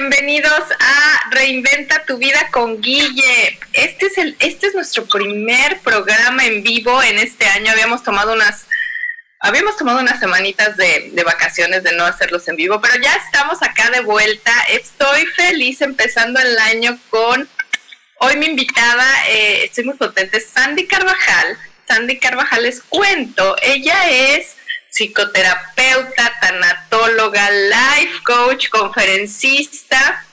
Bienvenidos 0.00 0.64
a 0.80 1.30
Reinventa 1.30 2.04
tu 2.04 2.18
vida 2.18 2.48
con 2.50 2.80
Guille. 2.80 3.60
Este 3.72 4.06
es 4.06 4.18
el, 4.18 4.36
este 4.40 4.66
es 4.66 4.74
nuestro 4.74 5.06
primer 5.06 5.78
programa 5.82 6.44
en 6.44 6.64
vivo 6.64 7.00
en 7.00 7.16
este 7.20 7.46
año. 7.46 7.70
Habíamos 7.70 8.02
tomado 8.02 8.32
unas, 8.32 8.66
habíamos 9.38 9.76
tomado 9.76 10.00
unas 10.00 10.18
semanitas 10.18 10.76
de, 10.76 11.12
vacaciones 11.24 11.84
de 11.84 11.92
no 11.92 12.04
hacerlos 12.04 12.48
en 12.48 12.56
vivo, 12.56 12.80
pero 12.80 13.00
ya 13.00 13.14
estamos 13.14 13.62
acá 13.62 13.88
de 13.90 14.00
vuelta. 14.00 14.50
Estoy 14.70 15.26
feliz 15.26 15.80
empezando 15.80 16.40
el 16.40 16.58
año 16.58 16.98
con 17.08 17.48
hoy 18.18 18.36
mi 18.36 18.46
invitada, 18.46 19.06
eh, 19.28 19.66
estoy 19.66 19.84
muy 19.84 19.96
contenta, 19.96 20.38
Sandy 20.40 20.88
Carvajal. 20.88 21.56
Sandy 21.86 22.18
Carvajal 22.18 22.64
les 22.64 22.80
cuento, 22.80 23.54
ella 23.62 24.10
es 24.10 24.56
psicoterapeuta, 24.94 26.38
tanatóloga, 26.40 27.50
life 27.50 28.22
coach, 28.24 28.68
conferencista. 28.68 30.24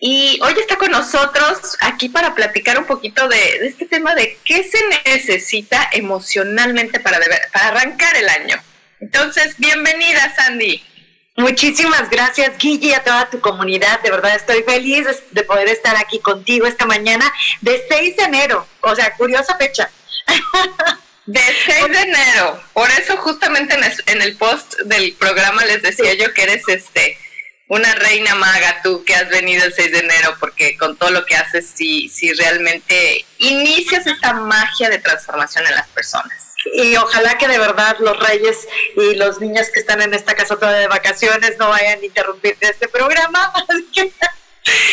Y 0.00 0.40
hoy 0.42 0.54
está 0.58 0.76
con 0.76 0.90
nosotros 0.90 1.76
aquí 1.80 2.08
para 2.08 2.34
platicar 2.34 2.76
un 2.78 2.86
poquito 2.86 3.28
de, 3.28 3.64
este 3.64 3.86
tema 3.86 4.16
de 4.16 4.36
qué 4.44 4.64
se 4.64 4.78
necesita 5.04 5.88
emocionalmente 5.92 6.98
para, 6.98 7.20
para 7.52 7.68
arrancar 7.68 8.16
el 8.16 8.28
año. 8.28 8.56
Entonces, 8.98 9.54
bienvenida, 9.58 10.34
Sandy. 10.34 10.82
Muchísimas 11.36 12.10
gracias, 12.10 12.58
Guille, 12.58 12.96
a 12.96 13.04
toda 13.04 13.30
tu 13.30 13.40
comunidad. 13.40 14.00
De 14.00 14.10
verdad 14.10 14.34
estoy 14.34 14.64
feliz 14.64 15.06
de 15.30 15.44
poder 15.44 15.68
estar 15.68 15.96
aquí 15.96 16.18
contigo 16.18 16.66
esta 16.66 16.86
mañana 16.86 17.32
de 17.60 17.84
6 17.88 18.16
de 18.16 18.24
enero. 18.24 18.66
O 18.80 18.96
sea, 18.96 19.14
curiosa 19.14 19.56
fecha. 19.56 19.88
De 21.26 21.40
6 21.40 21.88
de 21.88 22.00
enero. 22.00 22.62
Por 22.72 22.90
eso 22.90 23.16
justamente 23.18 23.76
en 24.06 24.22
el 24.22 24.36
post 24.36 24.74
del 24.84 25.12
programa 25.14 25.64
les 25.64 25.82
decía 25.82 26.14
yo 26.14 26.32
que 26.34 26.42
eres 26.42 26.62
este 26.68 27.18
una 27.68 27.94
reina 27.94 28.34
maga 28.34 28.80
tú 28.82 29.02
que 29.02 29.14
has 29.14 29.30
venido 29.30 29.64
el 29.64 29.72
6 29.72 29.92
de 29.92 29.98
enero 30.00 30.36
porque 30.38 30.76
con 30.76 30.94
todo 30.96 31.10
lo 31.10 31.24
que 31.24 31.36
haces 31.36 31.70
si, 31.74 32.08
si 32.10 32.30
realmente 32.34 33.24
inicias 33.38 34.06
esta 34.06 34.34
magia 34.34 34.90
de 34.90 34.98
transformación 34.98 35.66
en 35.66 35.76
las 35.76 35.88
personas. 35.88 36.52
Y 36.74 36.94
ojalá 36.96 37.38
que 37.38 37.48
de 37.48 37.58
verdad 37.58 37.96
los 38.00 38.18
reyes 38.18 38.68
y 38.96 39.14
los 39.14 39.40
niños 39.40 39.68
que 39.72 39.80
están 39.80 40.02
en 40.02 40.12
esta 40.12 40.34
casa 40.34 40.56
toda 40.56 40.72
de 40.72 40.86
vacaciones 40.86 41.56
no 41.58 41.70
vayan 41.70 42.00
a 42.00 42.04
interrumpir 42.04 42.56
este 42.60 42.88
programa. 42.88 43.52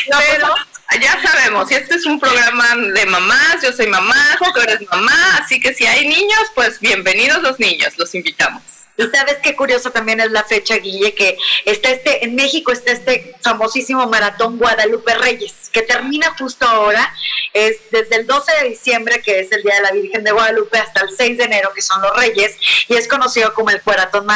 no, 0.10 0.18
pero, 0.32 0.56
ya 0.98 1.22
sabemos, 1.22 1.70
este 1.72 1.96
es 1.96 2.06
un 2.06 2.20
programa 2.20 2.76
de 2.94 3.06
mamás, 3.06 3.58
yo 3.62 3.72
soy 3.72 3.88
mamá, 3.88 4.38
tú 4.54 4.60
eres 4.62 4.82
mamá, 4.90 5.38
así 5.38 5.60
que 5.60 5.74
si 5.74 5.86
hay 5.86 6.08
niños, 6.08 6.42
pues 6.56 6.80
bienvenidos 6.80 7.42
los 7.44 7.60
niños, 7.60 7.94
los 7.98 8.16
invitamos. 8.16 8.64
Y 8.98 9.04
sabes 9.16 9.38
qué 9.42 9.56
curioso 9.56 9.92
también 9.92 10.20
es 10.20 10.32
la 10.32 10.44
fecha, 10.44 10.76
Guille, 10.76 11.14
que 11.14 11.38
está 11.64 11.90
este, 11.90 12.26
en 12.26 12.36
México 12.36 12.74
está 12.74 12.92
este 12.92 13.34
famosísimo 13.42 14.06
maratón 14.08 14.58
Guadalupe 14.58 15.14
Reyes, 15.14 15.70
que 15.72 15.84
termina 15.84 16.36
justo 16.38 16.68
ahora, 16.68 17.14
es 17.54 17.78
desde 17.92 18.18
el 18.18 18.28
12 18.28 18.52
de 18.62 18.70
diciembre, 18.70 19.22
que 19.22 19.40
es 19.40 19.52
el 19.54 19.64
Día 19.64 19.76
de 19.76 19.82
la 19.84 19.92
Virgen 19.92 20.26
de 20.26 20.32
Guadalupe, 20.32 20.80
hasta 20.80 21.02
el 21.02 21.16
6 21.16 21.38
de 21.38 21.44
enero, 21.46 21.72
que 21.74 21.82
son 21.82 22.02
los 22.02 22.14
Reyes, 22.18 22.58
y 22.90 22.96
es 22.96 23.08
conocido 23.08 23.54
como 23.54 23.70
el 23.70 23.82
maratón, 23.86 24.28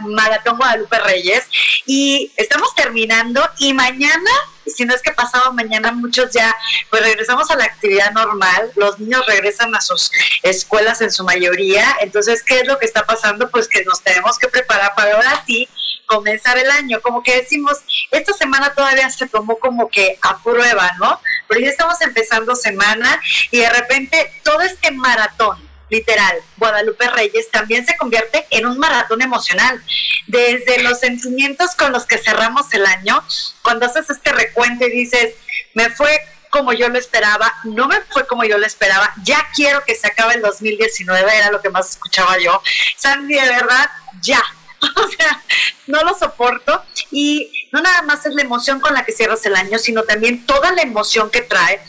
maratón 0.00 0.58
Guadalupe 0.58 0.98
Reyes. 0.98 1.44
Y 1.86 2.30
estamos 2.36 2.74
terminando, 2.74 3.48
y 3.58 3.72
mañana 3.72 4.30
si 4.70 4.84
no 4.84 4.94
es 4.94 5.02
que 5.02 5.12
pasado 5.12 5.52
mañana 5.52 5.92
muchos 5.92 6.32
ya, 6.32 6.54
pues 6.90 7.02
regresamos 7.02 7.50
a 7.50 7.56
la 7.56 7.64
actividad 7.64 8.12
normal, 8.12 8.72
los 8.76 8.98
niños 8.98 9.24
regresan 9.26 9.74
a 9.74 9.80
sus 9.80 10.10
escuelas 10.42 11.00
en 11.00 11.10
su 11.10 11.24
mayoría, 11.24 11.96
entonces, 12.00 12.42
¿qué 12.42 12.60
es 12.60 12.66
lo 12.66 12.78
que 12.78 12.86
está 12.86 13.04
pasando? 13.04 13.50
Pues 13.50 13.68
que 13.68 13.84
nos 13.84 14.02
tenemos 14.02 14.38
que 14.38 14.48
preparar 14.48 14.94
para 14.94 15.14
ahora 15.14 15.42
sí 15.46 15.68
comenzar 16.06 16.56
el 16.58 16.70
año, 16.70 17.00
como 17.02 17.22
que 17.22 17.36
decimos, 17.36 17.78
esta 18.10 18.32
semana 18.32 18.74
todavía 18.74 19.10
se 19.10 19.26
tomó 19.26 19.58
como 19.58 19.88
que 19.88 20.18
a 20.22 20.38
prueba, 20.42 20.90
¿no? 20.98 21.20
Pero 21.46 21.60
ya 21.60 21.68
estamos 21.68 22.00
empezando 22.00 22.56
semana 22.56 23.20
y 23.50 23.58
de 23.58 23.70
repente 23.70 24.32
todo 24.42 24.62
este 24.62 24.90
maratón 24.90 25.67
literal, 25.90 26.36
Guadalupe 26.56 27.08
Reyes 27.08 27.50
también 27.50 27.86
se 27.86 27.96
convierte 27.96 28.46
en 28.50 28.66
un 28.66 28.78
maratón 28.78 29.22
emocional. 29.22 29.82
Desde 30.26 30.82
los 30.82 31.00
sentimientos 31.00 31.74
con 31.74 31.92
los 31.92 32.06
que 32.06 32.18
cerramos 32.18 32.72
el 32.74 32.84
año, 32.86 33.22
cuando 33.62 33.86
haces 33.86 34.10
este 34.10 34.32
recuento 34.32 34.86
y 34.86 34.90
dices, 34.90 35.34
me 35.74 35.90
fue 35.90 36.20
como 36.50 36.72
yo 36.72 36.88
lo 36.88 36.98
esperaba, 36.98 37.52
no 37.64 37.88
me 37.88 38.00
fue 38.10 38.26
como 38.26 38.44
yo 38.44 38.58
lo 38.58 38.66
esperaba, 38.66 39.12
ya 39.22 39.46
quiero 39.54 39.84
que 39.84 39.94
se 39.94 40.06
acabe 40.06 40.34
el 40.34 40.42
2019, 40.42 41.36
era 41.36 41.50
lo 41.50 41.60
que 41.60 41.70
más 41.70 41.90
escuchaba 41.90 42.38
yo. 42.38 42.62
Sandy, 42.96 43.34
de 43.34 43.48
verdad, 43.48 43.90
ya. 44.22 44.42
O 44.94 45.08
sea, 45.08 45.42
no 45.88 46.04
lo 46.04 46.16
soporto 46.16 46.84
y 47.10 47.68
no 47.72 47.80
nada 47.80 48.02
más 48.02 48.24
es 48.26 48.34
la 48.34 48.42
emoción 48.42 48.78
con 48.78 48.94
la 48.94 49.04
que 49.04 49.10
cierras 49.10 49.44
el 49.44 49.56
año, 49.56 49.76
sino 49.76 50.04
también 50.04 50.46
toda 50.46 50.70
la 50.70 50.82
emoción 50.82 51.30
que 51.30 51.40
trae 51.40 51.80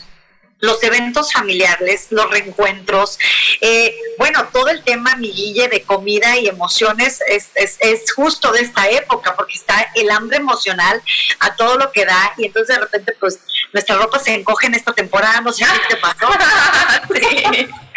los 0.60 0.82
eventos 0.82 1.32
familiares, 1.32 2.08
los 2.10 2.30
reencuentros, 2.30 3.18
eh, 3.60 3.94
bueno, 4.18 4.48
todo 4.52 4.68
el 4.68 4.82
tema, 4.82 5.16
mi 5.16 5.32
guille, 5.32 5.68
de 5.68 5.82
comida 5.82 6.36
y 6.38 6.48
emociones 6.48 7.20
es, 7.26 7.50
es, 7.54 8.12
justo 8.12 8.52
de 8.52 8.60
esta 8.60 8.88
época, 8.88 9.34
porque 9.36 9.54
está 9.54 9.90
el 9.94 10.10
hambre 10.10 10.36
emocional 10.36 11.02
a 11.40 11.56
todo 11.56 11.78
lo 11.78 11.90
que 11.92 12.04
da, 12.04 12.34
y 12.36 12.46
entonces 12.46 12.76
de 12.76 12.82
repente, 12.82 13.14
pues, 13.18 13.40
nuestra 13.72 13.96
ropa 13.96 14.18
se 14.18 14.34
encoge 14.34 14.66
en 14.66 14.74
esta 14.74 14.92
temporada, 14.92 15.40
no 15.40 15.52
sé 15.52 15.64
qué 15.64 15.94
te 15.94 16.00
pasó. 16.00 16.28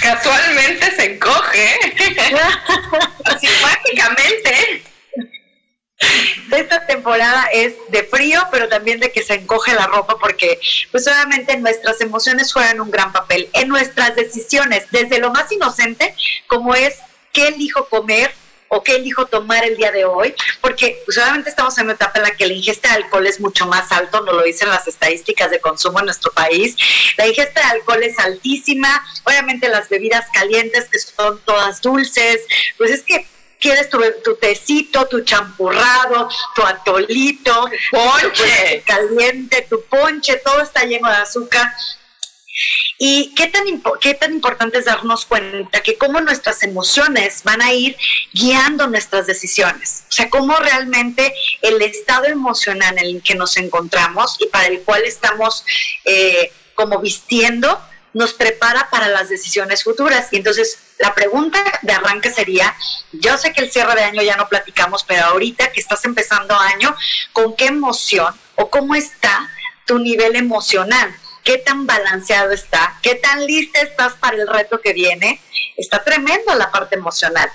Casualmente 0.00 0.94
se 0.94 1.14
encoge. 1.14 1.78
Así 3.24 3.48
mágicamente. 3.62 4.82
Esta 6.52 6.86
temporada 6.86 7.48
es 7.52 7.74
de 7.88 8.04
frío, 8.04 8.40
pero 8.50 8.68
también 8.68 9.00
de 9.00 9.10
que 9.10 9.22
se 9.22 9.34
encoge 9.34 9.74
la 9.74 9.86
ropa 9.86 10.18
porque 10.18 10.58
pues 10.90 11.06
obviamente 11.06 11.56
nuestras 11.56 12.00
emociones 12.00 12.52
juegan 12.52 12.80
un 12.80 12.90
gran 12.90 13.12
papel 13.12 13.48
en 13.52 13.68
nuestras 13.68 14.14
decisiones, 14.14 14.86
desde 14.90 15.18
lo 15.18 15.30
más 15.30 15.50
inocente 15.50 16.14
como 16.46 16.74
es 16.74 16.96
qué 17.32 17.48
elijo 17.48 17.88
comer, 17.88 18.32
o 18.68 18.82
qué 18.82 18.96
elijo 18.96 19.26
tomar 19.26 19.64
el 19.64 19.76
día 19.76 19.90
de 19.90 20.04
hoy, 20.04 20.34
porque 20.60 21.00
pues 21.04 21.16
obviamente 21.18 21.50
estamos 21.50 21.76
en 21.78 21.84
una 21.84 21.94
etapa 21.94 22.18
en 22.18 22.24
la 22.24 22.30
que 22.32 22.46
la 22.46 22.52
ingesta 22.52 22.90
de 22.90 22.96
alcohol 22.96 23.26
es 23.26 23.40
mucho 23.40 23.66
más 23.66 23.90
alto, 23.92 24.20
no 24.20 24.32
lo 24.32 24.42
dicen 24.42 24.68
las 24.68 24.86
estadísticas 24.86 25.50
de 25.50 25.60
consumo 25.60 26.00
en 26.00 26.06
nuestro 26.06 26.30
país. 26.32 26.76
La 27.16 27.26
ingesta 27.26 27.60
de 27.60 27.66
alcohol 27.66 28.02
es 28.02 28.18
altísima, 28.18 29.02
obviamente 29.24 29.68
las 29.68 29.88
bebidas 29.88 30.26
calientes 30.32 30.88
que 30.90 30.98
son 30.98 31.40
todas 31.44 31.80
dulces, 31.80 32.40
pues 32.76 32.90
es 32.90 33.02
que 33.02 33.26
quieres 33.60 33.88
tu, 33.88 34.00
tu 34.24 34.36
tecito, 34.36 35.06
tu 35.06 35.22
champurrado, 35.22 36.28
tu 36.54 36.62
atolito, 36.62 37.68
ponche 37.90 38.82
caliente, 38.86 39.66
tu 39.68 39.82
ponche, 39.84 40.36
todo 40.36 40.62
está 40.62 40.84
lleno 40.84 41.08
de 41.08 41.16
azúcar. 41.16 41.70
Y 43.00 43.32
qué 43.36 43.46
tan, 43.46 43.64
qué 44.00 44.14
tan 44.14 44.32
importante 44.32 44.78
es 44.78 44.86
darnos 44.86 45.24
cuenta 45.24 45.80
que 45.80 45.96
cómo 45.96 46.20
nuestras 46.20 46.64
emociones 46.64 47.44
van 47.44 47.62
a 47.62 47.72
ir 47.72 47.96
guiando 48.32 48.88
nuestras 48.88 49.26
decisiones. 49.26 50.04
O 50.08 50.12
sea, 50.12 50.28
cómo 50.28 50.56
realmente 50.56 51.32
el 51.62 51.80
estado 51.82 52.24
emocional 52.24 52.98
en 52.98 53.16
el 53.16 53.22
que 53.22 53.36
nos 53.36 53.56
encontramos 53.56 54.36
y 54.40 54.46
para 54.46 54.66
el 54.66 54.80
cual 54.82 55.04
estamos 55.04 55.64
eh, 56.04 56.52
como 56.74 56.98
vistiendo 56.98 57.80
nos 58.12 58.34
prepara 58.34 58.88
para 58.90 59.08
las 59.08 59.28
decisiones 59.28 59.84
futuras. 59.84 60.28
Y 60.32 60.36
entonces 60.36 60.78
la 60.98 61.14
pregunta 61.14 61.62
de 61.82 61.92
arranque 61.92 62.30
sería, 62.30 62.74
yo 63.12 63.36
sé 63.38 63.52
que 63.52 63.62
el 63.62 63.70
cierre 63.70 63.94
de 63.94 64.04
año 64.04 64.22
ya 64.22 64.36
no 64.36 64.48
platicamos, 64.48 65.04
pero 65.04 65.24
ahorita 65.26 65.72
que 65.72 65.80
estás 65.80 66.04
empezando 66.04 66.58
año, 66.58 66.94
¿con 67.32 67.54
qué 67.56 67.66
emoción 67.66 68.34
o 68.56 68.70
cómo 68.70 68.94
está 68.94 69.48
tu 69.86 69.98
nivel 69.98 70.36
emocional? 70.36 71.14
¿Qué 71.44 71.58
tan 71.58 71.86
balanceado 71.86 72.52
está? 72.52 72.98
¿Qué 73.02 73.14
tan 73.14 73.46
lista 73.46 73.80
estás 73.80 74.14
para 74.14 74.36
el 74.36 74.48
reto 74.48 74.80
que 74.80 74.92
viene? 74.92 75.40
Está 75.76 76.04
tremendo 76.04 76.54
la 76.54 76.70
parte 76.70 76.96
emocional. 76.96 77.50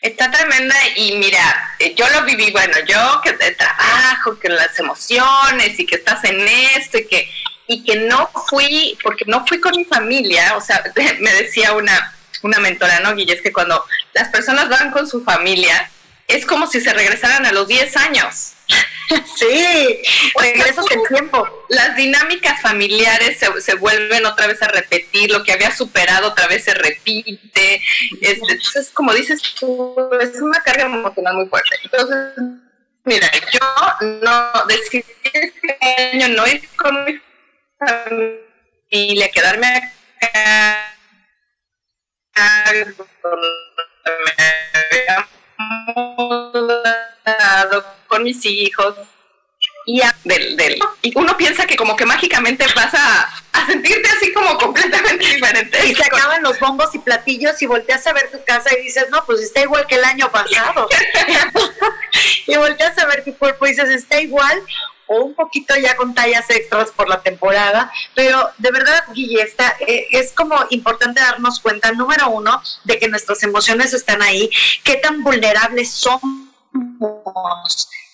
Está 0.00 0.30
tremenda 0.30 0.74
y 0.96 1.12
mira, 1.12 1.76
eh, 1.78 1.94
yo 1.94 2.06
lo 2.10 2.24
viví, 2.24 2.50
bueno, 2.50 2.74
yo 2.86 3.20
que 3.22 3.32
trabajo, 3.32 4.38
que 4.38 4.50
las 4.50 4.78
emociones 4.78 5.78
y 5.78 5.86
que 5.86 5.96
estás 5.96 6.22
en 6.24 6.46
esto 6.76 6.98
y 6.98 7.06
que 7.06 7.30
y 7.66 7.82
que 7.84 7.96
no 7.96 8.30
fui, 8.48 8.98
porque 9.02 9.24
no 9.26 9.46
fui 9.46 9.60
con 9.60 9.76
mi 9.76 9.84
familia, 9.84 10.56
o 10.56 10.60
sea, 10.60 10.82
me 11.20 11.32
decía 11.34 11.72
una, 11.72 12.14
una 12.42 12.58
mentora, 12.58 13.00
¿no, 13.00 13.14
Guille? 13.14 13.34
Es 13.34 13.42
que 13.42 13.52
cuando 13.52 13.84
las 14.12 14.28
personas 14.28 14.68
van 14.68 14.90
con 14.90 15.08
su 15.08 15.22
familia, 15.22 15.90
es 16.28 16.46
como 16.46 16.66
si 16.66 16.80
se 16.80 16.92
regresaran 16.92 17.46
a 17.46 17.52
los 17.52 17.68
10 17.68 17.96
años. 17.96 18.52
Sí, 19.36 20.02
regresas 20.40 20.86
el 20.90 21.06
tiempo. 21.08 21.46
Las 21.68 21.94
dinámicas 21.94 22.62
familiares 22.62 23.38
se, 23.38 23.60
se, 23.60 23.74
vuelven 23.74 24.24
otra 24.24 24.46
vez 24.46 24.62
a 24.62 24.68
repetir, 24.68 25.30
lo 25.30 25.44
que 25.44 25.52
había 25.52 25.76
superado 25.76 26.28
otra 26.28 26.46
vez 26.46 26.64
se 26.64 26.72
repite. 26.72 27.82
Este, 28.20 28.52
entonces, 28.52 28.90
como 28.94 29.12
dices 29.12 29.42
tú, 29.58 29.94
es 30.20 30.40
una 30.40 30.60
carga 30.62 30.84
emocional 30.84 31.34
muy 31.34 31.46
fuerte. 31.46 31.76
Entonces, 31.84 32.44
mira, 33.04 33.30
yo 33.52 34.06
no 34.22 34.52
decidí 34.66 35.04
este 35.32 35.78
año 36.14 36.28
no 36.28 36.46
ir 36.46 36.66
con 36.76 37.04
mi 37.04 37.20
familia, 37.78 39.30
quedarme 39.30 39.66
acá 40.20 40.94
con 48.08 48.22
mis 48.22 48.44
hijos 48.44 48.96
y, 49.86 50.00
del, 50.24 50.56
del, 50.56 50.78
y 51.02 51.12
uno 51.14 51.36
piensa 51.36 51.66
que 51.66 51.76
como 51.76 51.94
que 51.94 52.06
mágicamente 52.06 52.64
vas 52.74 52.94
a, 52.94 53.30
a, 53.52 53.66
sentirte 53.66 54.08
así 54.08 54.32
como 54.32 54.56
completamente 54.56 55.26
diferente. 55.26 55.86
Y 55.86 55.94
se 55.94 56.04
acaban 56.04 56.42
los 56.42 56.58
bombos 56.58 56.94
y 56.94 56.98
platillos 56.98 57.60
y 57.60 57.66
volteas 57.66 58.06
a 58.06 58.14
ver 58.14 58.30
tu 58.30 58.42
casa 58.44 58.70
y 58.78 58.82
dices, 58.82 59.08
no, 59.10 59.24
pues 59.26 59.40
está 59.40 59.60
igual 59.60 59.86
que 59.86 59.96
el 59.96 60.04
año 60.04 60.30
pasado. 60.30 60.88
y 62.46 62.56
volteas 62.56 62.96
a 62.98 63.06
ver 63.06 63.24
tu 63.24 63.36
cuerpo 63.36 63.66
y 63.66 63.70
dices, 63.70 63.90
está 63.90 64.20
igual 64.20 64.62
o 65.06 65.22
un 65.22 65.34
poquito 65.34 65.74
ya 65.76 65.96
con 65.96 66.14
tallas 66.14 66.48
extras 66.50 66.90
por 66.90 67.08
la 67.08 67.22
temporada, 67.22 67.90
pero 68.14 68.50
de 68.58 68.70
verdad, 68.70 69.04
Guille, 69.12 69.42
está, 69.42 69.76
eh, 69.80 70.06
es 70.10 70.32
como 70.32 70.56
importante 70.70 71.20
darnos 71.20 71.60
cuenta, 71.60 71.92
número 71.92 72.30
uno, 72.30 72.62
de 72.84 72.98
que 72.98 73.08
nuestras 73.08 73.42
emociones 73.42 73.92
están 73.92 74.22
ahí, 74.22 74.50
qué 74.82 74.96
tan 74.96 75.22
vulnerables 75.22 75.90
somos 75.90 76.44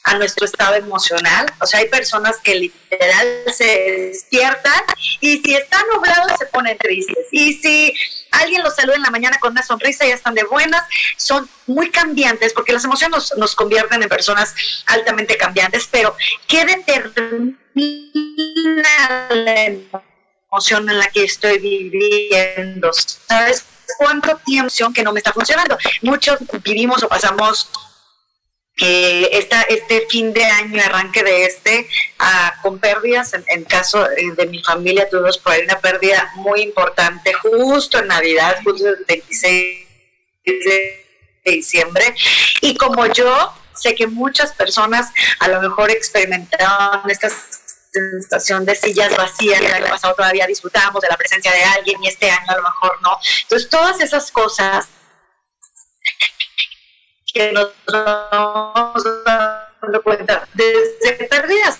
a 0.04 0.14
nuestro 0.14 0.46
estado 0.46 0.74
emocional. 0.76 1.46
O 1.60 1.66
sea, 1.66 1.80
hay 1.80 1.88
personas 1.88 2.36
que 2.42 2.54
literal 2.54 3.44
se 3.52 3.64
despiertan 4.10 4.82
y 5.20 5.38
si 5.38 5.54
están 5.54 5.82
nublados 5.94 6.32
se 6.38 6.46
ponen 6.46 6.78
tristes. 6.78 7.26
Y 7.30 7.54
si 7.54 7.94
alguien 8.30 8.62
los 8.62 8.74
saluda 8.74 8.96
en 8.96 9.02
la 9.02 9.10
mañana 9.10 9.38
con 9.38 9.52
una 9.52 9.62
sonrisa 9.62 10.06
ya 10.06 10.14
están 10.14 10.34
de 10.34 10.44
buenas, 10.44 10.82
son 11.16 11.48
muy 11.66 11.90
cambiantes 11.90 12.52
porque 12.52 12.72
las 12.72 12.84
emociones 12.84 13.32
nos, 13.36 13.54
convierten 13.54 14.02
en 14.02 14.08
personas 14.08 14.54
altamente 14.86 15.36
cambiantes, 15.36 15.86
pero 15.90 16.16
¿qué 16.46 16.64
determina 16.64 17.56
la 19.30 19.64
emoción 20.50 20.88
en 20.88 20.98
la 20.98 21.08
que 21.08 21.24
estoy 21.24 21.58
viviendo? 21.58 22.90
¿Sabes? 22.92 23.64
¿Cuánto 23.98 24.36
tiempo 24.46 24.92
que 24.94 25.02
no 25.02 25.12
me 25.12 25.18
está 25.18 25.32
funcionando? 25.32 25.76
Muchos 26.02 26.38
vivimos 26.62 27.02
o 27.02 27.08
pasamos 27.08 27.68
que 28.80 29.28
esta, 29.32 29.60
este 29.64 30.06
fin 30.08 30.32
de 30.32 30.42
año, 30.42 30.82
arranque 30.82 31.22
de 31.22 31.44
este, 31.44 31.86
ah, 32.18 32.54
con 32.62 32.78
pérdidas, 32.78 33.34
en, 33.34 33.64
caso 33.64 34.10
eh, 34.10 34.32
de 34.34 34.46
mi 34.46 34.62
familia 34.62 35.06
tuvimos 35.10 35.36
por 35.36 35.52
ahí 35.52 35.64
una 35.64 35.78
pérdida 35.78 36.32
muy 36.36 36.62
importante 36.62 37.34
justo 37.34 37.98
en 37.98 38.06
Navidad, 38.06 38.56
justo 38.64 38.88
el 38.88 39.04
26 39.06 39.86
de 40.46 41.06
diciembre, 41.44 42.14
y 42.62 42.74
como 42.74 43.04
yo, 43.06 43.52
sé 43.74 43.94
que 43.94 44.06
muchas 44.06 44.52
personas 44.54 45.12
a 45.40 45.48
lo 45.48 45.60
mejor 45.60 45.90
experimentaron 45.90 47.08
esta 47.10 47.28
sensación 47.92 48.64
de 48.64 48.74
sillas 48.74 49.14
vacías, 49.14 49.60
el 49.60 49.74
año 49.74 49.88
pasado 49.88 50.14
todavía 50.14 50.46
disfrutábamos 50.46 51.02
de 51.02 51.08
la 51.08 51.18
presencia 51.18 51.52
de 51.52 51.64
alguien 51.64 52.02
y 52.02 52.08
este 52.08 52.30
año 52.30 52.46
a 52.48 52.56
lo 52.56 52.62
mejor 52.62 52.98
no. 53.02 53.18
Entonces 53.42 53.68
todas 53.68 54.00
esas 54.00 54.30
cosas 54.30 54.88
que 57.32 57.52
nos 57.52 57.70
vamos 57.86 59.04
dando 59.24 60.02
cuenta, 60.02 60.48
desde 60.54 61.24
pérdidas 61.26 61.78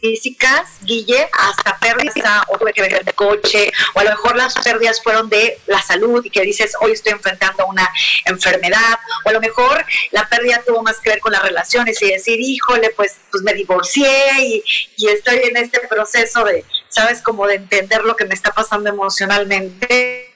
físicas, 0.00 0.78
Guille, 0.82 1.28
hasta 1.32 1.78
pérdidas, 1.78 2.42
o 2.48 2.58
tuve 2.58 2.72
que 2.72 2.82
vender 2.82 3.04
de 3.04 3.12
coche, 3.12 3.72
o 3.94 4.00
a 4.00 4.04
lo 4.04 4.10
mejor 4.10 4.36
las 4.36 4.54
pérdidas 4.54 5.02
fueron 5.02 5.28
de 5.28 5.58
la 5.66 5.80
salud 5.82 6.24
y 6.24 6.30
que 6.30 6.42
dices, 6.42 6.74
hoy 6.80 6.92
estoy 6.92 7.12
enfrentando 7.12 7.66
una 7.66 7.88
enfermedad, 8.26 8.98
o 9.24 9.28
a 9.28 9.32
lo 9.32 9.40
mejor 9.40 9.84
la 10.10 10.28
pérdida 10.28 10.62
tuvo 10.66 10.82
más 10.82 11.00
que 11.00 11.10
ver 11.10 11.20
con 11.20 11.32
las 11.32 11.42
relaciones 11.42 12.00
y 12.02 12.10
decir, 12.10 12.38
híjole, 12.40 12.90
pues, 12.90 13.16
pues 13.30 13.42
me 13.42 13.54
divorcié 13.54 14.32
y, 14.40 14.64
y 14.96 15.08
estoy 15.08 15.38
en 15.44 15.56
este 15.56 15.80
proceso 15.88 16.44
de, 16.44 16.64
¿sabes? 16.88 17.22
Como 17.22 17.46
de 17.46 17.54
entender 17.54 18.02
lo 18.04 18.16
que 18.16 18.26
me 18.26 18.34
está 18.34 18.52
pasando 18.52 18.90
emocionalmente. 18.90 20.34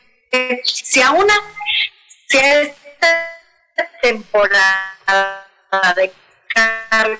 Si 0.64 1.02
a 1.02 1.11
una, 1.11 1.34
si 2.26 2.38
a 2.38 2.62
esta 2.62 3.41
temporada 4.00 5.46
de 5.96 6.12
carga 6.54 7.19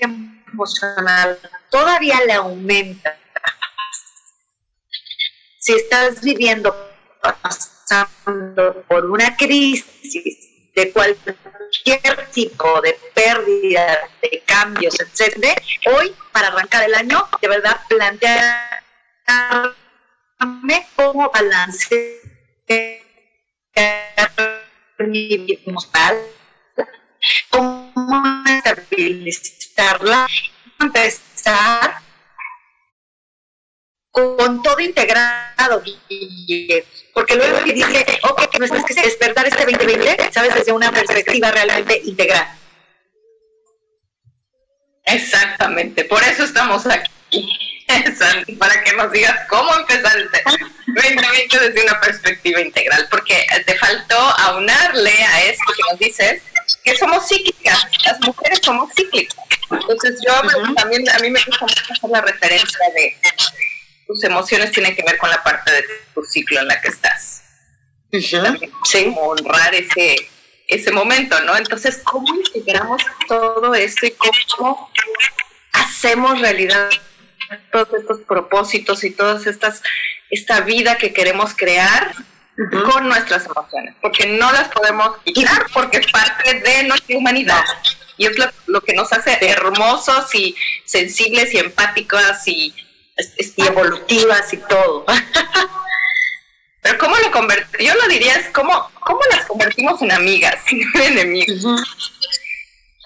emocional 0.00 1.38
todavía 1.70 2.20
le 2.26 2.32
aumenta. 2.34 3.16
Si 5.58 5.74
estás 5.74 6.22
viviendo, 6.22 6.74
pasando 7.20 8.84
por 8.88 9.04
una 9.10 9.36
crisis 9.36 10.72
de 10.74 10.92
cualquier 10.92 12.28
tipo 12.32 12.80
de 12.80 12.98
pérdida, 13.14 14.08
de 14.22 14.42
cambios, 14.46 14.98
etc., 15.00 15.58
hoy, 15.86 16.14
para 16.32 16.48
arrancar 16.48 16.84
el 16.84 16.94
año, 16.94 17.28
de 17.40 17.48
verdad, 17.48 17.80
plantearme 17.88 18.48
cómo 20.94 21.30
balance 21.30 22.20
emocional, 24.98 26.16
cómo 27.50 28.44
estabilizarla, 28.46 30.26
empezar 30.80 32.00
con 34.10 34.62
todo 34.62 34.80
integrado, 34.80 35.82
porque 37.14 37.36
luego 37.36 37.62
que 37.64 37.72
dice, 37.72 38.04
ok, 38.22 38.58
no 38.58 38.64
es 38.64 38.84
que 38.84 38.94
despertar 39.02 39.46
este 39.46 39.64
2020, 39.64 40.32
¿sabes? 40.32 40.54
Desde 40.54 40.72
una 40.72 40.90
perspectiva 40.90 41.50
realmente 41.52 42.00
integral. 42.04 42.48
Exactamente, 45.04 46.04
por 46.04 46.22
eso 46.22 46.44
estamos 46.44 46.84
aquí, 46.86 47.48
para 48.58 48.84
que 48.84 48.92
nos 48.92 49.10
digas 49.12 49.34
cómo 49.48 49.74
empezar 49.76 50.16
el 50.16 50.30
2020 50.86 51.58
desde 51.58 51.82
una 51.84 52.00
perspectiva 52.00 52.60
integral, 52.60 53.06
porque 53.10 53.46
te 53.64 53.78
faltó 53.78 54.18
aunarle 54.18 55.12
a 55.12 55.44
esto 55.44 55.64
que 55.76 55.82
nos 55.90 55.98
dices 55.98 56.42
que 56.84 56.96
somos 56.96 57.26
cíclicas, 57.26 57.86
las 58.04 58.20
mujeres 58.20 58.60
somos 58.62 58.92
cíclicas. 58.94 59.36
Entonces 59.70 60.20
yo 60.26 60.32
también, 60.74 61.08
a 61.10 61.18
mí 61.18 61.30
me 61.30 61.42
gusta 61.44 61.66
mucho 61.66 61.92
hacer 61.92 62.10
la 62.10 62.20
referencia 62.20 62.78
de 62.94 63.16
tus 64.06 64.24
emociones 64.24 64.72
tienen 64.72 64.96
que 64.96 65.02
ver 65.02 65.18
con 65.18 65.30
la 65.30 65.42
parte 65.42 65.70
de 65.70 65.84
tu 66.14 66.22
ciclo 66.24 66.60
en 66.60 66.68
la 66.68 66.80
que 66.80 66.88
estás. 66.88 67.42
sí. 68.84 69.04
Como 69.04 69.20
honrar 69.28 69.74
ese, 69.74 70.16
ese 70.66 70.90
momento, 70.90 71.38
¿no? 71.40 71.56
Entonces, 71.56 72.00
¿cómo 72.04 72.34
integramos 72.34 73.02
todo 73.28 73.74
esto 73.74 74.06
y 74.06 74.12
cómo 74.12 74.90
hacemos 75.72 76.40
realidad 76.40 76.88
todos 77.72 77.88
estos 77.94 78.20
propósitos 78.22 79.04
y 79.04 79.10
todas 79.10 79.46
estas 79.46 79.82
esta 80.30 80.60
vida 80.60 80.96
que 80.96 81.12
queremos 81.12 81.54
crear 81.56 82.14
con 82.90 83.08
nuestras 83.08 83.46
emociones, 83.46 83.94
porque 84.02 84.26
no 84.26 84.50
las 84.50 84.68
podemos 84.68 85.16
quitar 85.24 85.66
porque 85.72 85.98
es 85.98 86.10
parte 86.10 86.60
de 86.60 86.84
nuestra 86.84 87.16
humanidad. 87.16 87.64
Y 88.16 88.26
es 88.26 88.32
lo, 88.66 88.80
que 88.80 88.94
nos 88.94 89.12
hace 89.12 89.38
hermosos 89.40 90.34
y 90.34 90.56
sensibles 90.84 91.54
y 91.54 91.58
empáticos 91.58 92.46
y, 92.46 92.74
evolutivas 93.56 94.52
y 94.52 94.56
todo. 94.56 95.06
Pero 96.82 96.98
¿cómo 96.98 97.16
lo 97.16 97.30
convertimos? 97.30 97.94
Yo 97.94 97.94
lo 97.94 98.08
diría 98.08 98.34
es 98.34 98.48
cómo, 98.48 98.90
cómo 99.00 99.20
las 99.30 99.46
convertimos 99.46 100.02
en 100.02 100.10
amigas, 100.10 100.56
en 100.70 101.02
enemigos. 101.02 101.64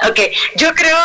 Ok, 0.09 0.19
yo 0.57 0.75
creo 0.75 0.99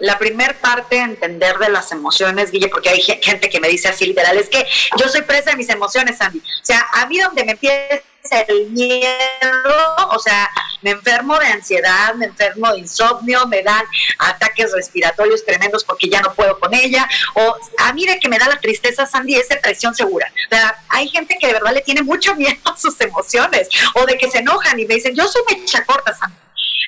la 0.00 0.18
primera 0.18 0.54
parte 0.54 0.96
de 0.96 1.02
entender 1.02 1.58
de 1.58 1.68
las 1.68 1.92
emociones, 1.92 2.50
Guille, 2.50 2.68
porque 2.68 2.88
hay 2.88 3.00
gente 3.02 3.48
que 3.48 3.60
me 3.60 3.68
dice 3.68 3.88
así 3.88 4.06
literal, 4.06 4.36
es 4.38 4.48
que 4.48 4.66
yo 4.98 5.08
soy 5.08 5.22
presa 5.22 5.50
de 5.50 5.56
mis 5.56 5.68
emociones, 5.68 6.18
Sandy. 6.18 6.38
O 6.38 6.64
sea, 6.64 6.86
a 6.92 7.06
mí 7.06 7.18
donde 7.18 7.44
me 7.44 7.52
empieza 7.52 8.02
el 8.48 8.70
miedo, 8.70 9.96
o 10.10 10.18
sea, 10.18 10.48
me 10.82 10.90
enfermo 10.90 11.38
de 11.38 11.46
ansiedad, 11.46 12.14
me 12.14 12.26
enfermo 12.26 12.72
de 12.72 12.78
insomnio, 12.78 13.46
me 13.46 13.62
dan 13.62 13.84
ataques 14.18 14.72
respiratorios 14.72 15.44
tremendos 15.44 15.84
porque 15.84 16.08
ya 16.08 16.20
no 16.20 16.32
puedo 16.34 16.58
con 16.58 16.72
ella, 16.74 17.08
o 17.34 17.56
a 17.78 17.92
mí 17.92 18.06
de 18.06 18.18
que 18.18 18.28
me 18.28 18.38
da 18.38 18.48
la 18.48 18.58
tristeza, 18.58 19.06
Sandy, 19.06 19.36
es 19.36 19.48
depresión 19.48 19.94
segura. 19.94 20.32
O 20.46 20.54
sea, 20.54 20.82
hay 20.88 21.08
gente 21.08 21.36
que 21.38 21.46
de 21.46 21.54
verdad 21.54 21.74
le 21.74 21.82
tiene 21.82 22.02
mucho 22.02 22.34
miedo 22.36 22.56
a 22.64 22.76
sus 22.76 22.98
emociones, 23.00 23.68
o 23.94 24.06
de 24.06 24.16
que 24.16 24.30
se 24.30 24.38
enojan 24.38 24.78
y 24.78 24.86
me 24.86 24.94
dicen, 24.94 25.14
yo 25.14 25.26
soy 25.28 25.42
mecha 25.50 25.84
corta, 25.84 26.14
Sandy 26.14 26.36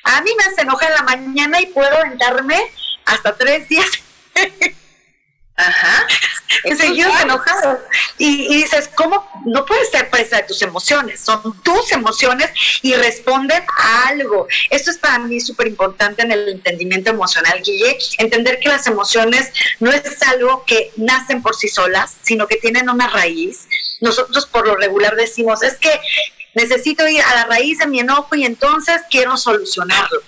a 0.03 0.21
mí 0.21 0.31
me 0.37 0.43
hace 0.43 0.61
enojar 0.61 0.89
en 0.89 0.95
la 0.95 1.03
mañana 1.03 1.61
y 1.61 1.67
puedo 1.67 2.03
entrarme 2.03 2.59
hasta 3.05 3.35
tres 3.35 3.67
días. 3.69 3.89
Ajá. 5.55 6.07
Seguidos 6.77 7.13
enojados. 7.21 7.79
Y, 8.17 8.53
y, 8.53 8.57
dices, 8.63 8.89
¿cómo 8.95 9.27
no 9.45 9.65
puedes 9.65 9.89
ser 9.91 10.09
presa 10.09 10.37
de 10.37 10.43
tus 10.43 10.61
emociones? 10.61 11.19
Son 11.19 11.61
tus 11.61 11.91
emociones 11.91 12.49
y 12.81 12.93
responden 12.95 13.63
a 13.77 14.07
algo. 14.07 14.47
Esto 14.69 14.91
es 14.91 14.97
para 14.97 15.19
mí 15.19 15.39
súper 15.39 15.67
importante 15.67 16.23
en 16.23 16.31
el 16.31 16.49
entendimiento 16.49 17.11
emocional, 17.11 17.61
Guille. 17.63 17.97
Entender 18.17 18.59
que 18.59 18.69
las 18.69 18.87
emociones 18.87 19.51
no 19.79 19.91
es 19.91 20.21
algo 20.23 20.63
que 20.65 20.91
nacen 20.95 21.41
por 21.41 21.55
sí 21.55 21.67
solas, 21.67 22.15
sino 22.21 22.47
que 22.47 22.57
tienen 22.57 22.89
una 22.89 23.09
raíz. 23.09 23.67
Nosotros 24.01 24.45
por 24.45 24.67
lo 24.67 24.75
regular 24.75 25.15
decimos, 25.15 25.63
es 25.63 25.75
que 25.75 25.99
necesito 26.55 27.07
ir 27.07 27.21
a 27.21 27.35
la 27.35 27.45
raíz 27.45 27.79
de 27.79 27.87
mi 27.87 27.99
enojo 27.99 28.35
y 28.35 28.45
entonces 28.45 29.01
quiero 29.09 29.37
solucionarlo. 29.37 30.21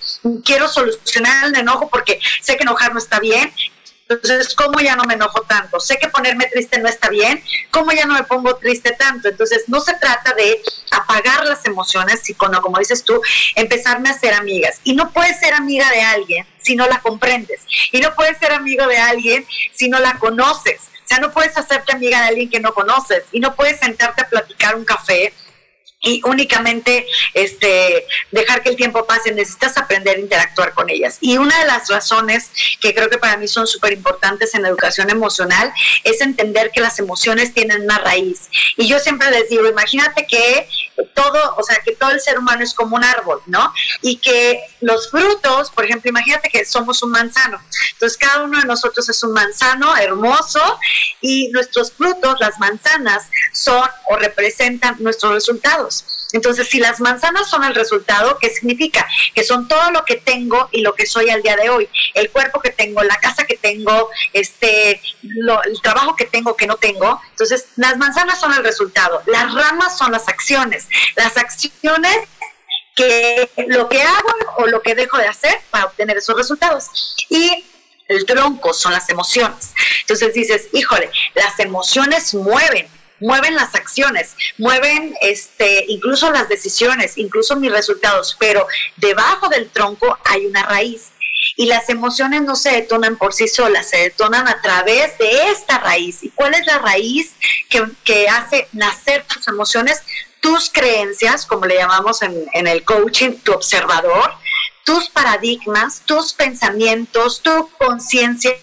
Quiero 0.44 0.68
solucionar 0.68 1.46
el 1.46 1.56
enojo 1.56 1.88
porque 1.88 2.20
sé 2.40 2.56
que 2.56 2.62
enojar 2.62 2.92
no 2.92 2.98
está 2.98 3.20
bien. 3.20 3.52
Entonces, 4.08 4.54
¿cómo 4.54 4.78
ya 4.78 4.94
no 4.94 5.02
me 5.02 5.14
enojo 5.14 5.42
tanto? 5.42 5.80
Sé 5.80 5.98
que 5.98 6.08
ponerme 6.08 6.46
triste 6.46 6.78
no 6.78 6.88
está 6.88 7.08
bien. 7.08 7.42
¿Cómo 7.72 7.90
ya 7.90 8.06
no 8.06 8.14
me 8.14 8.22
pongo 8.22 8.54
triste 8.56 8.92
tanto? 8.92 9.28
Entonces, 9.28 9.64
no 9.66 9.80
se 9.80 9.94
trata 9.94 10.32
de 10.34 10.62
apagar 10.92 11.44
las 11.44 11.64
emociones, 11.66 12.20
sino 12.22 12.62
como 12.62 12.78
dices 12.78 13.02
tú, 13.02 13.20
empezarme 13.56 14.10
a 14.10 14.18
ser 14.18 14.34
amigas. 14.34 14.80
Y 14.84 14.94
no 14.94 15.10
puedes 15.10 15.40
ser 15.40 15.54
amiga 15.54 15.90
de 15.90 16.02
alguien 16.02 16.46
si 16.58 16.76
no 16.76 16.86
la 16.86 17.00
comprendes. 17.00 17.62
Y 17.90 17.98
no 17.98 18.14
puedes 18.14 18.38
ser 18.38 18.52
amigo 18.52 18.86
de 18.86 18.96
alguien 18.96 19.44
si 19.74 19.88
no 19.88 19.98
la 19.98 20.18
conoces. 20.18 20.82
O 21.04 21.08
sea, 21.08 21.18
no 21.18 21.32
puedes 21.32 21.56
hacerte 21.56 21.92
amiga 21.92 22.20
de 22.22 22.28
alguien 22.28 22.48
que 22.48 22.60
no 22.60 22.74
conoces. 22.74 23.24
Y 23.32 23.40
no 23.40 23.56
puedes 23.56 23.80
sentarte 23.80 24.22
a 24.22 24.28
platicar 24.28 24.76
un 24.76 24.84
café 24.84 25.32
y 26.02 26.20
únicamente 26.24 27.06
este, 27.34 28.06
dejar 28.30 28.62
que 28.62 28.68
el 28.68 28.76
tiempo 28.76 29.06
pase, 29.06 29.32
necesitas 29.32 29.76
aprender 29.76 30.16
a 30.16 30.20
interactuar 30.20 30.74
con 30.74 30.90
ellas. 30.90 31.18
Y 31.20 31.38
una 31.38 31.58
de 31.58 31.66
las 31.66 31.88
razones 31.88 32.50
que 32.80 32.94
creo 32.94 33.08
que 33.08 33.18
para 33.18 33.36
mí 33.36 33.48
son 33.48 33.66
súper 33.66 33.92
importantes 33.92 34.54
en 34.54 34.62
la 34.62 34.68
educación 34.68 35.10
emocional 35.10 35.72
es 36.04 36.20
entender 36.20 36.70
que 36.70 36.80
las 36.80 36.98
emociones 36.98 37.54
tienen 37.54 37.82
una 37.82 37.98
raíz. 37.98 38.48
Y 38.76 38.86
yo 38.86 38.98
siempre 38.98 39.30
les 39.30 39.48
digo, 39.48 39.66
imagínate 39.66 40.26
que 40.26 40.68
todo, 41.14 41.54
o 41.56 41.62
sea, 41.62 41.76
que 41.84 41.92
todo 41.92 42.10
el 42.10 42.20
ser 42.20 42.38
humano 42.38 42.62
es 42.62 42.74
como 42.74 42.96
un 42.96 43.04
árbol, 43.04 43.42
¿no? 43.46 43.72
Y 44.02 44.16
que 44.18 44.60
los 44.80 45.10
frutos, 45.10 45.70
por 45.70 45.84
ejemplo, 45.84 46.08
imagínate 46.08 46.48
que 46.48 46.64
somos 46.64 47.02
un 47.02 47.10
manzano. 47.10 47.60
Entonces, 47.92 48.18
cada 48.18 48.42
uno 48.42 48.58
de 48.58 48.66
nosotros 48.66 49.08
es 49.08 49.22
un 49.22 49.32
manzano 49.32 49.96
hermoso 49.96 50.60
y 51.20 51.48
nuestros 51.48 51.92
frutos, 51.92 52.36
las 52.40 52.58
manzanas, 52.58 53.28
son 53.52 53.88
o 54.08 54.16
representan 54.16 54.96
nuestros 55.00 55.32
resultados. 55.32 56.04
Entonces, 56.32 56.68
si 56.68 56.78
las 56.78 57.00
manzanas 57.00 57.48
son 57.48 57.64
el 57.64 57.74
resultado, 57.74 58.38
¿qué 58.38 58.50
significa? 58.50 59.06
Que 59.34 59.44
son 59.44 59.68
todo 59.68 59.90
lo 59.90 60.04
que 60.04 60.16
tengo 60.16 60.68
y 60.72 60.82
lo 60.82 60.94
que 60.94 61.06
soy 61.06 61.30
al 61.30 61.42
día 61.42 61.56
de 61.56 61.70
hoy. 61.70 61.88
El 62.14 62.30
cuerpo 62.30 62.60
que 62.60 62.70
tengo, 62.70 63.02
la 63.02 63.16
casa 63.16 63.44
que 63.44 63.56
tengo, 63.56 64.10
este, 64.32 65.00
el 65.22 65.80
trabajo 65.82 66.16
que 66.16 66.26
tengo, 66.26 66.56
que 66.56 66.66
no 66.66 66.76
tengo. 66.76 67.20
Entonces, 67.30 67.66
las 67.76 67.96
manzanas 67.96 68.40
son 68.40 68.52
el 68.52 68.64
resultado. 68.64 69.22
Las 69.26 69.54
ramas 69.54 69.96
son 69.96 70.12
las 70.12 70.28
acciones. 70.28 70.85
Las 71.16 71.36
acciones 71.36 72.18
que 72.96 73.50
lo 73.68 73.88
que 73.88 74.02
hago 74.02 74.32
o 74.56 74.66
lo 74.66 74.82
que 74.82 74.94
dejo 74.94 75.18
de 75.18 75.28
hacer 75.28 75.60
para 75.70 75.84
obtener 75.84 76.16
esos 76.16 76.36
resultados. 76.36 77.14
Y 77.28 77.64
el 78.08 78.24
tronco 78.24 78.72
son 78.72 78.92
las 78.92 79.08
emociones. 79.10 79.72
Entonces 80.00 80.34
dices, 80.34 80.68
híjole, 80.72 81.10
las 81.34 81.58
emociones 81.60 82.32
mueven, 82.34 82.88
mueven 83.20 83.54
las 83.54 83.74
acciones, 83.74 84.34
mueven 84.58 85.14
este, 85.20 85.84
incluso 85.88 86.30
las 86.32 86.48
decisiones, 86.48 87.18
incluso 87.18 87.56
mis 87.56 87.70
resultados, 87.70 88.36
pero 88.38 88.66
debajo 88.96 89.48
del 89.48 89.68
tronco 89.70 90.18
hay 90.24 90.46
una 90.46 90.64
raíz. 90.64 91.12
Y 91.58 91.66
las 91.66 91.88
emociones 91.88 92.42
no 92.42 92.56
se 92.56 92.70
detonan 92.70 93.16
por 93.16 93.32
sí 93.32 93.46
solas, 93.46 93.90
se 93.90 93.98
detonan 93.98 94.48
a 94.48 94.60
través 94.62 95.16
de 95.18 95.50
esta 95.50 95.78
raíz. 95.78 96.22
¿Y 96.22 96.30
cuál 96.30 96.54
es 96.54 96.66
la 96.66 96.78
raíz 96.78 97.32
que, 97.68 97.84
que 98.04 98.28
hace 98.28 98.68
nacer 98.72 99.24
tus 99.24 99.46
emociones? 99.48 100.02
Tus 100.46 100.70
creencias, 100.70 101.44
como 101.44 101.66
le 101.66 101.74
llamamos 101.74 102.22
en, 102.22 102.66
el 102.68 102.84
coaching, 102.84 103.32
tu 103.42 103.52
observador, 103.52 104.30
tus 104.84 105.10
paradigmas, 105.10 106.02
tus 106.06 106.34
pensamientos, 106.34 107.42
tu 107.42 107.68
conciencia, 107.70 108.54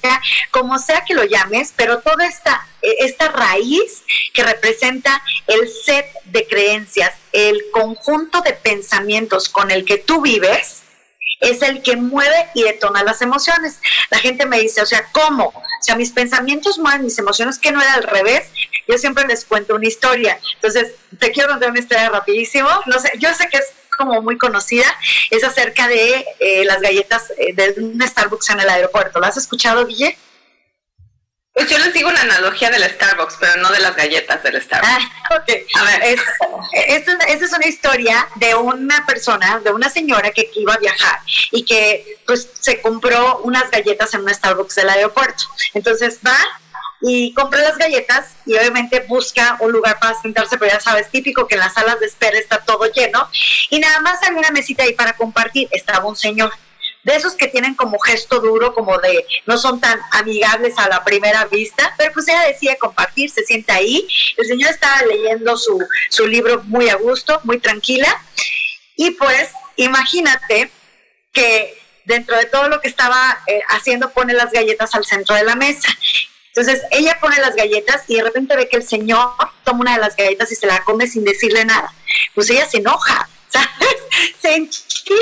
como 0.52 0.80
sea 0.80 1.04
que 1.04 1.14
lo 1.14 1.26
llames, 1.26 1.74
pero 1.76 2.00
toda 2.00 2.26
esta, 2.26 2.66
esta 2.82 3.28
raíz 3.28 4.06
que 4.34 4.44
representa 4.44 5.22
el 5.46 5.68
set 5.68 6.08
de 6.24 6.48
creencias, 6.48 7.16
el 7.34 7.62
conjunto 7.74 8.40
de 8.40 8.54
pensamientos 8.54 9.50
con 9.50 9.70
el 9.70 9.84
que 9.84 9.98
tú 9.98 10.22
vives, 10.22 10.84
es 11.42 11.62
el 11.64 11.82
que 11.82 11.98
mueve 11.98 12.48
y 12.54 12.64
detona 12.64 13.04
las 13.04 13.22
emociones. 13.22 13.82
La 14.10 14.20
gente 14.20 14.46
me 14.46 14.62
dice, 14.62 14.82
o 14.82 14.86
sea, 14.86 15.06
¿cómo? 15.12 15.48
O 15.48 15.64
sea, 15.82 15.98
mis 15.98 16.12
pensamientos 16.12 16.80
mueven 16.80 17.04
mis 17.04 17.20
emociones, 17.20 17.60
que 17.60 17.74
no 17.74 17.82
era 17.82 17.96
al 17.96 18.04
revés. 18.04 18.48
Yo 18.88 18.98
siempre 18.98 19.26
les 19.26 19.46
cuento 19.46 19.76
una 19.76 19.88
historia. 19.88 20.40
Entonces, 20.56 20.94
te 21.20 21.32
quiero 21.32 21.50
contar 21.50 21.72
una 21.72 21.80
historia 21.80 22.10
rapidísimo. 22.10 22.70
No 22.86 23.00
sé, 23.00 23.12
yo 23.18 23.34
sé 23.34 23.48
que 23.50 23.58
es 23.58 23.66
como 23.98 24.22
muy 24.22 24.38
conocida, 24.38 24.86
es 25.30 25.44
acerca 25.44 25.88
de 25.88 26.26
eh, 26.40 26.66
las 26.66 26.82
galletas 26.82 27.32
eh, 27.38 27.54
de 27.54 27.76
un 27.82 28.02
Starbucks 28.02 28.50
en 28.50 28.60
el 28.60 28.70
aeropuerto. 28.70 29.20
¿Lo 29.20 29.28
has 29.28 29.38
escuchado, 29.38 29.86
Guille? 29.86 30.18
Pues 31.54 31.70
yo 31.70 31.78
les 31.78 31.94
digo 31.94 32.10
una 32.10 32.22
analogía 32.22 32.72
del 32.72 32.84
Starbucks, 32.84 33.38
pero 33.40 33.58
no 33.58 33.72
de 33.72 33.80
las 33.80 33.96
galletas 33.96 34.42
del 34.42 34.60
Starbucks. 34.60 34.92
Ah, 34.92 35.38
okay. 35.40 35.68
A 35.76 35.84
ver, 35.84 36.20
esta 36.88 37.14
es 37.26 37.54
una 37.54 37.68
historia 37.68 38.28
de 38.36 38.56
una 38.56 39.06
persona, 39.06 39.60
de 39.60 39.72
una 39.72 39.88
señora 39.88 40.32
que 40.32 40.50
iba 40.56 40.74
a 40.74 40.78
viajar 40.78 41.20
y 41.52 41.64
que 41.64 42.18
pues 42.26 42.50
se 42.60 42.82
compró 42.82 43.38
unas 43.44 43.70
galletas 43.70 44.12
en 44.16 44.22
un 44.22 44.34
Starbucks 44.34 44.74
del 44.76 44.90
aeropuerto. 44.90 45.44
Entonces 45.76 46.20
va 46.26 46.36
y 47.06 47.34
compra 47.34 47.62
las 47.62 47.78
galletas 47.78 48.30
y 48.46 48.56
obviamente 48.56 49.02
busca 49.02 49.58
un 49.60 49.74
lugar 49.74 50.00
para 50.00 50.20
sentarse, 50.20 50.58
pero 50.58 50.72
ya 50.72 50.80
sabes, 50.80 51.10
típico 51.10 51.48
que 51.48 51.56
en 51.56 51.60
las 51.60 51.74
salas 51.74 52.00
de 52.00 52.06
espera 52.06 52.38
está 52.38 52.60
todo 52.60 52.86
lleno. 52.86 53.30
Y 53.70 53.80
nada 53.80 54.00
más 54.00 54.24
hay 54.24 54.34
una 54.34 54.52
mesita 54.52 54.84
ahí 54.84 54.94
para 54.94 55.14
compartir, 55.14 55.68
estaba 55.72 56.08
un 56.08 56.16
señor 56.16 56.52
de 57.04 57.16
esos 57.16 57.34
que 57.34 57.50
tienen 57.50 57.76
como 57.76 58.00
gesto 58.00 58.40
duro, 58.40 58.74
como 58.74 58.98
de 59.00 59.26
no 59.46 59.58
son 59.58 59.82
tan 59.82 60.00
amigables 60.12 60.78
a 60.78 60.88
la 60.88 61.04
primera 61.04 61.44
vista, 61.46 61.94
pero 61.98 62.14
pues 62.14 62.26
ella 62.30 62.44
decide 62.44 62.78
compartir, 62.78 63.30
se 63.30 63.44
sienta 63.44 63.76
ahí, 63.76 64.08
el 64.38 64.48
señor 64.48 64.72
estaba 64.72 65.02
leyendo 65.02 65.58
su, 65.58 65.86
su 66.10 66.26
libro 66.26 66.64
muy 66.64 66.88
a 66.88 66.96
gusto, 66.96 67.42
muy 67.44 67.60
tranquila, 67.60 68.24
y 68.96 69.12
pues 69.12 69.50
imagínate 69.76 70.72
que 71.34 71.78
dentro 72.06 72.38
de 72.38 72.46
todo 72.46 72.70
lo 72.70 72.80
que 72.80 72.88
estaba 72.88 73.44
eh, 73.48 73.60
haciendo 73.68 74.12
pone 74.12 74.34
las 74.34 74.52
galletas 74.54 74.96
al 74.96 75.04
centro 75.04 75.36
de 75.36 75.44
la 75.44 75.56
mesa 75.56 75.90
entonces 76.56 76.84
ella 76.92 77.18
pone 77.20 77.40
las 77.40 77.56
galletas 77.56 78.04
y 78.08 78.18
de 78.18 78.24
repente 78.24 78.56
ve 78.56 78.70
que 78.70 78.78
el 78.78 78.88
señor 78.88 79.32
toma 79.64 79.82
una 79.82 79.96
de 79.96 80.02
las 80.02 80.16
galletas 80.16 80.52
y 80.52 80.56
se 80.56 80.68
la 80.68 80.84
come 80.84 81.08
sin 81.08 81.24
decirle 81.24 81.66
nada. 81.66 81.92
Pues 82.36 82.48
ella 82.52 82.70
se 82.70 82.78
enoja, 82.78 83.28
¿sabes? 83.50 83.96
Se 84.40 84.54
enchila 84.54 85.18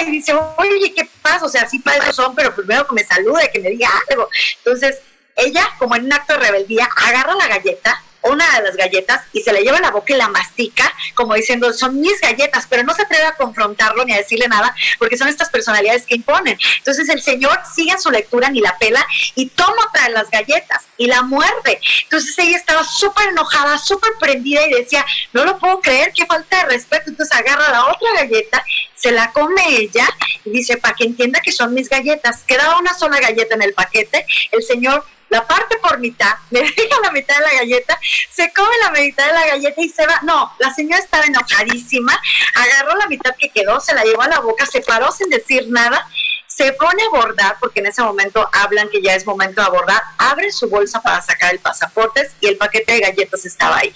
y 0.00 0.10
dice, 0.10 0.34
oye, 0.56 0.92
¿qué 0.92 1.08
pasa? 1.22 1.46
O 1.46 1.48
sea, 1.48 1.68
sí 1.68 1.78
para 1.78 1.98
eso 1.98 2.12
son, 2.12 2.34
pero 2.34 2.52
primero 2.52 2.84
que 2.88 2.94
me 2.94 3.04
salude, 3.04 3.48
que 3.52 3.60
me 3.60 3.70
diga 3.70 3.88
algo. 4.10 4.28
Entonces, 4.58 4.98
ella, 5.36 5.68
como 5.78 5.94
en 5.94 6.06
un 6.06 6.12
acto 6.12 6.32
de 6.32 6.40
rebeldía, 6.40 6.88
agarra 6.96 7.36
la 7.36 7.46
galleta, 7.46 8.02
una 8.28 8.56
de 8.56 8.62
las 8.62 8.76
galletas 8.76 9.22
y 9.32 9.40
se 9.40 9.52
le 9.52 9.62
lleva 9.62 9.78
a 9.78 9.80
la 9.80 9.90
boca 9.90 10.12
y 10.12 10.16
la 10.16 10.28
mastica, 10.28 10.92
como 11.14 11.34
diciendo, 11.34 11.72
son 11.72 12.00
mis 12.00 12.20
galletas, 12.20 12.66
pero 12.68 12.82
no 12.82 12.94
se 12.94 13.02
atreve 13.02 13.24
a 13.24 13.34
confrontarlo 13.34 14.04
ni 14.04 14.12
a 14.12 14.18
decirle 14.18 14.48
nada, 14.48 14.74
porque 14.98 15.16
son 15.16 15.28
estas 15.28 15.48
personalidades 15.50 16.06
que 16.06 16.16
imponen. 16.16 16.58
Entonces 16.78 17.08
el 17.08 17.22
señor 17.22 17.58
sigue 17.74 17.98
su 17.98 18.10
lectura, 18.10 18.50
ni 18.50 18.60
la 18.60 18.76
pela, 18.78 19.04
y 19.34 19.48
toma 19.50 19.76
otra 19.88 20.04
de 20.04 20.10
las 20.10 20.30
galletas 20.30 20.84
y 20.96 21.06
la 21.06 21.22
muerde. 21.22 21.80
Entonces 22.04 22.38
ella 22.38 22.56
estaba 22.56 22.84
súper 22.84 23.28
enojada, 23.28 23.78
súper 23.78 24.12
prendida 24.20 24.66
y 24.66 24.70
decía, 24.70 25.04
no 25.32 25.44
lo 25.44 25.58
puedo 25.58 25.80
creer, 25.80 26.12
qué 26.14 26.26
falta 26.26 26.64
de 26.64 26.72
respeto. 26.72 27.04
Entonces 27.08 27.36
agarra 27.36 27.70
la 27.70 27.86
otra 27.86 28.12
galleta, 28.14 28.64
se 28.94 29.12
la 29.12 29.32
come 29.32 29.62
ella 29.68 30.08
y 30.44 30.50
dice, 30.50 30.76
para 30.76 30.94
que 30.94 31.04
entienda 31.04 31.40
que 31.40 31.52
son 31.52 31.74
mis 31.74 31.88
galletas. 31.88 32.42
Quedaba 32.44 32.78
una 32.78 32.94
sola 32.94 33.20
galleta 33.20 33.54
en 33.54 33.62
el 33.62 33.74
paquete, 33.74 34.26
el 34.52 34.62
señor 34.62 35.04
la 35.28 35.46
parte 35.46 35.76
por 35.78 35.98
mitad, 35.98 36.34
le 36.50 36.60
deja 36.60 37.00
la 37.02 37.10
mitad 37.10 37.36
de 37.36 37.42
la 37.42 37.52
galleta, 37.54 37.98
se 38.30 38.52
come 38.52 38.74
la 38.82 38.90
mitad 38.90 39.26
de 39.26 39.32
la 39.32 39.46
galleta 39.46 39.80
y 39.80 39.88
se 39.88 40.06
va. 40.06 40.18
No, 40.22 40.52
la 40.58 40.72
señora 40.72 41.02
estaba 41.02 41.24
enojadísima, 41.24 42.20
agarró 42.54 42.96
la 42.96 43.06
mitad 43.08 43.34
que 43.38 43.50
quedó, 43.50 43.80
se 43.80 43.94
la 43.94 44.04
llevó 44.04 44.22
a 44.22 44.28
la 44.28 44.40
boca, 44.40 44.66
se 44.66 44.80
paró 44.80 45.10
sin 45.12 45.28
decir 45.28 45.66
nada, 45.68 46.08
se 46.46 46.72
pone 46.72 47.02
a 47.02 47.06
abordar, 47.06 47.56
porque 47.60 47.80
en 47.80 47.86
ese 47.86 48.02
momento 48.02 48.48
hablan 48.52 48.88
que 48.88 49.00
ya 49.00 49.14
es 49.14 49.26
momento 49.26 49.60
de 49.60 49.66
abordar, 49.66 50.02
abre 50.16 50.50
su 50.50 50.68
bolsa 50.68 51.00
para 51.00 51.22
sacar 51.22 51.52
el 51.52 51.60
pasaporte 51.60 52.28
y 52.40 52.48
el 52.48 52.56
paquete 52.56 52.94
de 52.94 53.00
galletas 53.00 53.44
estaba 53.44 53.78
ahí. 53.78 53.92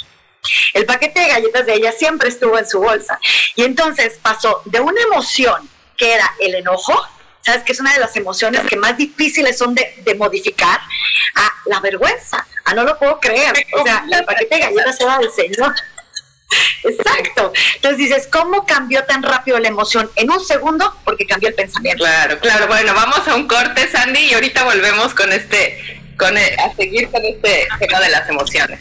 El 0.73 0.87
paquete 0.87 1.21
de 1.21 1.29
galletas 1.29 1.67
de 1.67 1.75
ella 1.75 1.93
siempre 1.93 2.29
estuvo 2.29 2.59
en 2.59 2.69
su 2.69 2.81
bolsa. 2.81 3.19
Y 3.55 3.63
entonces 3.63 4.19
pasó 4.21 4.63
de 4.65 4.81
una 4.81 5.01
emoción 5.03 5.69
que 5.97 6.15
era 6.15 6.35
el 6.41 6.55
enojo, 6.55 7.01
sabes 7.43 7.63
que 7.63 7.73
es 7.73 7.81
una 7.81 7.93
de 7.93 8.01
las 8.01 8.17
emociones 8.17 8.63
que 8.69 8.77
más 8.77 8.97
difíciles 8.97 9.59
son 9.59 9.75
de, 9.75 10.15
modificar, 10.17 10.81
a 11.35 11.53
la 11.67 11.81
vergüenza, 11.81 12.47
a 12.65 12.75
no 12.75 12.85
lo 12.85 12.99
puedo 12.99 13.19
creer. 13.21 13.53
O 13.73 13.85
sea, 13.85 14.05
el 14.11 14.25
paquete 14.25 14.57
de 14.57 14.61
galletas 14.61 15.01
era 15.01 15.19
del 15.19 15.31
Señor. 15.31 15.75
Exacto. 16.85 17.53
Entonces 17.77 17.99
dices, 17.99 18.29
¿cómo 18.31 18.67
cambió 18.67 19.05
tan 19.05 19.23
rápido 19.23 19.59
la 19.59 19.69
emoción? 19.69 20.11
En 20.17 20.31
un 20.31 20.45
segundo, 20.45 20.95
porque 21.05 21.27
cambió 21.27 21.49
el 21.49 21.55
pensamiento. 21.55 22.05
Claro, 22.05 22.39
claro. 22.41 22.67
Bueno, 22.67 22.95
vamos 22.95 23.27
a 23.27 23.35
un 23.35 23.49
corte, 23.49 23.89
Sandy, 23.91 24.21
y 24.21 24.35
ahorita 24.35 24.65
volvemos 24.65 25.15
con 25.15 25.33
este, 25.33 26.03
con 26.19 26.37
a 26.37 26.75
seguir 26.77 27.11
con 27.11 27.25
este 27.25 27.69
tema 27.81 28.01
de 28.01 28.11
las 28.11 28.29
emociones. 28.29 28.81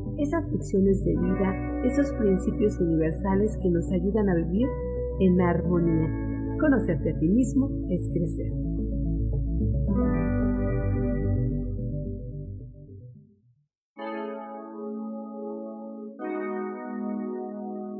esas 0.21 0.47
lecciones 0.51 1.03
de 1.03 1.15
vida, 1.17 1.81
esos 1.83 2.11
principios 2.13 2.79
universales 2.79 3.57
que 3.61 3.69
nos 3.69 3.91
ayudan 3.91 4.29
a 4.29 4.35
vivir 4.35 4.67
en 5.19 5.41
armonía. 5.41 6.57
Conocerte 6.59 7.11
a 7.11 7.19
ti 7.19 7.27
mismo 7.27 7.69
es 7.89 8.07
crecer. 8.13 8.51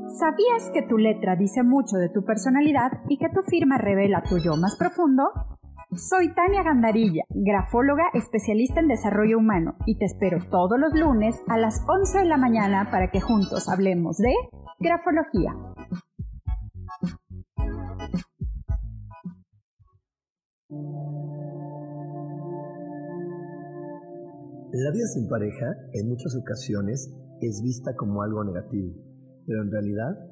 ¿Sabías 0.06 0.70
que 0.72 0.82
tu 0.82 0.98
letra 0.98 1.34
dice 1.34 1.64
mucho 1.64 1.96
de 1.96 2.08
tu 2.08 2.24
personalidad 2.24 2.92
y 3.08 3.18
que 3.18 3.28
tu 3.30 3.42
firma 3.42 3.78
revela 3.78 4.22
tu 4.22 4.38
yo 4.38 4.56
más 4.56 4.76
profundo? 4.78 5.24
Soy 5.94 6.32
Tania 6.34 6.62
Gandarilla, 6.62 7.24
grafóloga 7.28 8.04
especialista 8.14 8.80
en 8.80 8.88
desarrollo 8.88 9.36
humano 9.36 9.76
y 9.84 9.98
te 9.98 10.06
espero 10.06 10.38
todos 10.50 10.78
los 10.78 10.94
lunes 10.98 11.36
a 11.48 11.58
las 11.58 11.82
11 11.86 12.20
de 12.20 12.24
la 12.24 12.38
mañana 12.38 12.90
para 12.90 13.10
que 13.10 13.20
juntos 13.20 13.68
hablemos 13.68 14.16
de 14.16 14.32
grafología. 14.80 15.52
La 24.72 24.90
vida 24.90 25.06
sin 25.12 25.28
pareja 25.28 25.66
en 25.92 26.08
muchas 26.08 26.34
ocasiones 26.40 27.14
es 27.42 27.62
vista 27.62 27.94
como 27.94 28.22
algo 28.22 28.42
negativo 28.44 29.12
pero 29.46 29.62
en 29.62 29.70
realidad 29.70 30.31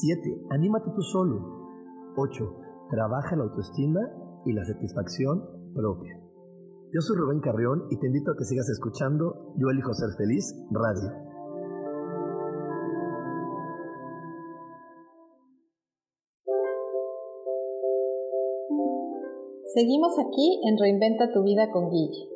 7. 0.00 0.46
Anímate 0.50 0.90
tú 0.90 1.02
solo. 1.02 2.14
8. 2.16 2.44
Trabaja 2.90 3.36
la 3.36 3.44
autoestima 3.44 4.00
y 4.44 4.52
la 4.52 4.64
satisfacción 4.64 5.40
propia. 5.72 6.20
Yo 6.92 7.00
soy 7.00 7.16
Rubén 7.16 7.40
Carrión 7.40 7.86
y 7.90 7.98
te 7.98 8.08
invito 8.08 8.32
a 8.32 8.36
que 8.36 8.44
sigas 8.44 8.68
escuchando 8.70 9.54
Yo 9.56 9.68
elijo 9.70 9.92
ser 9.94 10.10
feliz 10.16 10.54
radio. 10.70 11.10
Seguimos 19.74 20.16
aquí 20.18 20.60
en 20.68 20.78
Reinventa 20.78 21.32
tu 21.32 21.42
vida 21.42 21.70
con 21.72 21.90
Guille. 21.90 22.33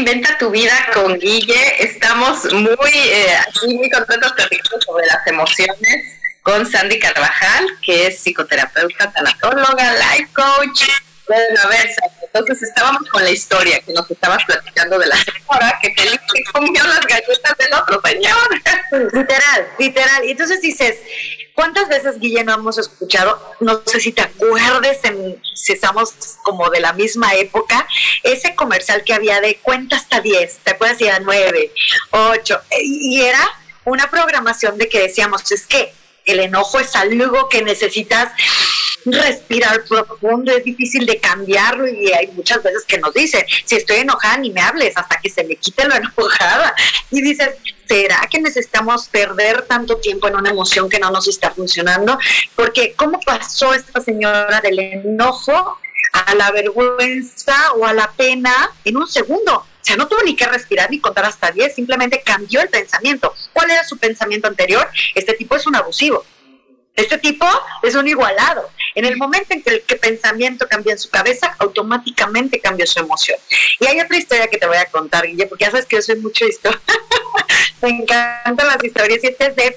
Reinventa 0.00 0.38
tu 0.38 0.48
vida 0.48 0.72
con 0.94 1.18
Guille. 1.18 1.84
Estamos 1.84 2.50
muy, 2.54 2.90
eh, 2.94 3.36
muy 3.66 3.90
contentos 3.90 4.32
platicando 4.32 4.80
sobre 4.80 5.06
las 5.06 5.26
emociones 5.26 6.18
con 6.40 6.66
Sandy 6.66 6.98
Carvajal, 6.98 7.66
que 7.82 8.06
es 8.06 8.18
psicoterapeuta, 8.18 9.12
tanatóloga, 9.12 9.92
life 9.92 10.30
coach. 10.32 10.84
Bueno, 11.28 11.60
a 11.62 11.66
ver, 11.66 11.90
Entonces 12.32 12.62
estábamos 12.62 13.02
con 13.10 13.22
la 13.22 13.30
historia 13.30 13.78
que 13.80 13.92
nos 13.92 14.10
estabas 14.10 14.42
platicando 14.44 14.98
de 14.98 15.06
la 15.06 15.16
señora 15.16 15.78
que 15.82 15.92
que 15.92 16.44
comió 16.50 16.82
las 16.82 17.00
galletas 17.00 17.58
del 17.58 17.74
otro 17.74 18.00
señor. 18.02 19.12
Literal, 19.12 19.68
literal. 19.78 20.24
Y 20.24 20.30
entonces 20.30 20.62
dices, 20.62 20.96
¿cuántas 21.60 21.90
veces, 21.90 22.18
Guille, 22.18 22.42
no 22.42 22.54
hemos 22.54 22.78
escuchado? 22.78 23.38
No 23.60 23.82
sé 23.84 24.00
si 24.00 24.12
te 24.12 24.22
acuerdes, 24.22 24.98
en, 25.02 25.38
si 25.52 25.74
estamos 25.74 26.14
como 26.42 26.70
de 26.70 26.80
la 26.80 26.94
misma 26.94 27.34
época, 27.34 27.86
ese 28.22 28.54
comercial 28.54 29.04
que 29.04 29.12
había 29.12 29.42
de 29.42 29.56
cuenta 29.56 29.96
hasta 29.96 30.22
10, 30.22 30.60
¿te 30.64 30.70
acuerdas? 30.70 30.98
Y 31.02 31.04
era 31.04 31.20
9, 31.20 31.70
8, 32.12 32.60
y 32.80 33.20
era 33.20 33.46
una 33.84 34.08
programación 34.10 34.78
de 34.78 34.88
que 34.88 35.00
decíamos, 35.00 35.52
es 35.52 35.66
que 35.66 35.92
el 36.24 36.40
enojo 36.40 36.80
es 36.80 36.96
algo 36.96 37.50
que 37.50 37.60
necesitas 37.60 38.32
respirar 39.04 39.84
profundo, 39.84 40.52
es 40.52 40.64
difícil 40.64 41.06
de 41.06 41.18
cambiarlo 41.18 41.88
y 41.88 42.12
hay 42.12 42.28
muchas 42.28 42.62
veces 42.62 42.84
que 42.84 42.98
nos 42.98 43.12
dicen, 43.14 43.44
si 43.64 43.76
estoy 43.76 43.98
enojada 43.98 44.38
ni 44.38 44.50
me 44.50 44.60
hables 44.60 44.96
hasta 44.96 45.18
que 45.20 45.30
se 45.30 45.44
me 45.44 45.56
quite 45.56 45.86
lo 45.86 45.94
enojada. 46.18 46.74
Y 47.10 47.22
dices, 47.22 47.50
¿será 47.86 48.20
que 48.30 48.40
necesitamos 48.40 49.08
perder 49.08 49.62
tanto 49.62 49.96
tiempo 49.96 50.28
en 50.28 50.36
una 50.36 50.50
emoción 50.50 50.88
que 50.88 50.98
no 50.98 51.10
nos 51.10 51.28
está 51.28 51.50
funcionando? 51.50 52.18
Porque 52.54 52.94
¿cómo 52.94 53.20
pasó 53.20 53.74
esta 53.74 54.00
señora 54.00 54.60
del 54.60 54.78
enojo 54.78 55.78
a 56.12 56.34
la 56.34 56.50
vergüenza 56.50 57.72
o 57.72 57.86
a 57.86 57.92
la 57.92 58.10
pena 58.12 58.72
en 58.84 58.96
un 58.96 59.08
segundo? 59.08 59.54
O 59.56 59.82
sea, 59.82 59.96
no 59.96 60.08
tuvo 60.08 60.22
ni 60.22 60.36
que 60.36 60.46
respirar 60.46 60.90
ni 60.90 61.00
contar 61.00 61.24
hasta 61.24 61.50
10, 61.50 61.74
simplemente 61.74 62.22
cambió 62.22 62.60
el 62.60 62.68
pensamiento. 62.68 63.32
¿Cuál 63.54 63.70
era 63.70 63.82
su 63.82 63.96
pensamiento 63.96 64.46
anterior? 64.46 64.86
Este 65.14 65.32
tipo 65.32 65.56
es 65.56 65.66
un 65.66 65.74
abusivo 65.74 66.24
este 67.00 67.18
tipo 67.18 67.46
es 67.82 67.94
un 67.94 68.06
igualado. 68.06 68.68
En 68.94 69.04
el 69.04 69.16
momento 69.16 69.54
en 69.54 69.62
que 69.62 69.70
el 69.70 70.00
pensamiento 70.00 70.66
cambia 70.68 70.92
en 70.92 70.98
su 70.98 71.10
cabeza, 71.10 71.54
automáticamente 71.58 72.60
cambia 72.60 72.86
su 72.86 73.00
emoción. 73.00 73.38
Y 73.78 73.86
hay 73.86 74.00
otra 74.00 74.16
historia 74.16 74.48
que 74.48 74.58
te 74.58 74.66
voy 74.66 74.76
a 74.76 74.86
contar, 74.86 75.26
Guille, 75.26 75.46
porque 75.46 75.64
ya 75.64 75.70
sabes 75.70 75.86
que 75.86 75.96
yo 75.96 76.02
soy 76.02 76.16
mucho 76.16 76.44
esto. 76.44 76.70
Me 77.82 77.90
encantan 77.90 78.66
las 78.66 78.82
historias 78.82 79.22
y 79.22 79.28
este 79.28 79.46
es 79.46 79.56
de 79.56 79.76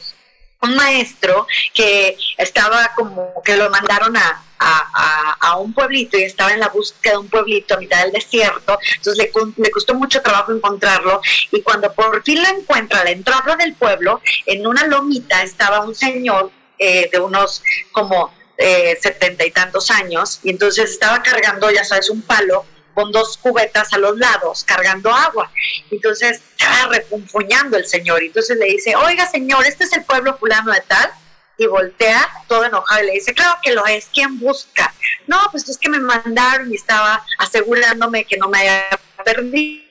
un 0.61 0.75
maestro 0.75 1.45
que 1.73 2.17
estaba 2.37 2.91
como 2.95 3.41
que 3.43 3.57
lo 3.57 3.69
mandaron 3.69 4.15
a, 4.15 4.43
a, 4.59 5.57
un 5.57 5.73
pueblito 5.73 6.17
y 6.17 6.23
estaba 6.23 6.53
en 6.53 6.59
la 6.59 6.69
búsqueda 6.69 7.13
de 7.13 7.19
un 7.19 7.27
pueblito 7.27 7.75
a 7.75 7.77
mitad 7.77 8.03
del 8.03 8.13
desierto, 8.13 8.79
entonces 8.95 9.17
le, 9.17 9.31
le, 9.57 9.71
costó 9.71 9.93
mucho 9.93 10.21
trabajo 10.21 10.51
encontrarlo 10.51 11.21
y 11.51 11.61
cuando 11.61 11.93
por 11.93 12.23
fin 12.23 12.41
lo 12.41 12.49
encuentra 12.49 13.01
a 13.01 13.03
la 13.03 13.11
entrada 13.11 13.55
del 13.57 13.73
pueblo, 13.75 14.21
en 14.45 14.65
una 14.65 14.87
lomita 14.87 15.43
estaba 15.43 15.81
un 15.81 15.93
señor 15.93 16.51
eh, 16.79 17.09
de 17.11 17.19
unos 17.19 17.61
como 17.91 18.33
eh, 18.57 18.97
setenta 19.01 19.45
y 19.45 19.51
tantos 19.51 19.89
años, 19.91 20.39
y 20.43 20.49
entonces 20.51 20.91
estaba 20.91 21.21
cargando, 21.21 21.69
ya 21.71 21.83
sabes, 21.83 22.09
un 22.09 22.21
palo 22.21 22.65
con 22.93 23.11
dos 23.11 23.37
cubetas 23.37 23.91
a 23.93 23.97
los 23.97 24.17
lados, 24.17 24.63
cargando 24.63 25.11
agua. 25.11 25.51
Entonces 25.89 26.41
estaba 26.57 26.93
refunfuñando 26.93 27.77
el 27.77 27.87
señor. 27.87 28.21
Y 28.23 28.27
entonces 28.27 28.57
le 28.57 28.65
dice, 28.67 28.95
oiga 28.95 29.27
señor, 29.27 29.65
este 29.65 29.85
es 29.85 29.93
el 29.93 30.03
pueblo 30.03 30.37
fulano 30.37 30.71
de 30.71 30.81
tal. 30.81 31.11
Y 31.57 31.67
voltea 31.67 32.27
todo 32.47 32.65
enojado 32.65 33.03
y 33.03 33.07
le 33.07 33.13
dice, 33.13 33.33
claro 33.33 33.59
que 33.61 33.73
lo 33.73 33.85
es, 33.85 34.09
¿quién 34.11 34.39
busca? 34.39 34.93
No, 35.27 35.39
pues 35.51 35.69
es 35.69 35.77
que 35.77 35.89
me 35.89 35.99
mandaron 35.99 36.71
y 36.71 36.75
estaba 36.75 37.23
asegurándome 37.37 38.25
que 38.25 38.37
no 38.37 38.49
me 38.49 38.59
haya 38.59 38.89
perdido. 39.23 39.83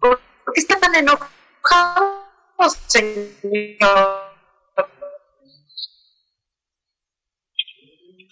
¿Por 0.00 0.20
qué 0.54 0.60
está 0.60 0.78
tan 0.78 0.94
enojado, 0.94 1.31
señor? 2.88 4.31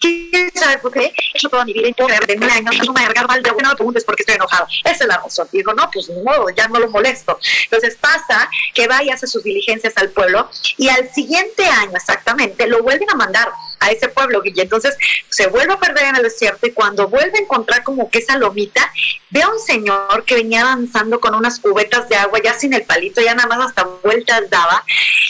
¿Quién 0.01 0.51
sabe 0.55 0.79
por 0.79 0.91
qué? 0.91 1.13
Yo 1.35 1.47
toda 1.49 1.63
mi 1.63 1.73
vida 1.73 1.87
en 1.87 2.27
de 2.27 2.35
mil 2.37 2.49
años 2.49 2.75
no 2.85 2.91
me 2.91 3.01
agarrar 3.01 3.27
mal 3.27 3.43
de 3.43 3.51
no 3.51 3.69
me 3.69 3.75
preguntes 3.75 4.03
por 4.03 4.15
qué 4.15 4.23
estoy 4.23 4.35
enojado. 4.35 4.67
Esa 4.83 5.03
es 5.03 5.07
la 5.07 5.17
razón. 5.17 5.47
Y 5.51 5.57
digo, 5.57 5.73
no, 5.73 5.89
pues 5.91 6.09
no, 6.09 6.49
ya 6.49 6.67
no 6.67 6.79
lo 6.79 6.89
molesto. 6.89 7.39
Entonces 7.65 7.97
pasa 8.01 8.49
que 8.73 8.87
va 8.87 9.03
y 9.03 9.11
hace 9.11 9.27
sus 9.27 9.43
diligencias 9.43 9.93
al 9.97 10.09
pueblo 10.09 10.49
y 10.77 10.89
al 10.89 11.13
siguiente 11.13 11.65
año 11.65 11.95
exactamente 11.95 12.67
lo 12.67 12.81
vuelven 12.81 13.09
a 13.11 13.15
mandar 13.15 13.51
a 13.81 13.89
ese 13.89 14.07
pueblo, 14.09 14.43
y 14.45 14.61
entonces 14.61 14.95
se 15.29 15.47
vuelve 15.47 15.73
a 15.73 15.79
perder 15.79 16.05
en 16.05 16.15
el 16.17 16.21
desierto 16.21 16.67
y 16.67 16.71
cuando 16.71 17.09
vuelve 17.09 17.39
a 17.39 17.41
encontrar 17.41 17.83
como 17.83 18.11
que 18.11 18.19
esa 18.19 18.37
lomita, 18.37 18.93
ve 19.31 19.41
a 19.41 19.49
un 19.49 19.59
señor 19.59 20.23
que 20.23 20.35
venía 20.35 20.63
danzando 20.63 21.19
con 21.19 21.33
unas 21.33 21.59
cubetas 21.59 22.07
de 22.07 22.15
agua, 22.15 22.39
ya 22.43 22.53
sin 22.53 22.73
el 22.73 22.83
palito, 22.83 23.21
ya 23.21 23.33
nada 23.33 23.47
más 23.47 23.69
hasta 23.69 23.83
vueltas 24.03 24.47
daba, 24.51 24.83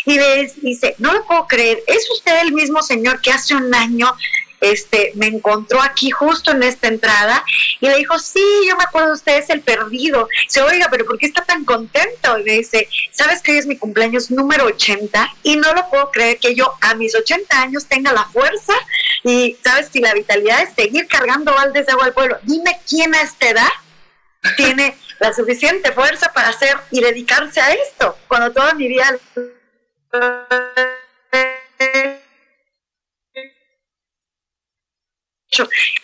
y 0.05 0.17
dice, 0.61 0.95
no 0.97 1.13
lo 1.13 1.25
puedo 1.25 1.47
creer, 1.47 1.81
¿es 1.87 2.09
usted 2.11 2.41
el 2.41 2.51
mismo 2.51 2.83
señor 2.83 3.21
que 3.21 3.31
hace 3.31 3.55
un 3.55 3.73
año 3.73 4.13
este, 4.61 5.11
me 5.15 5.25
encontró 5.25 5.81
aquí 5.81 6.11
justo 6.11 6.51
en 6.51 6.63
esta 6.63 6.87
entrada 6.87 7.43
y 7.79 7.89
le 7.89 7.97
dijo, 7.97 8.17
sí, 8.19 8.43
yo 8.69 8.77
me 8.77 8.83
acuerdo, 8.83 9.13
usted 9.13 9.39
es 9.39 9.49
el 9.49 9.61
perdido. 9.61 10.29
Dice, 10.43 10.61
oiga, 10.61 10.87
pero 10.89 11.05
¿por 11.05 11.17
qué 11.17 11.25
está 11.25 11.43
tan 11.43 11.65
contento? 11.65 12.37
Y 12.37 12.43
me 12.43 12.53
dice, 12.53 12.87
¿sabes 13.11 13.41
que 13.41 13.51
hoy 13.51 13.57
es 13.57 13.65
mi 13.65 13.77
cumpleaños 13.77 14.29
número 14.29 14.65
80? 14.65 15.33
Y 15.43 15.57
no 15.57 15.73
lo 15.73 15.89
puedo 15.89 16.11
creer 16.11 16.37
que 16.37 16.55
yo 16.55 16.73
a 16.79 16.93
mis 16.93 17.15
80 17.15 17.61
años 17.61 17.87
tenga 17.87 18.13
la 18.13 18.25
fuerza 18.25 18.73
y, 19.23 19.57
¿sabes? 19.63 19.89
Si 19.91 19.99
la 19.99 20.13
vitalidad 20.13 20.61
es 20.61 20.73
seguir 20.75 21.07
cargando 21.07 21.53
baldes 21.53 21.87
de 21.87 21.91
agua 21.91 22.05
al 22.05 22.13
pueblo. 22.13 22.37
Dime 22.43 22.79
quién 22.87 23.15
a 23.15 23.21
esta 23.21 23.49
edad 23.49 23.69
tiene 24.57 24.95
la 25.19 25.33
suficiente 25.33 25.91
fuerza 25.91 26.31
para 26.33 26.49
hacer 26.49 26.77
y 26.91 27.01
dedicarse 27.01 27.61
a 27.61 27.73
esto, 27.73 28.17
cuando 28.27 28.51
toda 28.51 28.73
mi 28.73 28.87
vida 28.87 29.17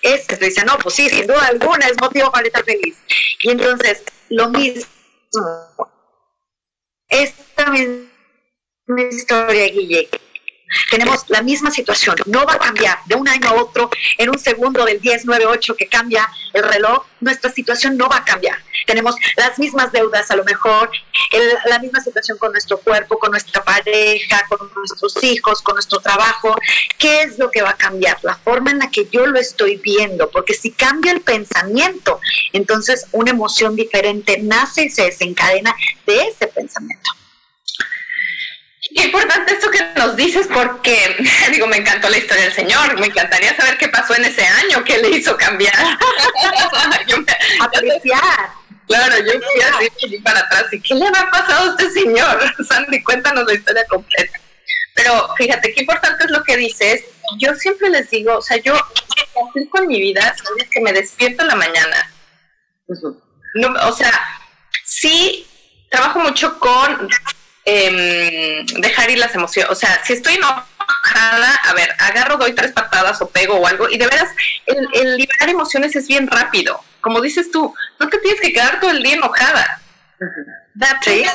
este 0.02 0.36
dice, 0.38 0.66
no, 0.66 0.78
pues 0.80 0.96
sí, 0.96 1.10
sin 1.10 1.28
duda 1.28 1.48
alguna 1.48 1.88
es 1.88 2.00
motivo 2.02 2.32
para 2.32 2.48
estar 2.48 2.64
feliz. 2.64 2.98
Y 3.42 3.52
entonces, 3.52 4.04
lo 4.30 4.50
mismo, 4.50 4.86
esta 7.10 7.72
misma 7.72 8.08
historia, 9.10 9.68
Guille, 9.68 10.10
tenemos 10.90 11.26
la 11.28 11.42
misma 11.42 11.72
situación, 11.72 12.16
no 12.26 12.46
va 12.46 12.54
a 12.54 12.60
cambiar 12.60 13.00
de 13.06 13.16
un 13.16 13.28
año 13.28 13.50
a 13.50 13.54
otro, 13.54 13.90
en 14.18 14.30
un 14.30 14.40
segundo 14.40 14.86
del 14.86 15.00
10, 15.00 15.26
9, 15.26 15.46
8 15.46 15.76
que 15.76 15.88
cambia 15.88 16.30
el 16.54 16.64
reloj, 16.64 17.06
nuestra 17.20 17.52
situación 17.52 17.98
no 17.98 18.08
va 18.08 18.18
a 18.18 18.26
cambiar. 18.26 18.58
Tenemos 18.86 19.16
las 19.36 19.60
mismas 19.60 19.92
deudas, 19.92 20.32
a 20.32 20.36
lo 20.36 20.46
mejor, 20.46 20.90
la 21.66 21.80
misma 21.80 22.00
situación 22.00 22.38
con 22.38 22.52
nuestro 22.52 22.78
cuerpo, 22.78 23.20
con 23.20 23.32
nuestra 23.32 23.64
pareja, 23.64 24.46
con 24.48 24.72
nuestros 24.76 25.22
hijos, 25.24 25.62
con 25.62 25.76
nuestro 25.76 26.00
trabajo. 26.00 26.56
¿Qué 26.98 27.24
es 27.24 27.38
lo 27.38 27.52
que 27.52 27.62
va 27.62 27.72
a 27.72 27.78
cambiar? 27.78 28.18
La 28.24 28.36
forma 28.36 28.72
en 28.72 28.80
la 28.80 28.90
que 28.90 29.08
yo 29.12 29.26
lo 29.26 29.40
estoy 29.40 29.76
viendo, 29.78 30.30
porque 30.30 30.54
si 30.54 30.72
cambia 30.72 31.12
el 31.12 31.22
pensamiento, 31.22 32.22
entonces 32.54 33.08
una 33.12 33.32
emoción 33.32 33.76
diferente 33.76 34.38
nace 34.42 34.84
y 34.86 34.90
se 34.90 35.04
desencadena 35.04 35.76
de 36.06 36.22
ese 36.22 36.48
pensamiento. 36.48 37.17
Qué 38.96 39.04
importante 39.04 39.54
esto 39.54 39.70
que 39.70 39.80
nos 39.96 40.16
dices 40.16 40.48
porque, 40.54 41.16
digo, 41.52 41.68
me 41.68 41.78
encantó 41.78 42.10
la 42.10 42.18
historia 42.18 42.46
del 42.46 42.54
Señor, 42.54 43.00
me 43.00 43.08
encantaría 43.08 43.56
saber 43.56 43.78
qué 43.78 43.90
pasó 43.90 44.16
en 44.16 44.26
ese 44.26 44.46
año, 44.46 44.84
qué 44.84 44.98
le 45.00 45.10
hizo 45.10 45.36
cambiar. 45.38 45.74
Apreciar. 47.60 48.50
Claro, 48.88 49.16
yo 49.18 49.34
fui 49.34 49.62
así 49.62 50.18
para 50.20 50.40
atrás 50.40 50.66
y 50.72 50.80
¿qué 50.80 50.96
le 50.96 51.08
ha 51.08 51.30
pasado 51.30 51.70
a 51.70 51.72
este 51.72 51.92
señor? 51.92 52.56
Sandy, 52.68 53.04
cuéntanos 53.04 53.46
la 53.46 53.54
historia 53.54 53.84
completa. 53.90 54.40
Pero 54.96 55.30
fíjate, 55.36 55.74
qué 55.74 55.82
importante 55.82 56.24
es 56.24 56.32
lo 56.32 56.44
que 56.44 56.56
dices. 56.56 57.04
Yo 57.38 57.54
siempre 57.56 57.90
les 57.90 58.10
digo, 58.10 58.38
o 58.38 58.42
sea, 58.42 58.58
yo 58.58 58.76
aplico 58.76 59.80
en 59.80 59.88
mi 59.88 60.00
vida, 60.00 60.22
sabes 60.42 60.70
que 60.72 60.80
me 60.80 60.94
despierto 60.94 61.42
en 61.44 61.50
la 61.50 61.56
mañana. 61.56 62.12
No, 63.56 63.74
o 63.88 63.92
sea, 63.92 64.12
sí 64.86 65.46
trabajo 65.90 66.20
mucho 66.20 66.58
con 66.58 67.10
eh, 67.70 68.66
dejar 68.78 69.10
ir 69.10 69.20
las 69.20 69.36
emociones. 69.36 69.70
O 69.70 69.76
sea, 69.76 70.02
si 70.06 70.14
estoy 70.14 70.36
enojada, 70.36 71.56
a 71.66 71.74
ver, 71.74 71.94
agarro, 72.00 72.38
doy 72.38 72.54
tres 72.54 72.72
patadas 72.72 73.22
o 73.22 73.30
pego 73.30 73.56
o 73.56 73.68
algo. 73.68 73.90
Y 73.90 73.98
de 73.98 74.08
veras, 74.08 74.30
el, 74.66 75.18
liberar 75.18 75.50
emociones 75.50 75.94
es 75.98 76.08
bien 76.08 76.28
rápido. 76.28 76.82
Como 77.02 77.20
dices 77.20 77.52
tú, 77.52 77.76
no 78.00 78.08
te 78.08 78.20
tienes 78.20 78.40
que 78.40 78.54
quedar 78.54 78.80
todo 78.80 78.92
el 78.92 79.04
día 79.04 79.16
enojada. 79.16 79.82
Date 80.76 81.26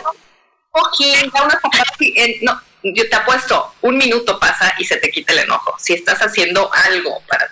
no, 2.41 2.63
yo 2.83 3.09
te 3.11 3.15
apuesto, 3.15 3.75
un 3.83 3.99
minuto 3.99 4.41
pasa 4.41 4.75
y 4.79 4.87
se 4.87 4.97
te 4.97 5.11
quita 5.11 5.35
el 5.35 5.41
enojo. 5.41 5.77
Si 5.79 5.93
estás 5.93 6.19
haciendo 6.21 6.73
algo 6.73 7.23
para... 7.29 7.47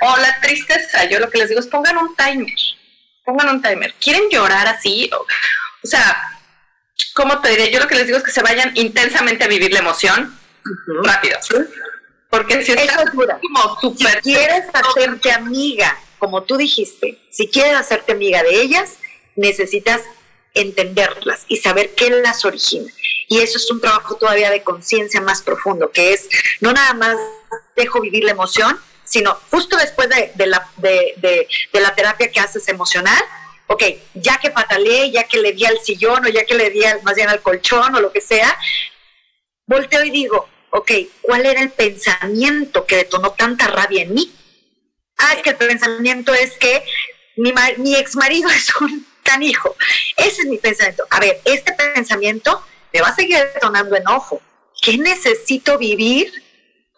O 0.00 0.16
la 0.16 0.40
tristeza, 0.40 1.04
yo 1.04 1.20
lo 1.20 1.28
que 1.28 1.38
les 1.38 1.50
digo 1.50 1.60
es 1.60 1.66
pongan 1.66 1.98
un 1.98 2.16
timer. 2.16 2.56
Pongan 3.22 3.50
un 3.50 3.60
timer. 3.60 3.92
¿Quieren 4.00 4.30
llorar 4.30 4.66
así? 4.66 5.10
o 5.12 5.86
sea, 5.86 6.37
¿cómo 7.14 7.40
te 7.40 7.50
diré? 7.50 7.70
Yo 7.70 7.80
lo 7.80 7.88
que 7.88 7.94
les 7.94 8.06
digo 8.06 8.18
es 8.18 8.24
que 8.24 8.30
se 8.30 8.42
vayan 8.42 8.72
intensamente 8.74 9.44
a 9.44 9.48
vivir 9.48 9.72
la 9.72 9.80
emoción 9.80 10.38
rápido. 11.02 11.38
Porque 12.30 12.64
si 12.64 12.72
estás 12.72 13.10
como 13.10 13.80
super 13.80 14.22
si 14.22 14.32
quieres 14.32 14.64
hacerte 14.72 15.32
amiga, 15.32 15.98
como 16.18 16.42
tú 16.42 16.56
dijiste, 16.56 17.18
si 17.30 17.48
quieres 17.48 17.74
hacerte 17.74 18.12
amiga 18.12 18.42
de 18.42 18.60
ellas, 18.60 18.96
necesitas 19.36 20.02
entenderlas 20.54 21.44
y 21.48 21.56
saber 21.58 21.94
qué 21.94 22.10
las 22.10 22.44
origina. 22.44 22.90
Y 23.28 23.40
eso 23.40 23.58
es 23.58 23.70
un 23.70 23.80
trabajo 23.80 24.16
todavía 24.16 24.50
de 24.50 24.62
conciencia 24.62 25.20
más 25.20 25.42
profundo, 25.42 25.90
que 25.90 26.12
es 26.12 26.28
no 26.60 26.72
nada 26.72 26.94
más 26.94 27.16
dejo 27.76 28.00
vivir 28.00 28.24
la 28.24 28.32
emoción, 28.32 28.78
sino 29.04 29.38
justo 29.50 29.76
después 29.76 30.08
de, 30.08 30.46
la, 30.46 30.68
de, 30.76 31.48
la 31.72 31.94
terapia 31.94 32.30
que 32.30 32.40
haces 32.40 32.68
emocional, 32.68 33.22
ok, 33.68 33.82
ya 34.14 34.38
que 34.38 34.50
pataleé, 34.50 35.10
ya 35.10 35.24
que 35.24 35.38
le 35.38 35.52
di 35.52 35.64
al 35.64 35.78
sillón 35.80 36.24
o 36.24 36.28
ya 36.28 36.44
que 36.44 36.54
le 36.54 36.70
di 36.70 36.80
más 37.02 37.14
bien 37.14 37.28
al 37.28 37.42
colchón 37.42 37.94
o 37.94 38.00
lo 38.00 38.12
que 38.12 38.20
sea, 38.20 38.58
volteo 39.66 40.04
y 40.04 40.10
digo, 40.10 40.48
ok, 40.70 40.90
¿cuál 41.22 41.46
era 41.46 41.60
el 41.60 41.70
pensamiento 41.70 42.86
que 42.86 42.96
detonó 42.96 43.32
tanta 43.32 43.68
rabia 43.68 44.02
en 44.02 44.14
mí? 44.14 44.34
Ah, 45.18 45.34
es 45.36 45.42
que 45.42 45.50
el 45.50 45.56
pensamiento 45.56 46.32
es 46.32 46.52
que 46.58 46.82
mi, 47.36 47.94
ex 47.96 48.16
marido 48.16 48.48
es 48.50 48.74
un 48.76 49.06
hijo. 49.40 49.76
Ese 50.16 50.42
es 50.42 50.48
mi 50.48 50.56
pensamiento. 50.56 51.06
A 51.10 51.20
ver, 51.20 51.40
este 51.44 51.74
pensamiento 51.74 52.64
me 52.92 53.02
va 53.02 53.08
a 53.08 53.14
seguir 53.14 53.38
detonando 53.38 53.94
enojo. 53.94 54.40
¿Qué 54.80 54.96
necesito 54.96 55.76
vivir 55.76 56.32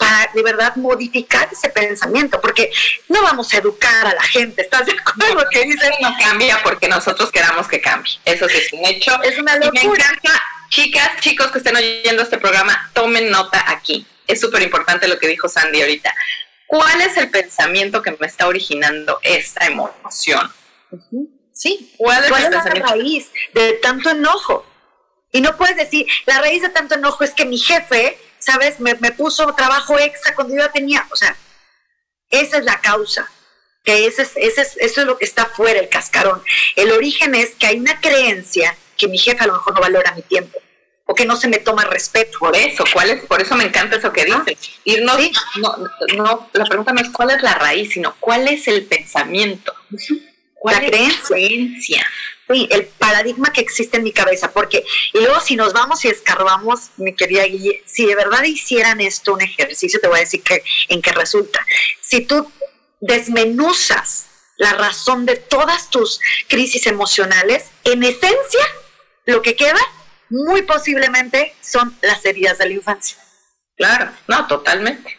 para 0.01 0.31
de 0.35 0.43
verdad 0.43 0.75
modificar 0.77 1.49
ese 1.53 1.69
pensamiento? 1.69 2.41
Porque 2.41 2.73
no 3.09 3.23
vamos 3.23 3.53
a 3.53 3.59
educar 3.59 4.07
a 4.07 4.15
la 4.15 4.23
gente. 4.23 4.63
¿Estás 4.63 4.87
de 4.87 4.93
acuerdo 4.93 5.45
que 5.51 5.65
dices? 5.65 5.91
No 6.01 6.13
cambia 6.19 6.61
porque 6.65 6.89
nosotros 6.89 7.31
queramos 7.31 7.69
que 7.69 7.81
cambie. 7.81 8.15
Eso 8.25 8.49
sí 8.49 8.57
es 8.57 8.73
un 8.73 8.85
hecho. 8.87 9.23
Es 9.23 9.39
una 9.39 9.57
locura. 9.57 9.83
me 9.83 9.83
encanta, 9.83 10.43
chicas, 10.71 11.21
chicos 11.21 11.49
que 11.53 11.59
estén 11.59 11.77
oyendo 11.77 12.23
este 12.23 12.39
programa, 12.39 12.91
tomen 12.95 13.31
nota 13.31 13.63
aquí. 13.69 14.07
Es 14.27 14.41
súper 14.41 14.63
importante 14.63 15.07
lo 15.07 15.19
que 15.19 15.29
dijo 15.29 15.49
Sandy 15.49 15.83
ahorita. 15.83 16.15
¿Cuál 16.67 17.01
es 17.03 17.17
el 17.17 17.31
pensamiento 17.31 18.01
que 18.01 18.17
me 18.19 18.27
está 18.27 18.47
originando 18.47 19.19
esta 19.23 19.67
emoción? 19.67 20.51
Sí. 21.53 21.95
¿Cuál 21.99 22.25
es, 22.25 22.31
la 22.31 22.65
raíz 22.65 23.31
de 23.53 23.75
tanto 23.75 24.11
enojo? 24.11 24.65
Y 25.33 25.41
no 25.41 25.57
puedes 25.57 25.77
decir, 25.77 26.07
la 26.27 26.41
raíz 26.41 26.63
de 26.63 26.71
tanto 26.71 26.95
enojo 26.95 27.23
es 27.25 27.33
que 27.33 27.45
mi 27.45 27.59
jefe, 27.59 28.19
¿sabes? 28.41 28.81
Me, 28.81 28.95
puso 29.13 29.55
trabajo 29.55 29.99
extra 29.99 30.35
cuando 30.35 30.57
yo 30.57 30.69
tenía. 30.71 31.07
O 31.11 31.17
sea, 31.17 31.37
esa 32.31 32.59
es 32.59 32.65
la 32.65 32.81
causa. 32.81 33.31
Que 33.85 34.07
ese 34.07 34.23
es, 34.23 34.33
ese 34.37 34.61
es, 34.63 34.77
eso 34.79 35.01
es 35.01 35.07
lo 35.07 35.17
que 35.17 35.25
está 35.25 35.47
fuera, 35.47 35.81
el 35.81 35.89
cascarón. 35.89 36.43
El 36.77 36.93
origen 36.93 37.35
es 37.35 37.53
que 37.53 37.67
hay 37.67 37.79
una 37.79 38.01
creencia 38.01 38.77
que 38.97 39.09
mi 39.09 39.17
jefe 39.17 39.43
a 39.43 39.47
lo 39.47 39.55
mejor 39.55 39.75
no 39.75 39.81
valora 39.81 40.13
mi 40.15 40.23
tiempo 40.23 40.59
o 41.07 41.15
que 41.15 41.25
no 41.25 41.35
se 41.37 41.49
me 41.49 41.59
toma 41.59 41.85
respeto. 41.85 42.39
Por 42.39 42.55
eso, 42.55 42.85
¿cuál 42.93 43.11
es? 43.11 43.25
Por 43.25 43.41
eso 43.41 43.57
me 43.57 43.65
encanta 43.65 43.97
eso 43.97 44.13
que 44.13 44.27
dices. 44.27 44.71
Irnos, 44.85 45.19
no, 45.57 45.77
no, 46.17 46.51
la 46.53 46.65
pregunta 46.67 46.93
no 46.93 47.01
es 47.01 47.09
cuál 47.11 47.31
es 47.31 47.43
la 47.43 47.55
raíz, 47.55 47.93
sino 47.93 48.15
cuál 48.21 48.47
es 48.49 48.69
el 48.69 48.85
pensamiento 48.85 49.75
la 50.65 50.79
creencia. 50.81 52.07
Sí, 52.51 52.69
el 52.71 52.87
paradigma 52.87 53.53
que 53.53 53.61
existe 53.61 53.99
en 53.99 54.03
mi 54.03 54.13
cabeza, 54.13 54.51
porque 54.51 54.85
y 55.13 55.21
luego 55.21 55.41
si 55.41 55.55
nos 55.55 55.73
vamos 55.73 56.05
y 56.05 56.09
escarbamos, 56.09 56.91
mi 56.97 57.15
querida 57.15 57.45
Guille, 57.45 57.83
si 57.87 58.07
de 58.07 58.17
verdad 58.17 58.43
hicieran 58.43 59.01
esto 59.01 59.35
un 59.35 59.41
ejercicio, 59.41 60.01
te 60.01 60.09
voy 60.09 60.19
a 60.19 60.21
decir 60.21 60.43
que 60.43 60.65
en 60.89 61.01
qué 61.01 61.13
resulta. 61.13 61.65
Si 62.01 62.23
tú 62.23 62.51
desmenuzas 63.01 64.27
la 64.57 64.73
razón 64.73 65.27
de 65.27 65.37
todas 65.37 65.91
tus 65.91 66.21
crisis 66.49 66.87
emocionales, 66.87 67.67
en 67.85 68.03
esencia, 68.03 68.67
lo 69.27 69.43
que 69.43 69.55
queda 69.55 69.81
muy 70.29 70.63
posiblemente 70.63 71.55
son 71.61 71.97
las 72.03 72.25
heridas 72.25 72.59
de 72.59 72.67
la 72.67 72.75
infancia. 72.75 73.17
Claro, 73.77 74.11
no, 74.27 74.47
totalmente. 74.49 75.17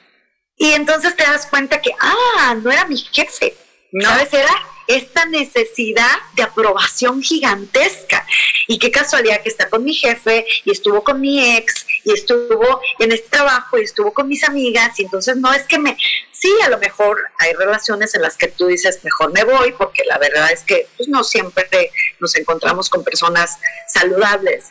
Y 0.58 0.74
entonces 0.74 1.15
te 1.15 1.24
das 1.24 1.48
cuenta 1.48 1.82
que, 1.82 1.91
ah, 2.00 2.56
no 2.62 2.72
era 2.72 2.86
mi 2.86 2.98
jefe, 2.98 3.56
no. 3.94 4.10
¿sabes? 4.10 4.34
Era 4.34 4.54
esta 4.95 5.25
necesidad 5.25 6.17
de 6.36 6.43
aprobación 6.43 7.21
gigantesca. 7.21 8.25
Y 8.67 8.80
qué 8.80 8.91
casualidad 8.91 9.41
que 9.41 9.49
está 9.49 9.69
con 9.69 9.84
mi 9.84 9.93
jefe 9.93 10.45
y 10.65 10.71
estuvo 10.71 11.04
con 11.04 11.19
mi 11.19 11.56
ex 11.56 11.86
y 12.04 12.13
estuvo 12.13 12.82
en 12.99 13.12
este 13.12 13.30
trabajo 13.30 13.77
y 13.77 13.84
estuvo 13.84 14.13
con 14.13 14.27
mis 14.27 14.43
amigas. 14.43 14.99
Y 14.99 15.04
entonces 15.04 15.38
no 15.38 15.54
es 15.54 15.63
que 15.63 15.80
me... 15.80 15.97
Sí, 16.32 16.51
a 16.63 16.69
lo 16.69 16.80
mejor 16.80 17.21
hay 17.38 17.54
relaciones 17.54 18.15
en 18.15 18.23
las 18.23 18.36
que 18.36 18.47
tú 18.47 18.65
dices, 18.65 18.99
mejor 19.04 19.32
me 19.32 19.43
voy, 19.43 19.73
porque 19.73 20.04
la 20.06 20.17
verdad 20.17 20.51
es 20.51 20.63
que 20.63 20.88
pues, 20.97 21.08
no 21.08 21.23
siempre 21.23 21.91
nos 22.19 22.36
encontramos 22.36 22.89
con 22.89 23.04
personas 23.04 23.60
saludables 23.88 24.65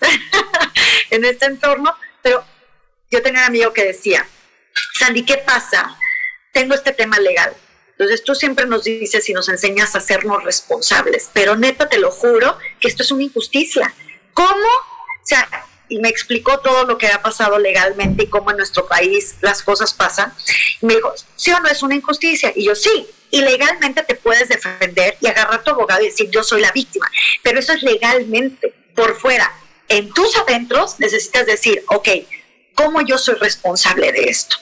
en 1.11 1.24
este 1.24 1.46
entorno. 1.46 1.96
Pero 2.22 2.44
yo 3.11 3.22
tenía 3.22 3.40
un 3.40 3.46
amigo 3.46 3.72
que 3.72 3.85
decía, 3.85 4.26
Sandy, 4.98 5.24
¿qué 5.24 5.38
pasa? 5.38 5.96
Tengo 6.52 6.74
este 6.74 6.92
tema 6.92 7.18
legal 7.20 7.54
entonces 8.00 8.24
tú 8.24 8.34
siempre 8.34 8.64
nos 8.64 8.84
dices 8.84 9.28
y 9.28 9.34
nos 9.34 9.50
enseñas 9.50 9.94
a 9.94 9.98
hacernos 9.98 10.42
responsables, 10.42 11.28
pero 11.34 11.54
neta 11.54 11.86
te 11.86 11.98
lo 11.98 12.10
juro 12.10 12.56
que 12.80 12.88
esto 12.88 13.02
es 13.02 13.10
una 13.10 13.24
injusticia. 13.24 13.94
¿Cómo? 14.32 14.48
O 14.48 15.26
sea, 15.26 15.46
y 15.86 15.98
me 15.98 16.08
explicó 16.08 16.60
todo 16.60 16.84
lo 16.84 16.96
que 16.96 17.08
ha 17.08 17.20
pasado 17.20 17.58
legalmente 17.58 18.22
y 18.22 18.28
cómo 18.28 18.52
en 18.52 18.56
nuestro 18.56 18.86
país 18.86 19.34
las 19.42 19.62
cosas 19.62 19.92
pasan. 19.92 20.32
Y 20.80 20.86
me 20.86 20.94
dijo, 20.94 21.12
¿sí 21.36 21.52
o 21.52 21.60
no 21.60 21.68
es 21.68 21.82
una 21.82 21.94
injusticia? 21.94 22.50
Y 22.56 22.64
yo, 22.64 22.74
sí, 22.74 23.06
y 23.30 23.42
legalmente 23.42 24.02
te 24.02 24.14
puedes 24.14 24.48
defender 24.48 25.18
y 25.20 25.26
agarrar 25.26 25.60
a 25.60 25.62
tu 25.62 25.72
abogado 25.72 26.00
y 26.00 26.06
decir, 26.06 26.30
yo 26.30 26.42
soy 26.42 26.62
la 26.62 26.72
víctima, 26.72 27.06
pero 27.42 27.58
eso 27.58 27.74
es 27.74 27.82
legalmente, 27.82 28.72
por 28.96 29.14
fuera. 29.20 29.52
En 29.88 30.10
tus 30.14 30.38
adentros 30.38 30.98
necesitas 31.00 31.44
decir, 31.44 31.84
ok, 31.88 32.08
¿cómo 32.74 33.02
yo 33.02 33.18
soy 33.18 33.34
responsable 33.34 34.10
de 34.10 34.24
esto? 34.24 34.56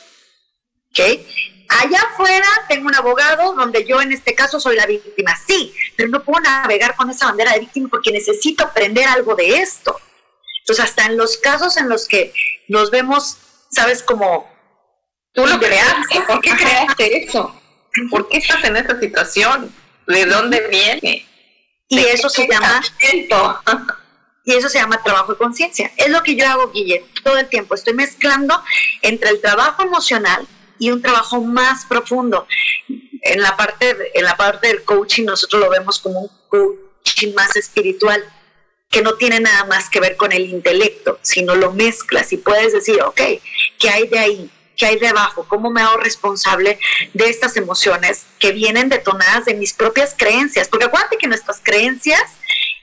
¿Ok? 0.91 1.21
Allá 1.69 2.01
afuera 2.11 2.47
tengo 2.67 2.89
un 2.89 2.95
abogado 2.95 3.55
donde 3.55 3.85
yo 3.85 4.01
en 4.01 4.13
este 4.13 4.35
caso 4.35 4.59
soy 4.59 4.77
la 4.77 4.87
víctima, 4.87 5.37
sí, 5.47 5.75
pero 5.97 6.09
no 6.09 6.25
puedo 6.25 6.41
navegar 6.41 6.97
con 6.97 7.11
esa 7.11 7.27
bandera 7.27 7.53
de 7.53 7.61
víctima 7.61 7.89
porque 7.91 8.11
necesito 8.11 8.65
aprender 8.65 9.07
algo 9.07 9.35
de 9.35 9.61
esto. 9.61 9.99
Entonces, 10.61 10.85
hasta 10.85 11.07
en 11.07 11.19
los 11.19 11.37
casos 11.37 11.77
en 11.77 11.89
los 11.89 12.09
que 12.09 12.33
nos 12.69 12.91
vemos, 12.91 13.37
sabes, 13.71 14.03
como 14.03 14.51
tú 15.33 15.47
lo 15.47 15.59
creaste, 15.59 16.23
¿por 16.27 16.41
qué 16.41 16.51
creaste 16.51 17.25
eso? 17.25 17.55
¿Por 18.11 18.29
qué 18.29 18.39
estás 18.39 18.65
en 18.65 18.77
esa 18.77 18.99
situación? 18.99 19.75
¿De 20.07 20.25
dónde 20.25 20.67
viene? 20.69 21.27
Y 21.89 21.99
eso 22.01 22.31
se 22.31 22.49
llama 22.49 22.83
y 24.45 24.55
eso 24.55 24.71
se 24.71 24.79
llama 24.79 25.03
trabajo 25.03 25.33
de 25.33 25.39
conciencia. 25.39 25.93
Es 25.99 26.09
lo 26.09 26.23
que 26.23 26.35
yo 26.35 26.47
hago, 26.47 26.71
Guille, 26.71 27.05
todo 27.23 27.37
el 27.37 27.49
tiempo. 27.49 27.75
Estoy 27.75 27.93
mezclando 27.93 28.63
entre 29.03 29.29
el 29.29 29.43
trabajo 29.43 29.83
emocional 29.83 30.49
y 30.79 30.91
un 30.91 31.03
trabajo 31.03 31.41
más 31.41 31.85
profundo. 31.85 32.47
En 33.23 33.43
la 33.43 33.57
parte, 33.57 33.97
en 34.15 34.25
la 34.25 34.37
parte 34.37 34.69
del 34.69 34.85
coaching 34.85 35.25
nosotros 35.25 35.61
lo 35.63 35.71
vemos 35.71 35.99
como 35.99 36.21
un 36.21 36.31
coaching 36.49 37.35
más 37.35 37.57
espiritual, 37.57 38.25
que 38.91 39.03
no 39.03 39.15
tiene 39.15 39.41
nada 39.41 39.65
más 39.65 39.91
que 39.91 40.01
ver 40.01 40.17
con 40.17 40.33
el 40.33 40.49
intelecto, 40.49 41.19
sino 41.23 41.55
lo 41.55 41.73
mezclas 41.73 42.33
y 42.33 42.39
puedes 42.39 42.73
decir, 42.73 43.01
ok, 43.03 43.21
¿qué 43.79 43.91
hay 43.91 44.07
de 44.09 44.19
ahí? 44.19 44.51
¿Qué 44.77 44.87
hay 44.87 44.99
de 44.99 45.09
abajo? 45.09 45.45
¿Cómo 45.49 45.71
me 45.71 45.83
hago 45.83 45.97
responsable 45.97 46.79
de 47.13 47.29
estas 47.29 47.57
emociones 47.57 48.27
que 48.39 48.53
vienen 48.53 48.89
detonadas 48.89 49.45
de 49.45 49.55
mis 49.55 49.73
propias 49.73 50.15
creencias? 50.17 50.69
Porque 50.69 50.87
acuérdate 50.87 51.19
que 51.19 51.27
nuestras 51.27 51.61
creencias 51.63 52.23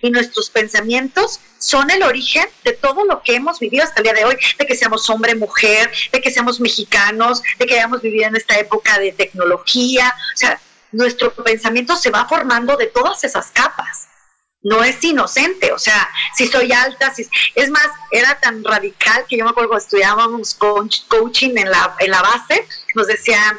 y 0.01 0.09
nuestros 0.09 0.49
pensamientos 0.49 1.39
son 1.57 1.89
el 1.89 2.03
origen 2.03 2.47
de 2.63 2.73
todo 2.73 3.05
lo 3.05 3.21
que 3.23 3.35
hemos 3.35 3.59
vivido 3.59 3.83
hasta 3.83 3.99
el 3.99 4.03
día 4.03 4.13
de 4.13 4.25
hoy, 4.25 4.37
de 4.57 4.65
que 4.65 4.75
seamos 4.75 5.09
hombre, 5.09 5.35
mujer, 5.35 5.91
de 6.11 6.21
que 6.21 6.31
seamos 6.31 6.59
mexicanos, 6.59 7.41
de 7.57 7.65
que 7.65 7.75
hayamos 7.75 8.01
vivido 8.01 8.27
en 8.27 8.35
esta 8.35 8.57
época 8.59 8.99
de 8.99 9.11
tecnología. 9.11 10.13
O 10.33 10.37
sea, 10.37 10.61
nuestro 10.91 11.33
pensamiento 11.33 11.95
se 11.95 12.09
va 12.11 12.27
formando 12.27 12.77
de 12.77 12.87
todas 12.87 13.23
esas 13.23 13.51
capas. 13.51 14.07
No 14.61 14.83
es 14.83 15.03
inocente, 15.03 15.71
o 15.71 15.77
sea, 15.77 16.09
si 16.35 16.47
soy 16.47 16.71
alta, 16.71 17.13
si, 17.13 17.27
es 17.53 17.69
más, 17.69 17.87
era 18.11 18.39
tan 18.39 18.63
radical 18.63 19.25
que 19.29 19.37
yo 19.37 19.43
me 19.43 19.51
acuerdo 19.51 19.69
cuando 19.69 19.85
estudiábamos 19.85 20.55
coaching 20.55 21.55
en 21.55 21.69
la, 21.69 21.95
en 21.99 22.09
la 22.09 22.23
base, 22.23 22.67
nos 22.95 23.05
decían, 23.05 23.57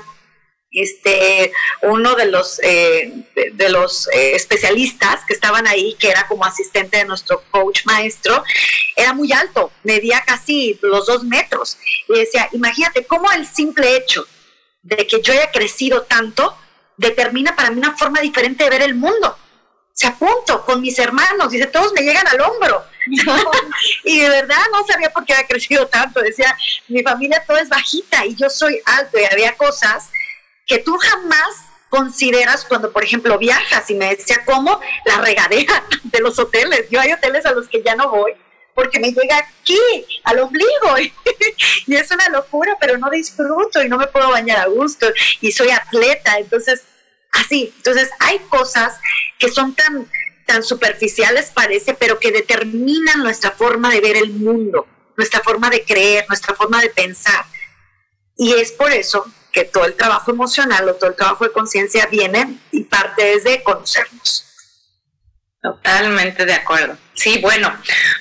este, 0.76 1.52
uno 1.82 2.14
de 2.14 2.26
los, 2.26 2.60
eh, 2.62 3.12
de, 3.34 3.68
los 3.70 4.08
eh, 4.08 4.34
especialistas 4.34 5.24
que 5.26 5.32
estaban 5.32 5.66
ahí, 5.66 5.96
que 5.98 6.10
era 6.10 6.26
como 6.28 6.44
asistente 6.44 6.98
de 6.98 7.06
nuestro 7.06 7.42
coach 7.50 7.86
maestro, 7.86 8.44
era 8.94 9.14
muy 9.14 9.32
alto, 9.32 9.72
medía 9.82 10.22
casi 10.26 10.78
los 10.82 11.06
dos 11.06 11.24
metros. 11.24 11.78
Y 12.08 12.18
decía, 12.18 12.48
imagínate 12.52 13.06
cómo 13.06 13.32
el 13.32 13.46
simple 13.46 13.96
hecho 13.96 14.26
de 14.82 15.06
que 15.06 15.20
yo 15.22 15.32
haya 15.32 15.50
crecido 15.50 16.02
tanto 16.02 16.56
determina 16.96 17.56
para 17.56 17.70
mí 17.70 17.78
una 17.78 17.96
forma 17.96 18.20
diferente 18.20 18.64
de 18.64 18.70
ver 18.70 18.82
el 18.82 18.94
mundo. 18.94 19.36
Se 19.94 20.06
apunto 20.06 20.62
con 20.66 20.82
mis 20.82 20.98
hermanos, 20.98 21.50
dice, 21.50 21.66
todos 21.68 21.94
me 21.94 22.02
llegan 22.02 22.28
al 22.28 22.40
hombro. 22.42 22.84
y 24.04 24.20
de 24.20 24.28
verdad 24.28 24.60
no 24.70 24.86
sabía 24.86 25.08
por 25.08 25.24
qué 25.24 25.32
había 25.32 25.46
crecido 25.46 25.86
tanto. 25.86 26.20
Decía, 26.20 26.54
mi 26.88 27.02
familia 27.02 27.42
todo 27.46 27.56
es 27.56 27.70
bajita 27.70 28.26
y 28.26 28.34
yo 28.34 28.50
soy 28.50 28.78
alto 28.84 29.18
y 29.18 29.24
había 29.24 29.56
cosas 29.56 30.10
que 30.66 30.78
tú 30.78 30.96
jamás 30.98 31.66
consideras 31.88 32.64
cuando, 32.64 32.92
por 32.92 33.04
ejemplo, 33.04 33.38
viajas 33.38 33.88
y 33.90 33.94
me 33.94 34.14
decía, 34.14 34.42
¿cómo? 34.44 34.80
La 35.04 35.18
regadera 35.18 35.84
de 36.02 36.20
los 36.20 36.38
hoteles. 36.38 36.90
Yo 36.90 37.00
hay 37.00 37.12
hoteles 37.12 37.46
a 37.46 37.52
los 37.52 37.68
que 37.68 37.82
ya 37.82 37.94
no 37.94 38.10
voy 38.10 38.34
porque 38.76 39.00
me 39.00 39.10
llega 39.10 39.38
aquí, 39.38 39.80
al 40.22 40.38
ombligo, 40.38 40.98
y 41.86 41.96
es 41.96 42.10
una 42.10 42.28
locura, 42.28 42.76
pero 42.78 42.98
no 42.98 43.08
disfruto 43.08 43.82
y 43.82 43.88
no 43.88 43.96
me 43.96 44.06
puedo 44.06 44.28
bañar 44.28 44.58
a 44.58 44.66
gusto, 44.66 45.06
y 45.40 45.50
soy 45.50 45.70
atleta, 45.70 46.36
entonces, 46.38 46.82
así, 47.32 47.72
entonces 47.78 48.10
hay 48.20 48.38
cosas 48.50 49.00
que 49.38 49.50
son 49.50 49.74
tan, 49.74 50.06
tan 50.46 50.62
superficiales 50.62 51.50
parece, 51.54 51.94
pero 51.94 52.18
que 52.18 52.30
determinan 52.30 53.22
nuestra 53.22 53.50
forma 53.50 53.90
de 53.90 54.02
ver 54.02 54.16
el 54.18 54.30
mundo, 54.34 54.86
nuestra 55.16 55.40
forma 55.40 55.70
de 55.70 55.82
creer, 55.82 56.26
nuestra 56.28 56.54
forma 56.54 56.82
de 56.82 56.90
pensar. 56.90 57.46
Y 58.36 58.52
es 58.52 58.72
por 58.72 58.92
eso 58.92 59.24
que 59.56 59.64
todo 59.64 59.86
el 59.86 59.94
trabajo 59.94 60.30
emocional 60.30 60.86
o 60.86 60.96
todo 60.96 61.08
el 61.08 61.16
trabajo 61.16 61.44
de 61.44 61.50
conciencia 61.50 62.04
viene 62.04 62.58
y 62.72 62.84
parte 62.84 63.24
desde 63.24 63.62
conocernos. 63.62 64.44
Totalmente 65.62 66.44
de 66.44 66.52
acuerdo. 66.52 66.98
Sí, 67.14 67.38
bueno, 67.38 67.74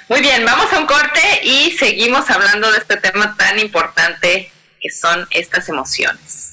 muy 0.08 0.22
bien, 0.22 0.46
vamos 0.46 0.72
a 0.72 0.80
un 0.80 0.86
corte 0.86 1.42
y 1.44 1.76
seguimos 1.78 2.30
hablando 2.30 2.72
de 2.72 2.78
este 2.78 2.96
tema 2.96 3.36
tan 3.36 3.60
importante 3.60 4.50
que 4.80 4.90
son 4.90 5.28
estas 5.30 5.68
emociones. 5.68 6.45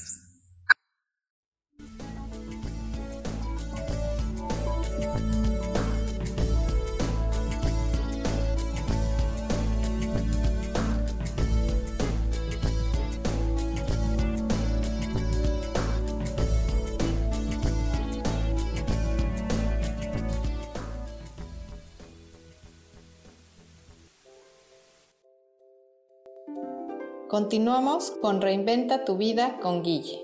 Continuamos 27.33 28.11
con 28.21 28.41
Reinventa 28.41 29.05
tu 29.05 29.17
vida 29.17 29.57
con 29.59 29.81
Guille. 29.81 30.21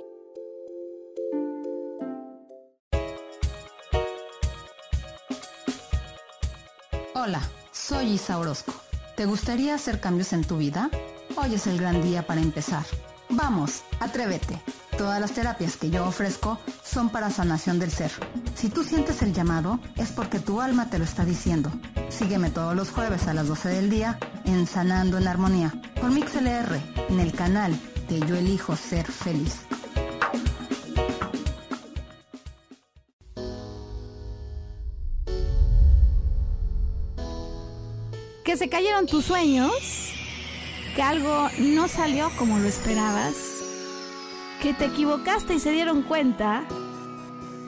Hola, 7.15 7.41
soy 7.72 8.12
Isa 8.12 8.38
Orozco. 8.38 8.74
¿Te 9.15 9.26
gustaría 9.26 9.74
hacer 9.74 10.00
cambios 10.00 10.34
en 10.34 10.43
tu 10.43 10.58
vida? 10.58 10.91
Hoy 11.36 11.56
es 11.56 11.65
el 11.65 11.80
gran 11.80 12.04
día 12.04 12.28
para 12.28 12.41
empezar. 12.41 12.84
Vamos, 13.28 13.82
atrévete. 14.00 14.62
Todas 14.99 15.21
las 15.21 15.31
terapias 15.31 15.77
que 15.77 15.89
yo 15.89 16.05
ofrezco 16.05 16.59
son 16.83 17.09
para 17.09 17.29
sanación 17.29 17.79
del 17.79 17.89
ser. 17.89 18.12
Si 18.53 18.67
tú 18.67 18.83
sientes 18.83 19.21
el 19.21 19.33
llamado, 19.33 19.79
es 19.95 20.12
porque 20.12 20.39
tu 20.39 20.59
alma 20.59 20.89
te 20.89 20.99
lo 20.99 21.05
está 21.05 21.23
diciendo. 21.23 21.71
Sígueme 22.09 22.49
todos 22.49 22.75
los 22.75 22.89
jueves 22.89 23.25
a 23.29 23.33
las 23.33 23.47
12 23.47 23.69
del 23.69 23.89
día 23.89 24.19
en 24.43 24.67
Sanando 24.67 25.17
en 25.17 25.29
Armonía 25.29 25.73
por 26.01 26.12
MixLR 26.12 26.81
en 27.07 27.21
el 27.21 27.31
canal 27.31 27.79
de 28.09 28.19
Yo 28.27 28.35
Elijo 28.35 28.75
Ser 28.75 29.09
Feliz. 29.09 29.62
Que 38.43 38.57
se 38.57 38.67
cayeron 38.67 39.05
tus 39.05 39.23
sueños, 39.23 39.71
que 40.93 41.01
algo 41.01 41.47
no 41.57 41.88
salió 41.88 42.29
como 42.38 42.59
lo 42.59 42.67
esperabas, 42.67 43.59
que 44.62 44.74
te 44.74 44.86
equivocaste 44.86 45.56
y 45.56 45.60
se 45.60 45.72
dieron 45.72 46.02
cuenta. 46.02 46.63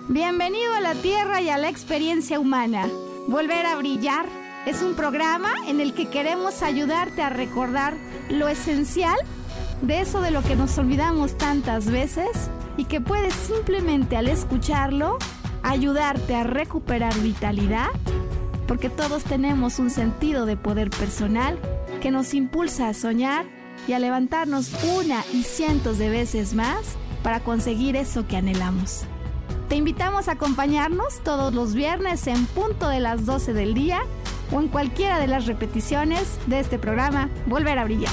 Bienvenido 0.09 0.73
a 0.73 0.81
la 0.81 0.93
Tierra 0.93 1.41
y 1.41 1.49
a 1.49 1.57
la 1.57 1.69
experiencia 1.69 2.39
humana. 2.39 2.85
Volver 3.27 3.65
a 3.65 3.77
brillar 3.77 4.25
es 4.65 4.81
un 4.81 4.95
programa 4.95 5.53
en 5.67 5.79
el 5.79 5.93
que 5.93 6.09
queremos 6.09 6.61
ayudarte 6.61 7.21
a 7.21 7.29
recordar 7.29 7.95
lo 8.29 8.49
esencial 8.49 9.15
de 9.81 10.01
eso 10.01 10.21
de 10.21 10.31
lo 10.31 10.43
que 10.43 10.55
nos 10.55 10.77
olvidamos 10.77 11.37
tantas 11.37 11.89
veces 11.89 12.29
y 12.75 12.85
que 12.85 12.99
puedes 12.99 13.33
simplemente 13.33 14.17
al 14.17 14.27
escucharlo 14.27 15.17
ayudarte 15.63 16.35
a 16.35 16.43
recuperar 16.43 17.17
vitalidad, 17.19 17.87
porque 18.67 18.89
todos 18.89 19.23
tenemos 19.23 19.79
un 19.79 19.89
sentido 19.89 20.45
de 20.45 20.57
poder 20.57 20.89
personal 20.89 21.57
que 22.01 22.11
nos 22.11 22.33
impulsa 22.33 22.89
a 22.89 22.93
soñar 22.93 23.60
y 23.87 23.93
a 23.93 23.99
levantarnos 23.99 24.71
una 24.97 25.23
y 25.33 25.43
cientos 25.43 25.97
de 25.97 26.09
veces 26.09 26.53
más 26.53 26.95
para 27.23 27.39
conseguir 27.39 27.95
eso 27.95 28.27
que 28.27 28.37
anhelamos. 28.37 29.03
Te 29.69 29.75
invitamos 29.75 30.27
a 30.27 30.33
acompañarnos 30.33 31.21
todos 31.23 31.53
los 31.53 31.73
viernes 31.73 32.27
en 32.27 32.45
punto 32.47 32.89
de 32.89 32.99
las 32.99 33.25
12 33.25 33.53
del 33.53 33.73
día 33.73 34.01
o 34.51 34.59
en 34.59 34.67
cualquiera 34.67 35.19
de 35.19 35.27
las 35.27 35.45
repeticiones 35.45 36.39
de 36.47 36.59
este 36.59 36.77
programa 36.77 37.29
Volver 37.45 37.79
a 37.79 37.85
Brillar. 37.85 38.11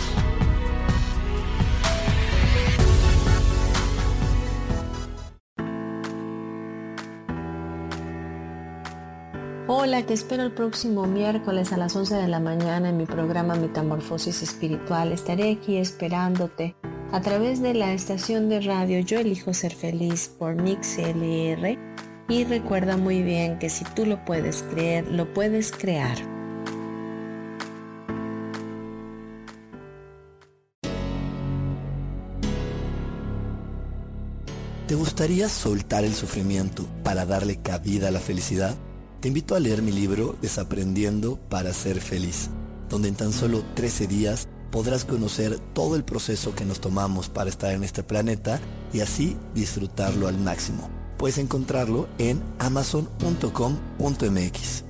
Hola, 9.81 10.05
te 10.05 10.13
espero 10.13 10.43
el 10.43 10.51
próximo 10.51 11.07
miércoles 11.07 11.73
a 11.73 11.77
las 11.77 11.95
11 11.95 12.17
de 12.17 12.27
la 12.27 12.41
mañana 12.41 12.89
en 12.89 12.97
mi 12.97 13.07
programa 13.07 13.55
Metamorfosis 13.55 14.43
Espiritual. 14.43 15.13
Estaré 15.13 15.53
aquí 15.53 15.77
esperándote 15.77 16.75
a 17.13 17.21
través 17.21 17.63
de 17.63 17.75
la 17.75 17.93
estación 17.93 18.49
de 18.49 18.61
radio 18.61 18.99
Yo 18.99 19.21
Elijo 19.21 19.55
Ser 19.55 19.73
Feliz 19.73 20.35
por 20.37 20.57
MixLR 20.57 21.79
y 22.29 22.45
recuerda 22.47 22.97
muy 22.97 23.23
bien 23.23 23.61
que 23.61 23.71
si 23.71 23.85
tú 23.85 24.05
lo 24.05 24.25
puedes 24.25 24.65
creer, 24.65 25.07
lo 25.07 25.33
puedes 25.33 25.71
crear. 25.71 26.19
¿Te 34.89 34.97
gustaría 34.97 35.49
soltar 35.49 36.03
el 36.03 36.15
sufrimiento 36.15 36.85
para 37.05 37.25
darle 37.27 37.63
cabida 37.63 38.09
a 38.09 38.11
la 38.11 38.19
felicidad? 38.19 38.77
Te 39.21 39.29
invito 39.29 39.57
a 39.57 39.61
leer 39.61 39.83
mi 39.83 39.91
libro 39.91 40.37
Desaprendiendo 40.41 41.41
para 41.49 41.73
ser 41.73 42.01
feliz, 42.01 42.51
donde 42.89 43.09
en 43.09 43.17
tan 43.17 43.33
solo 43.33 43.65
13 43.75 44.07
días 44.07 44.47
podrás 44.71 45.05
conocer 45.05 45.59
todo 45.75 45.97
el 45.97 46.05
proceso 46.05 46.55
que 46.55 46.65
nos 46.65 46.81
tomamos 46.81 47.29
para 47.29 47.51
estar 47.51 47.73
en 47.73 47.83
este 47.83 48.05
planeta 48.05 48.61
y 48.93 49.01
así 49.01 49.37
disfrutarlo 49.55 50.29
al 50.29 50.39
máximo. 50.39 50.89
Puedes 51.17 51.39
encontrarlo 51.39 52.07
en 52.19 52.41
amazon.com.mx. 52.61 54.85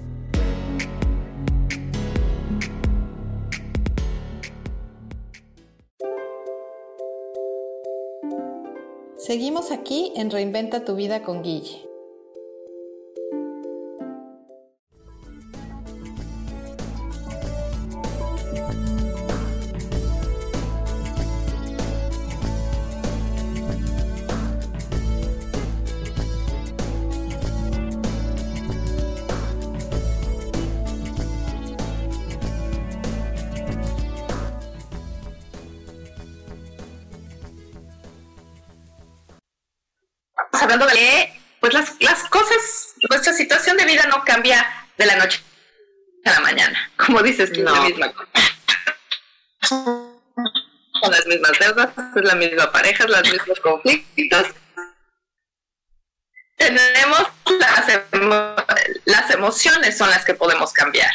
Seguimos 9.17 9.73
aquí 9.73 10.13
en 10.17 10.31
Reinventa 10.31 10.85
tu 10.85 10.97
vida 10.97 11.23
con 11.23 11.43
Guille. 11.43 11.88
Hablando 40.69 40.87
de 40.87 41.33
pues 41.61 41.73
las, 41.73 41.95
las 42.01 42.25
cosas, 42.25 42.95
nuestra 43.09 43.33
situación 43.33 43.77
de 43.79 43.87
vida 43.87 44.05
no 44.07 44.23
cambia 44.25 44.87
de 44.99 45.07
la 45.07 45.17
noche 45.17 45.41
a 46.25 46.33
la 46.33 46.41
mañana, 46.41 46.91
como 46.97 47.23
dices, 47.23 47.51
que 47.51 47.61
es 47.61 47.65
la 47.65 47.81
misma 47.81 48.13
Son 49.63 51.11
las 51.11 51.27
mismas 51.27 51.53
deudas, 51.59 51.89
es 52.17 52.23
la 52.23 52.35
misma 52.35 52.71
pareja, 52.71 53.07
los 53.07 53.23
mismos 53.23 53.61
conflictos. 53.61 54.47
Tenemos 56.57 57.23
las, 57.59 58.03
las 59.05 59.31
emociones 59.31 59.97
son 59.97 60.11
las 60.11 60.25
que 60.25 60.35
podemos 60.35 60.73
cambiar. 60.73 61.13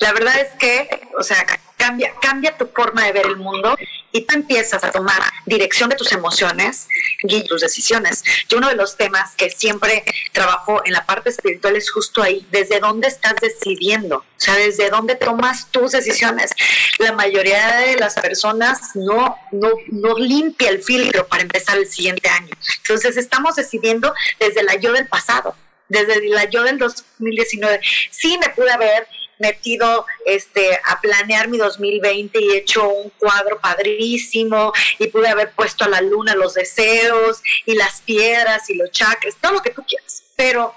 La 0.00 0.12
verdad 0.12 0.38
es 0.40 0.48
que, 0.58 0.88
o 1.18 1.22
sea, 1.22 1.44
cambia, 1.76 2.12
cambia 2.20 2.56
tu 2.56 2.66
forma 2.66 3.04
de 3.04 3.12
ver 3.12 3.26
el 3.26 3.36
mundo 3.36 3.76
y 4.12 4.22
tú 4.22 4.34
empiezas 4.34 4.82
a 4.84 4.90
tomar 4.90 5.20
dirección 5.46 5.88
de 5.90 5.96
tus 5.96 6.12
emociones 6.12 6.88
y 7.22 7.44
tus 7.44 7.60
decisiones. 7.60 8.22
Yo 8.48 8.58
uno 8.58 8.68
de 8.68 8.74
los 8.74 8.96
temas 8.96 9.34
que 9.36 9.50
siempre 9.50 10.04
trabajo 10.32 10.82
en 10.84 10.92
la 10.92 11.06
parte 11.06 11.30
espiritual 11.30 11.76
es 11.76 11.90
justo 11.90 12.22
ahí, 12.22 12.46
desde 12.50 12.80
dónde 12.80 13.08
estás 13.08 13.34
decidiendo, 13.40 14.18
o 14.18 14.24
sea, 14.36 14.54
desde 14.54 14.90
dónde 14.90 15.14
tomas 15.14 15.70
tus 15.70 15.92
decisiones. 15.92 16.50
La 16.98 17.12
mayoría 17.12 17.76
de 17.76 17.96
las 17.96 18.14
personas 18.14 18.94
no, 18.94 19.36
no, 19.52 19.70
no 19.88 20.18
limpia 20.18 20.70
el 20.70 20.82
filtro 20.82 21.26
para 21.26 21.42
empezar 21.42 21.78
el 21.78 21.86
siguiente 21.86 22.28
año. 22.28 22.54
Entonces 22.78 23.16
estamos 23.16 23.56
decidiendo 23.56 24.14
desde 24.38 24.62
la 24.62 24.76
yo 24.76 24.92
del 24.92 25.06
pasado 25.06 25.54
desde 25.88 26.28
la 26.28 26.44
yo 26.44 26.62
del 26.62 26.78
2019. 26.78 27.80
Sí 28.10 28.38
me 28.38 28.50
pude 28.50 28.70
haber 28.70 29.06
metido 29.38 30.06
este, 30.26 30.78
a 30.84 31.00
planear 31.00 31.48
mi 31.48 31.58
2020 31.58 32.40
y 32.40 32.56
hecho 32.56 32.88
un 32.88 33.10
cuadro 33.10 33.58
padrísimo 33.60 34.72
y 34.98 35.08
pude 35.08 35.28
haber 35.28 35.52
puesto 35.52 35.84
a 35.84 35.88
la 35.88 36.00
luna 36.00 36.34
los 36.34 36.54
deseos 36.54 37.42
y 37.66 37.74
las 37.74 38.00
piedras 38.02 38.68
y 38.70 38.74
los 38.74 38.90
chakras, 38.90 39.36
todo 39.40 39.52
lo 39.52 39.62
que 39.62 39.70
tú 39.70 39.82
quieras. 39.86 40.22
Pero 40.36 40.74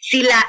si 0.00 0.22
la, 0.22 0.46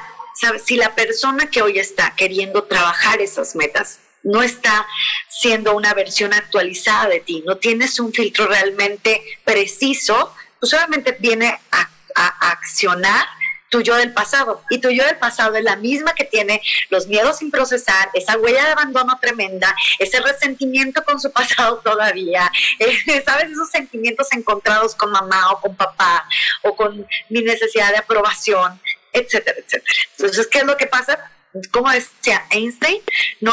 si 0.64 0.76
la 0.76 0.94
persona 0.94 1.50
que 1.50 1.62
hoy 1.62 1.78
está 1.78 2.14
queriendo 2.16 2.64
trabajar 2.64 3.20
esas 3.20 3.56
metas 3.56 4.00
no 4.22 4.42
está 4.42 4.86
siendo 5.28 5.74
una 5.74 5.94
versión 5.94 6.34
actualizada 6.34 7.08
de 7.08 7.20
ti, 7.20 7.42
no 7.46 7.58
tienes 7.58 8.00
un 8.00 8.12
filtro 8.12 8.46
realmente 8.46 9.22
preciso, 9.44 10.34
pues 10.58 10.70
solamente 10.70 11.16
viene 11.20 11.58
a, 11.70 11.90
a 12.16 12.50
accionar 12.50 13.26
tu 13.68 13.80
yo 13.80 13.96
del 13.96 14.12
pasado. 14.12 14.62
Y 14.70 14.78
tu 14.78 14.90
yo 14.90 15.04
del 15.04 15.18
pasado 15.18 15.54
es 15.56 15.64
la 15.64 15.76
misma 15.76 16.14
que 16.14 16.24
tiene 16.24 16.62
los 16.88 17.06
miedos 17.06 17.38
sin 17.38 17.50
procesar, 17.50 18.10
esa 18.14 18.36
huella 18.38 18.64
de 18.64 18.72
abandono 18.72 19.18
tremenda, 19.20 19.74
ese 19.98 20.20
resentimiento 20.20 21.04
con 21.04 21.20
su 21.20 21.32
pasado 21.36 21.78
todavía, 21.78 22.50
eh, 22.78 23.22
¿sabes? 23.24 23.50
Esos 23.50 23.70
sentimientos 23.70 24.32
encontrados 24.32 24.94
con 24.94 25.10
mamá 25.10 25.52
o 25.52 25.60
con 25.60 25.76
papá 25.76 26.28
o 26.62 26.76
con 26.76 27.06
mi 27.28 27.42
necesidad 27.42 27.90
de 27.90 27.98
aprobación, 27.98 28.80
etcétera, 29.12 29.58
etcétera. 29.58 29.94
Entonces, 30.18 30.46
¿qué 30.46 30.58
es 30.58 30.64
lo 30.64 30.76
que 30.76 30.86
pasa? 30.86 31.30
Como 31.72 31.90
decía 31.90 32.44
Einstein, 32.50 33.00
no 33.40 33.52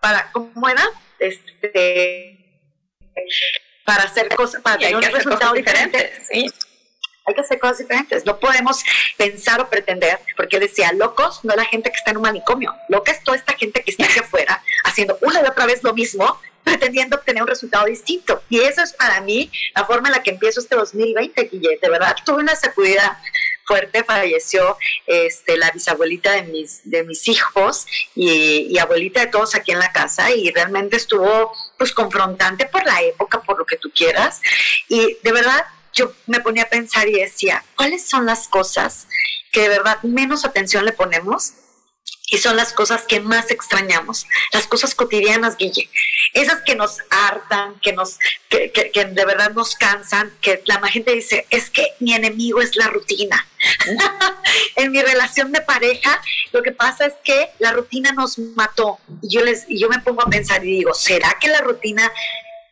para, 0.00 0.30
¿cómo 0.32 0.68
era? 0.68 0.88
Este, 1.18 2.38
para 3.84 4.04
hacer 4.04 4.28
cosas, 4.34 4.62
para 4.62 4.78
tener 4.78 4.96
un 4.96 5.02
resultado 5.02 5.54
diferente. 5.54 6.12
¿sí? 6.30 6.50
Hay 7.26 7.34
que 7.34 7.40
hacer 7.40 7.58
cosas 7.58 7.78
diferentes. 7.78 8.24
No 8.24 8.38
podemos 8.38 8.84
pensar 9.16 9.60
o 9.60 9.68
pretender, 9.68 10.20
porque 10.36 10.60
decía, 10.60 10.92
locos 10.92 11.40
no 11.42 11.54
la 11.56 11.64
gente 11.64 11.90
que 11.90 11.96
está 11.96 12.12
en 12.12 12.18
un 12.18 12.22
manicomio, 12.22 12.74
loca 12.88 13.12
es 13.12 13.22
toda 13.22 13.36
esta 13.36 13.54
gente 13.54 13.82
que 13.82 13.90
está 13.90 14.04
aquí 14.04 14.18
afuera 14.20 14.62
haciendo 14.84 15.18
una 15.20 15.42
y 15.42 15.44
otra 15.44 15.66
vez 15.66 15.82
lo 15.82 15.92
mismo, 15.92 16.40
pretendiendo 16.62 17.16
obtener 17.16 17.42
un 17.42 17.48
resultado 17.48 17.86
distinto. 17.86 18.42
Y 18.48 18.60
eso 18.60 18.82
es 18.82 18.92
para 18.92 19.20
mí 19.20 19.50
la 19.74 19.84
forma 19.84 20.08
en 20.08 20.14
la 20.14 20.22
que 20.22 20.30
empiezo 20.30 20.60
este 20.60 20.76
2020, 20.76 21.44
Guille. 21.44 21.78
De 21.80 21.88
verdad, 21.88 22.16
tuve 22.24 22.38
una 22.38 22.56
sacudida 22.56 23.20
fuerte, 23.64 24.04
falleció 24.04 24.76
este, 25.06 25.56
la 25.56 25.70
bisabuelita 25.72 26.32
de 26.32 26.42
mis, 26.44 26.88
de 26.88 27.02
mis 27.02 27.26
hijos 27.26 27.86
y, 28.14 28.68
y, 28.70 28.78
abuelita 28.78 29.20
de 29.20 29.26
todos 29.26 29.56
aquí 29.56 29.72
en 29.72 29.80
la 29.80 29.92
casa 29.92 30.30
y 30.30 30.52
realmente 30.52 30.96
estuvo 30.96 31.52
pues 31.76 31.92
confrontante 31.92 32.66
por 32.66 32.84
la 32.84 33.02
época, 33.02 33.42
por 33.42 33.58
lo 33.58 33.66
que 33.66 33.76
tú 33.76 33.90
quieras. 33.92 34.40
Y 34.88 35.18
de 35.22 35.32
verdad 35.32 35.66
yo 35.96 36.12
me 36.26 36.40
ponía 36.40 36.64
a 36.64 36.68
pensar 36.68 37.08
y 37.08 37.14
decía, 37.14 37.64
¿cuáles 37.74 38.06
son 38.06 38.26
las 38.26 38.46
cosas 38.46 39.08
que 39.50 39.62
de 39.62 39.70
verdad 39.70 40.00
menos 40.02 40.44
atención 40.44 40.84
le 40.84 40.92
ponemos? 40.92 41.54
Y 42.28 42.38
son 42.38 42.56
las 42.56 42.72
cosas 42.72 43.02
que 43.02 43.20
más 43.20 43.52
extrañamos, 43.52 44.26
las 44.52 44.66
cosas 44.66 44.96
cotidianas, 44.96 45.56
Guille. 45.56 45.88
Esas 46.34 46.60
que 46.62 46.74
nos 46.74 46.98
hartan, 47.08 47.78
que, 47.80 47.92
nos, 47.92 48.18
que, 48.48 48.72
que, 48.72 49.04
de 49.04 49.24
verdad 49.24 49.52
nos 49.52 49.76
cansan, 49.76 50.36
que 50.40 50.60
la 50.66 50.80
gente 50.88 51.14
dice, 51.14 51.46
es 51.50 51.70
que 51.70 51.86
mi 52.00 52.14
enemigo 52.14 52.60
es 52.60 52.74
la 52.74 52.88
rutina. 52.88 53.46
en 54.76 54.90
mi 54.90 55.00
relación 55.02 55.52
de 55.52 55.60
pareja, 55.60 56.20
lo 56.52 56.62
que 56.62 56.72
pasa 56.72 57.06
es 57.06 57.14
que 57.22 57.50
la 57.60 57.72
rutina 57.72 58.10
nos 58.10 58.38
mató. 58.38 58.98
Yo, 59.22 59.42
les, 59.42 59.64
y 59.68 59.78
yo 59.78 59.88
me 59.88 60.00
pongo 60.00 60.22
a 60.22 60.28
pensar 60.28 60.64
y 60.64 60.78
digo, 60.78 60.94
¿será 60.94 61.36
que 61.40 61.48
la 61.48 61.60
rutina 61.60 62.12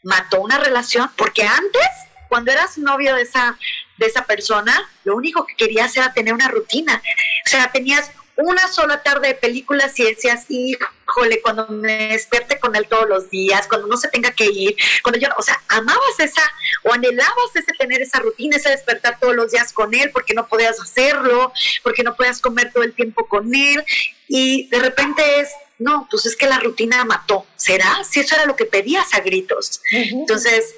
mató 0.03 0.41
una 0.41 0.59
relación? 0.59 1.09
Porque 1.16 1.45
antes 1.45 1.89
cuando 2.35 2.51
eras 2.51 2.78
novio 2.78 3.14
de 3.14 3.22
esa, 3.22 3.57
de 3.97 4.07
esa 4.07 4.24
persona, 4.24 4.91
lo 5.05 5.14
único 5.14 5.47
que 5.47 5.55
querías 5.55 5.97
era 5.97 6.12
tener 6.12 6.35
una 6.35 6.49
rutina. 6.49 7.01
O 7.47 7.49
sea, 7.49 7.70
tenías 7.70 8.11
una 8.35 8.66
sola 8.66 9.05
tarde 9.05 9.28
de 9.28 9.35
películas 9.37 9.97
y 10.01 10.03
decías, 10.03 10.47
híjole, 10.49 11.41
cuando 11.43 11.68
me 11.68 12.09
despierte 12.09 12.59
con 12.59 12.74
él 12.74 12.89
todos 12.89 13.09
los 13.09 13.30
días, 13.30 13.68
cuando 13.68 13.87
no 13.87 13.97
se 13.97 14.09
tenga 14.09 14.32
que 14.32 14.47
ir, 14.47 14.74
cuando 15.05 15.20
yo, 15.20 15.28
o 15.39 15.43
sea, 15.43 15.62
amabas 15.68 16.18
esa 16.18 16.43
o 16.82 16.93
anhelabas 16.93 17.55
ese 17.55 17.72
tener 17.78 18.03
esa 18.03 18.18
rutina, 18.18 18.57
ese 18.57 18.70
despertar 18.70 19.20
todos 19.20 19.37
los 19.37 19.53
días 19.53 19.72
con 19.72 19.95
él, 19.95 20.11
porque 20.11 20.35
no 20.35 20.49
podías 20.49 20.80
hacerlo, 20.80 21.53
porque 21.85 22.03
no 22.03 22.16
podías 22.16 22.41
comer 22.41 22.72
todo 22.72 22.82
el 22.82 22.95
tiempo 22.95 23.28
con 23.28 23.55
él, 23.55 23.85
y 24.26 24.66
de 24.70 24.80
repente 24.80 25.39
es, 25.39 25.51
no, 25.78 26.09
pues 26.11 26.26
es 26.26 26.35
que 26.35 26.49
la 26.49 26.59
rutina 26.59 27.05
mató, 27.05 27.47
¿será? 27.55 28.03
Si 28.03 28.18
eso 28.18 28.35
era 28.35 28.45
lo 28.45 28.57
que 28.57 28.64
pedías 28.64 29.14
a 29.14 29.20
gritos. 29.20 29.80
Entonces, 29.93 30.74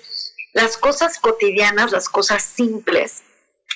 las 0.56 0.78
cosas 0.78 1.18
cotidianas, 1.18 1.92
las 1.92 2.08
cosas 2.08 2.42
simples, 2.42 3.22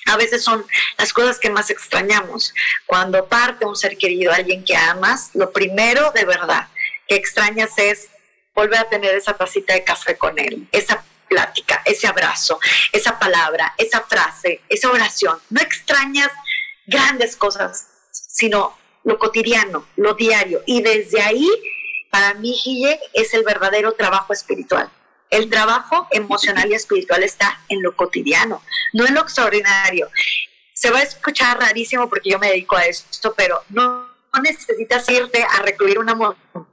a 0.06 0.16
veces 0.16 0.42
son 0.42 0.64
las 0.96 1.12
cosas 1.12 1.38
que 1.38 1.50
más 1.50 1.68
extrañamos. 1.68 2.54
Cuando 2.86 3.26
parte 3.26 3.66
un 3.66 3.76
ser 3.76 3.98
querido, 3.98 4.32
alguien 4.32 4.64
que 4.64 4.74
amas, 4.74 5.30
lo 5.34 5.52
primero 5.52 6.10
de 6.12 6.24
verdad 6.24 6.68
que 7.06 7.16
extrañas 7.16 7.72
es 7.76 8.08
volver 8.54 8.78
a 8.78 8.88
tener 8.88 9.14
esa 9.14 9.34
tacita 9.34 9.74
de 9.74 9.84
café 9.84 10.16
con 10.16 10.38
él, 10.38 10.66
esa 10.72 11.04
plática, 11.28 11.82
ese 11.84 12.06
abrazo, 12.06 12.58
esa 12.92 13.18
palabra, 13.18 13.74
esa 13.76 14.00
frase, 14.00 14.62
esa 14.70 14.90
oración. 14.90 15.38
No 15.50 15.60
extrañas 15.60 16.30
grandes 16.86 17.36
cosas, 17.36 17.88
sino 18.10 18.78
lo 19.04 19.18
cotidiano, 19.18 19.86
lo 19.96 20.14
diario. 20.14 20.62
Y 20.64 20.80
desde 20.80 21.20
ahí, 21.20 21.46
para 22.10 22.32
mí, 22.34 22.54
Gille, 22.54 22.98
es 23.12 23.34
el 23.34 23.44
verdadero 23.44 23.92
trabajo 23.92 24.32
espiritual. 24.32 24.90
El 25.30 25.48
trabajo 25.48 26.08
emocional 26.10 26.70
y 26.70 26.74
espiritual 26.74 27.22
está 27.22 27.60
en 27.68 27.82
lo 27.82 27.94
cotidiano, 27.94 28.62
no 28.92 29.06
en 29.06 29.14
lo 29.14 29.20
extraordinario. 29.20 30.10
Se 30.74 30.90
va 30.90 30.98
a 30.98 31.02
escuchar 31.02 31.58
rarísimo 31.58 32.08
porque 32.08 32.30
yo 32.30 32.38
me 32.40 32.48
dedico 32.48 32.76
a 32.76 32.84
esto, 32.84 33.32
pero 33.36 33.62
no, 33.68 34.08
necesitas 34.42 35.08
irte 35.08 35.44
a 35.44 35.62
recluir 35.62 35.98
una 36.00 36.14
montaña. 36.14 36.66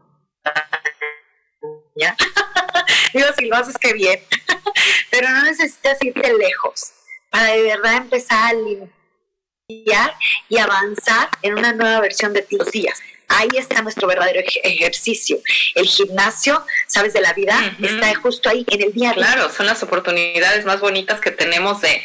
Digo, 3.13 3.27
si 3.37 3.45
lo 3.45 3.55
haces, 3.57 3.77
que 3.77 3.93
bien. 3.93 4.19
pero 5.11 5.29
no 5.29 5.43
necesitas 5.43 5.97
irte 6.01 6.33
lejos 6.33 6.93
para 7.29 7.51
de 7.51 7.61
verdad 7.61 7.97
empezar 7.97 8.49
a 8.49 8.53
limpiar 8.53 10.15
y 10.49 10.57
avanzar 10.57 11.29
en 11.41 11.57
una 11.57 11.73
nueva 11.73 11.99
versión 11.99 12.33
de 12.33 12.41
tus 12.41 12.71
días. 12.71 12.99
Ahí 13.27 13.49
está 13.57 13.81
nuestro 13.81 14.07
verdadero 14.07 14.41
ejercicio. 14.63 15.39
El 15.75 15.85
gimnasio, 15.85 16.65
sabes, 16.87 17.13
de 17.13 17.21
la 17.21 17.33
vida, 17.33 17.75
está 17.81 18.13
justo 18.15 18.49
ahí, 18.49 18.65
en 18.69 18.81
el 18.81 18.93
día 18.93 19.13
Claro, 19.13 19.51
son 19.51 19.65
las 19.65 19.83
oportunidades 19.83 20.65
más 20.65 20.79
bonitas 20.79 21.19
que 21.19 21.31
tenemos 21.31 21.81
de, 21.81 22.01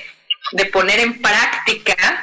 de 0.53 0.66
poner 0.66 0.99
en 0.99 1.23
práctica 1.23 2.20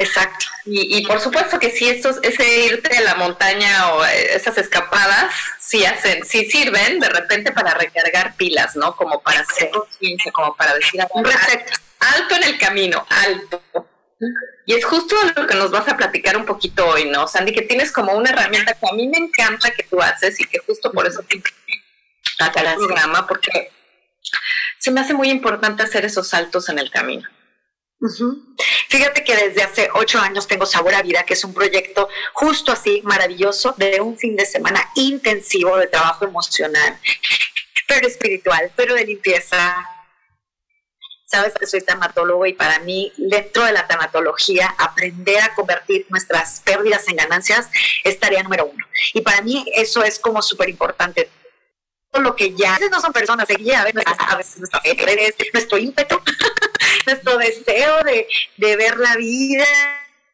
Exacto. 0.00 0.46
Y, 0.64 0.96
y, 0.96 1.06
por 1.06 1.20
supuesto 1.20 1.58
que 1.58 1.70
sí, 1.70 1.86
estos, 1.86 2.16
ese 2.22 2.64
irte 2.64 2.96
a 2.96 3.02
la 3.02 3.16
montaña 3.16 3.92
o 3.92 4.04
esas 4.06 4.56
escapadas 4.56 5.30
sí 5.58 5.84
hacen, 5.84 6.24
sí 6.24 6.50
sirven 6.50 7.00
de 7.00 7.08
repente 7.10 7.52
para 7.52 7.74
recargar 7.74 8.34
pilas, 8.34 8.76
¿no? 8.76 8.96
Como 8.96 9.20
para 9.20 9.40
hacer 9.40 9.68
conciencia, 9.68 10.32
como 10.32 10.56
para 10.56 10.74
decir 10.74 11.02
alto 11.02 12.34
en 12.34 12.44
el 12.44 12.58
camino, 12.58 13.06
alto. 13.10 13.62
Y 14.66 14.74
es 14.74 14.84
justo 14.84 15.16
lo 15.36 15.46
que 15.46 15.54
nos 15.54 15.70
vas 15.70 15.88
a 15.88 15.96
platicar 15.96 16.36
un 16.36 16.44
poquito 16.44 16.86
hoy, 16.86 17.06
¿no, 17.06 17.26
Sandy? 17.26 17.52
Que 17.52 17.62
tienes 17.62 17.90
como 17.90 18.12
una 18.12 18.30
herramienta 18.30 18.74
que 18.74 18.86
a 18.86 18.92
mí 18.92 19.08
me 19.08 19.18
encanta 19.18 19.70
que 19.70 19.84
tú 19.84 20.00
haces 20.00 20.38
y 20.40 20.44
que 20.44 20.58
justo 20.58 20.92
por 20.92 21.06
eso 21.06 21.22
te 21.22 21.42
a 22.38 22.46
el 22.46 22.76
programa, 22.76 23.26
porque 23.26 23.70
se 24.78 24.90
me 24.90 25.00
hace 25.00 25.14
muy 25.14 25.30
importante 25.30 25.82
hacer 25.82 26.04
esos 26.04 26.28
saltos 26.28 26.68
en 26.68 26.78
el 26.78 26.90
camino. 26.90 27.28
Fíjate 28.88 29.24
que 29.24 29.36
desde 29.36 29.62
hace 29.62 29.90
ocho 29.92 30.18
años 30.18 30.46
tengo 30.46 30.64
Sabor 30.64 30.94
a 30.94 31.02
Vida, 31.02 31.24
que 31.24 31.34
es 31.34 31.44
un 31.44 31.52
proyecto 31.52 32.08
justo 32.32 32.72
así, 32.72 33.02
maravilloso, 33.04 33.74
de 33.76 34.00
un 34.00 34.16
fin 34.16 34.36
de 34.36 34.46
semana 34.46 34.82
intensivo 34.94 35.76
de 35.76 35.86
trabajo 35.86 36.24
emocional, 36.24 36.98
pero 37.86 38.06
espiritual, 38.06 38.72
pero 38.74 38.94
de 38.94 39.04
limpieza, 39.04 39.76
sabes 41.30 41.54
que 41.54 41.66
soy 41.66 41.80
tanatólogo 41.80 42.44
y 42.46 42.54
para 42.54 42.80
mí, 42.80 43.12
dentro 43.16 43.64
de 43.64 43.72
la 43.72 43.86
tanatología, 43.86 44.74
aprender 44.78 45.40
a 45.40 45.54
convertir 45.54 46.06
nuestras 46.08 46.60
pérdidas 46.60 47.06
en 47.08 47.16
ganancias 47.16 47.68
es 48.02 48.18
tarea 48.18 48.42
número 48.42 48.66
uno. 48.66 48.84
Y 49.14 49.20
para 49.20 49.40
mí 49.42 49.64
eso 49.74 50.02
es 50.02 50.18
como 50.18 50.42
súper 50.42 50.68
importante. 50.68 51.30
Todo 52.10 52.22
lo 52.22 52.34
que 52.34 52.54
ya, 52.56 52.74
a 52.74 52.78
veces 52.78 52.90
no 52.90 53.00
son 53.00 53.12
personas, 53.12 53.48
a 53.48 53.54
veces, 53.54 54.02
a 54.18 54.36
veces 54.36 54.58
nuestra 54.58 54.80
fe, 54.80 54.96
nuestro 55.52 55.78
ímpetu, 55.78 56.20
nuestro 57.06 57.38
deseo 57.38 58.02
de, 58.02 58.26
de 58.56 58.76
ver 58.76 58.96
la 58.98 59.14
vida, 59.14 59.66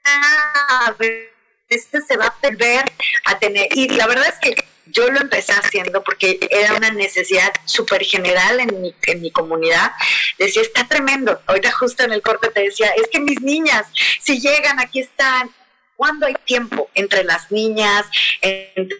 a 0.04 0.94
veces 0.98 2.06
se 2.08 2.16
va 2.16 2.26
a 2.26 2.34
perder 2.40 2.84
a 3.26 3.38
tener, 3.38 3.68
y 3.72 3.88
la 3.88 4.06
verdad 4.06 4.28
es 4.28 4.38
que 4.38 4.65
yo 4.96 5.10
lo 5.10 5.20
empecé 5.20 5.52
haciendo 5.52 6.02
porque 6.02 6.38
era 6.50 6.74
una 6.74 6.90
necesidad 6.90 7.52
súper 7.64 8.02
general 8.02 8.60
en 8.60 8.80
mi, 8.80 8.94
en 9.06 9.20
mi 9.20 9.30
comunidad. 9.30 9.92
Decía, 10.38 10.62
está 10.62 10.88
tremendo. 10.88 11.42
Ahorita 11.46 11.70
justo 11.72 12.02
en 12.02 12.12
el 12.12 12.22
corte 12.22 12.48
te 12.48 12.62
decía, 12.62 12.90
es 12.96 13.08
que 13.08 13.20
mis 13.20 13.40
niñas, 13.42 13.86
si 14.20 14.40
llegan, 14.40 14.80
aquí 14.80 15.00
están. 15.00 15.54
¿Cuándo 15.96 16.26
hay 16.26 16.34
tiempo 16.44 16.90
entre 16.94 17.24
las 17.24 17.50
niñas, 17.50 18.06
entre 18.42 18.98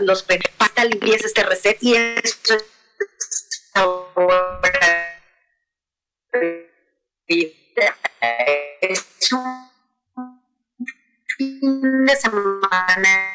los 0.00 0.24
pasta 0.56 0.84
limpieza 0.84 1.26
este 1.26 1.42
reset 1.44 1.78
y 1.80 1.94
eso 1.94 2.54
es 8.80 9.32
un 9.32 10.40
fin 11.36 12.06
de 12.06 12.16
semana 12.16 13.32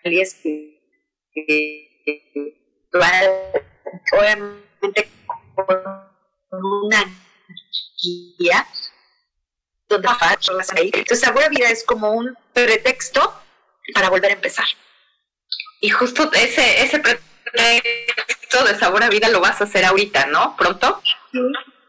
y 0.04 0.20
espiritual. 0.22 0.78
obviamente 4.14 5.10
con 5.56 6.66
una 6.84 7.04
guía 8.02 8.68
donde 9.88 10.08
entonces 10.84 11.20
sabor 11.20 11.44
a 11.44 11.50
vida 11.50 11.70
es 11.70 11.84
como 11.84 12.12
un 12.12 12.38
pretexto 12.54 13.34
para 13.94 14.10
volver 14.10 14.32
a 14.32 14.36
empezar 14.36 14.66
y 15.82 15.90
justo 15.90 16.32
ese 16.34 16.84
ese 16.84 17.00
pretexto 17.00 17.27
de 17.54 18.80
sabor 18.80 19.04
a 19.04 19.10
vida 19.10 19.30
lo 19.30 19.40
vas 19.40 19.62
a 19.62 19.66
hacer 19.66 19.86
ahorita 19.86 20.26
no 20.28 20.56
pronto 20.58 21.02
sí. 21.32 21.40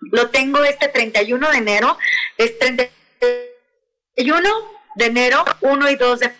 lo 0.00 0.30
tengo 0.30 0.62
este 0.64 0.88
31 0.88 1.50
de 1.50 1.56
enero. 1.56 1.98
Es 2.36 2.58
31 2.58 3.08
de 4.96 5.04
enero 5.04 5.44
1 5.60 5.90
y 5.90 5.96
2 5.96 6.20
de 6.20 6.34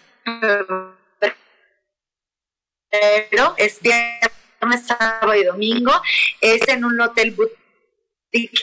febrero. 2.91 3.55
Es 3.57 3.81
viernes 3.81 4.87
sábado 4.87 5.35
y 5.35 5.45
domingo. 5.45 5.93
Es 6.41 6.67
en 6.69 6.85
un 6.85 7.01
hotel 7.01 7.33
boutique 7.33 8.59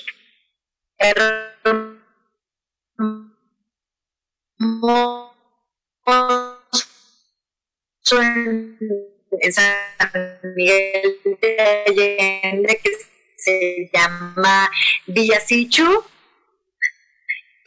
en 9.31 9.53
San 9.53 10.39
Miguel 10.55 11.19
de 11.41 11.83
Allende 11.87 12.79
que 12.83 12.91
se 13.37 13.89
llama 13.93 14.69
Villa 15.07 15.39
Sichu. 15.39 16.03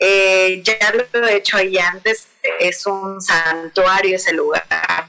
Eh, 0.00 0.62
ya 0.62 0.92
lo 0.92 1.28
he 1.28 1.36
hecho 1.36 1.56
ahí 1.56 1.76
antes, 1.76 2.28
es 2.60 2.86
un 2.86 3.20
santuario 3.20 4.16
ese 4.16 4.32
lugar. 4.32 5.08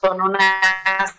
Son 0.00 0.20
unas 0.20 1.14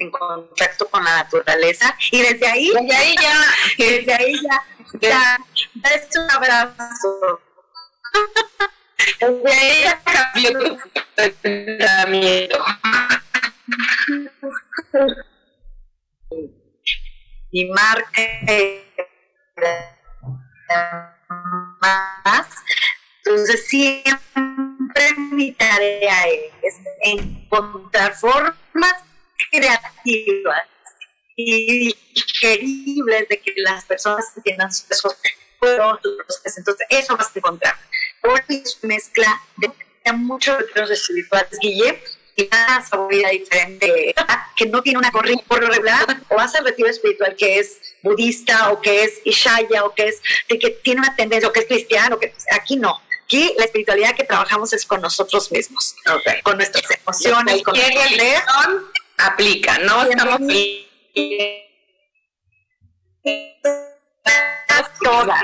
en 0.00 0.10
contacto 0.10 0.88
con 0.88 1.04
la 1.04 1.16
naturaleza 1.16 1.94
y 2.10 2.22
desde 2.22 2.46
ahí, 2.46 2.70
desde 2.72 2.96
ahí 2.96 3.14
ya, 3.20 3.34
desde 3.78 4.14
ahí 4.14 4.34
ya, 4.42 4.64
ya, 5.00 5.38
es 5.94 6.16
un 6.16 6.30
abrazo. 6.30 7.40
Desde 9.20 9.82
ya 9.82 10.02
cambió 10.02 10.58
tu 10.58 10.78
pensamiento. 11.14 12.64
Y 17.52 17.64
marca 17.70 18.22
más. 21.80 22.46
Entonces 23.24 23.66
siempre 23.66 24.20
mi 25.32 25.52
tarea 25.52 26.26
es 26.62 26.74
encontrar 27.02 28.14
formas 28.14 28.94
creativas 29.50 30.62
y 31.36 31.94
digeribles 32.14 33.28
de 33.28 33.40
que 33.40 33.52
las 33.56 33.84
personas 33.84 34.24
entiendan 34.36 34.72
sus 34.72 34.86
procesos. 34.86 36.56
Entonces, 36.56 36.86
eso 36.90 37.16
vas 37.16 37.34
a 37.34 37.38
encontrar. 37.38 37.76
Por 38.22 38.42
su 38.64 38.86
mezcla 38.86 39.40
de 39.56 39.70
muchos 40.12 40.56
otros 40.62 40.90
espirituales, 40.90 41.58
Guille, 41.60 42.02
y 42.36 42.46
una 42.46 42.84
sabiduría 42.86 43.28
diferente, 43.30 44.14
que 44.56 44.66
no 44.66 44.82
tiene 44.82 44.98
una 44.98 45.10
corriente 45.10 45.44
por 45.46 45.60
lo 45.60 45.68
regular, 45.68 46.20
o 46.28 46.38
hace 46.38 46.58
el 46.58 46.64
retiro 46.64 46.88
espiritual 46.88 47.34
que 47.36 47.58
es 47.58 47.80
budista, 48.02 48.70
o 48.70 48.80
que 48.80 49.04
es 49.04 49.20
ishaya, 49.24 49.84
o 49.84 49.94
que 49.94 50.08
es, 50.08 50.20
de 50.48 50.58
que 50.58 50.70
tiene 50.70 51.00
una 51.00 51.14
tendencia, 51.16 51.48
o 51.48 51.52
que 51.52 51.60
es 51.60 51.66
cristiano, 51.66 52.18
que 52.18 52.34
aquí 52.52 52.76
no. 52.76 53.00
Aquí 53.24 53.54
la 53.56 53.64
espiritualidad 53.64 54.16
que 54.16 54.24
trabajamos 54.24 54.72
es 54.72 54.84
con 54.84 55.00
nosotros 55.00 55.52
mismos, 55.52 55.94
okay. 56.12 56.42
con 56.42 56.56
nuestras 56.56 56.84
emociones, 56.90 57.62
con 57.62 57.74
nuestra 57.74 58.04
religión 58.04 58.90
aplica, 59.18 59.78
¿no? 59.78 60.02
Estamos 60.04 60.40
todas. 65.02 65.42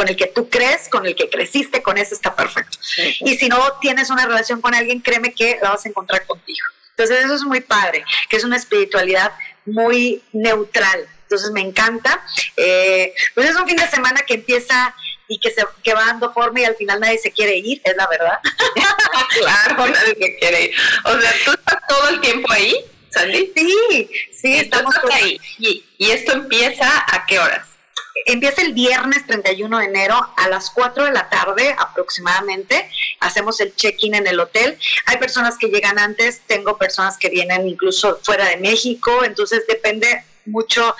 Con 0.00 0.08
el 0.08 0.16
que 0.16 0.28
tú 0.28 0.48
crees, 0.48 0.88
con 0.88 1.04
el 1.04 1.14
que 1.14 1.28
creciste, 1.28 1.82
con 1.82 1.98
eso 1.98 2.14
está 2.14 2.34
perfecto. 2.34 2.78
Y 3.20 3.36
si 3.36 3.50
no 3.50 3.62
tienes 3.82 4.08
una 4.08 4.24
relación 4.24 4.62
con 4.62 4.74
alguien, 4.74 5.00
créeme 5.00 5.34
que 5.34 5.58
la 5.60 5.72
vas 5.72 5.84
a 5.84 5.90
encontrar 5.90 6.24
contigo. 6.24 6.66
Entonces 6.92 7.22
eso 7.22 7.34
es 7.34 7.42
muy 7.42 7.60
padre, 7.60 8.02
que 8.30 8.38
es 8.38 8.44
una 8.44 8.56
espiritualidad 8.56 9.30
muy 9.66 10.22
neutral. 10.32 11.06
Entonces 11.24 11.50
me 11.50 11.60
encanta. 11.60 12.24
Eh, 12.56 13.12
pues 13.34 13.50
es 13.50 13.56
un 13.56 13.68
fin 13.68 13.76
de 13.76 13.86
semana 13.88 14.22
que 14.22 14.32
empieza 14.32 14.94
y 15.28 15.38
que 15.38 15.50
se 15.50 15.66
que 15.82 15.92
va 15.92 16.06
dando 16.06 16.32
forma 16.32 16.60
y 16.60 16.64
al 16.64 16.76
final 16.76 16.98
nadie 16.98 17.18
se 17.18 17.30
quiere 17.30 17.58
ir, 17.58 17.82
es 17.84 17.94
la 17.94 18.06
verdad. 18.06 18.38
claro, 19.38 19.86
nadie 19.86 20.16
se 20.18 20.38
quiere 20.38 20.64
ir. 20.64 20.74
O 21.04 21.20
sea, 21.20 21.32
tú 21.44 21.50
estás 21.50 21.76
todo 21.86 22.08
el 22.08 22.22
tiempo 22.22 22.50
ahí, 22.50 22.74
Sandy. 23.10 23.52
Sí, 23.54 24.10
sí, 24.32 24.54
estamos 24.54 24.94
ahí. 25.12 25.38
¿Y, 25.58 25.84
¿Y 25.98 26.10
esto 26.10 26.32
empieza 26.32 27.04
a 27.06 27.26
qué 27.26 27.38
horas? 27.38 27.69
Empieza 28.26 28.62
el 28.62 28.72
viernes 28.72 29.26
31 29.26 29.78
de 29.78 29.84
enero 29.84 30.32
a 30.36 30.48
las 30.48 30.70
4 30.70 31.04
de 31.04 31.12
la 31.12 31.28
tarde 31.28 31.74
aproximadamente. 31.78 32.90
Hacemos 33.20 33.60
el 33.60 33.74
check-in 33.74 34.14
en 34.14 34.26
el 34.26 34.40
hotel. 34.40 34.78
Hay 35.06 35.18
personas 35.18 35.56
que 35.58 35.68
llegan 35.68 35.98
antes, 35.98 36.40
tengo 36.46 36.76
personas 36.78 37.16
que 37.18 37.28
vienen 37.28 37.68
incluso 37.68 38.18
fuera 38.22 38.48
de 38.48 38.56
México, 38.56 39.24
entonces 39.24 39.66
depende 39.66 40.24
mucho 40.46 40.94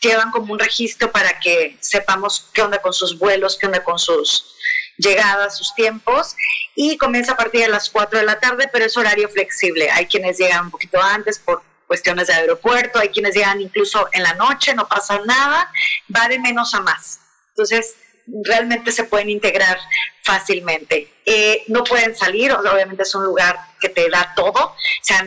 llevan 0.00 0.30
como 0.30 0.52
un 0.52 0.58
registro 0.58 1.12
para 1.12 1.38
que 1.40 1.76
sepamos 1.80 2.48
qué 2.52 2.62
onda 2.62 2.80
con 2.80 2.92
sus 2.92 3.18
vuelos, 3.18 3.58
qué 3.58 3.66
onda 3.66 3.84
con 3.84 3.98
sus 3.98 4.56
llegadas, 4.96 5.56
sus 5.56 5.74
tiempos, 5.74 6.34
y 6.74 6.96
comienza 6.96 7.32
a 7.32 7.36
partir 7.36 7.62
de 7.62 7.68
las 7.68 7.90
4 7.90 8.18
de 8.18 8.24
la 8.24 8.40
tarde, 8.40 8.68
pero 8.72 8.84
es 8.84 8.96
horario 8.96 9.28
flexible. 9.28 9.90
Hay 9.90 10.06
quienes 10.06 10.38
llegan 10.38 10.66
un 10.66 10.70
poquito 10.70 11.00
antes 11.00 11.38
por 11.38 11.62
cuestiones 11.90 12.28
de 12.28 12.34
aeropuerto, 12.34 13.00
hay 13.00 13.08
quienes 13.08 13.34
llegan 13.34 13.60
incluso 13.60 14.08
en 14.12 14.22
la 14.22 14.34
noche, 14.34 14.74
no 14.74 14.86
pasa 14.86 15.20
nada, 15.26 15.72
va 16.14 16.28
de 16.28 16.38
menos 16.38 16.72
a 16.72 16.80
más. 16.82 17.18
Entonces, 17.48 17.96
realmente 18.44 18.92
se 18.92 19.02
pueden 19.02 19.28
integrar 19.28 19.76
fácilmente. 20.22 21.12
Eh, 21.26 21.64
no 21.66 21.82
pueden 21.82 22.14
salir, 22.14 22.52
obviamente 22.52 23.02
es 23.02 23.12
un 23.16 23.24
lugar 23.24 23.58
que 23.80 23.88
te 23.88 24.08
da 24.08 24.32
todo, 24.36 24.76
sea, 25.02 25.26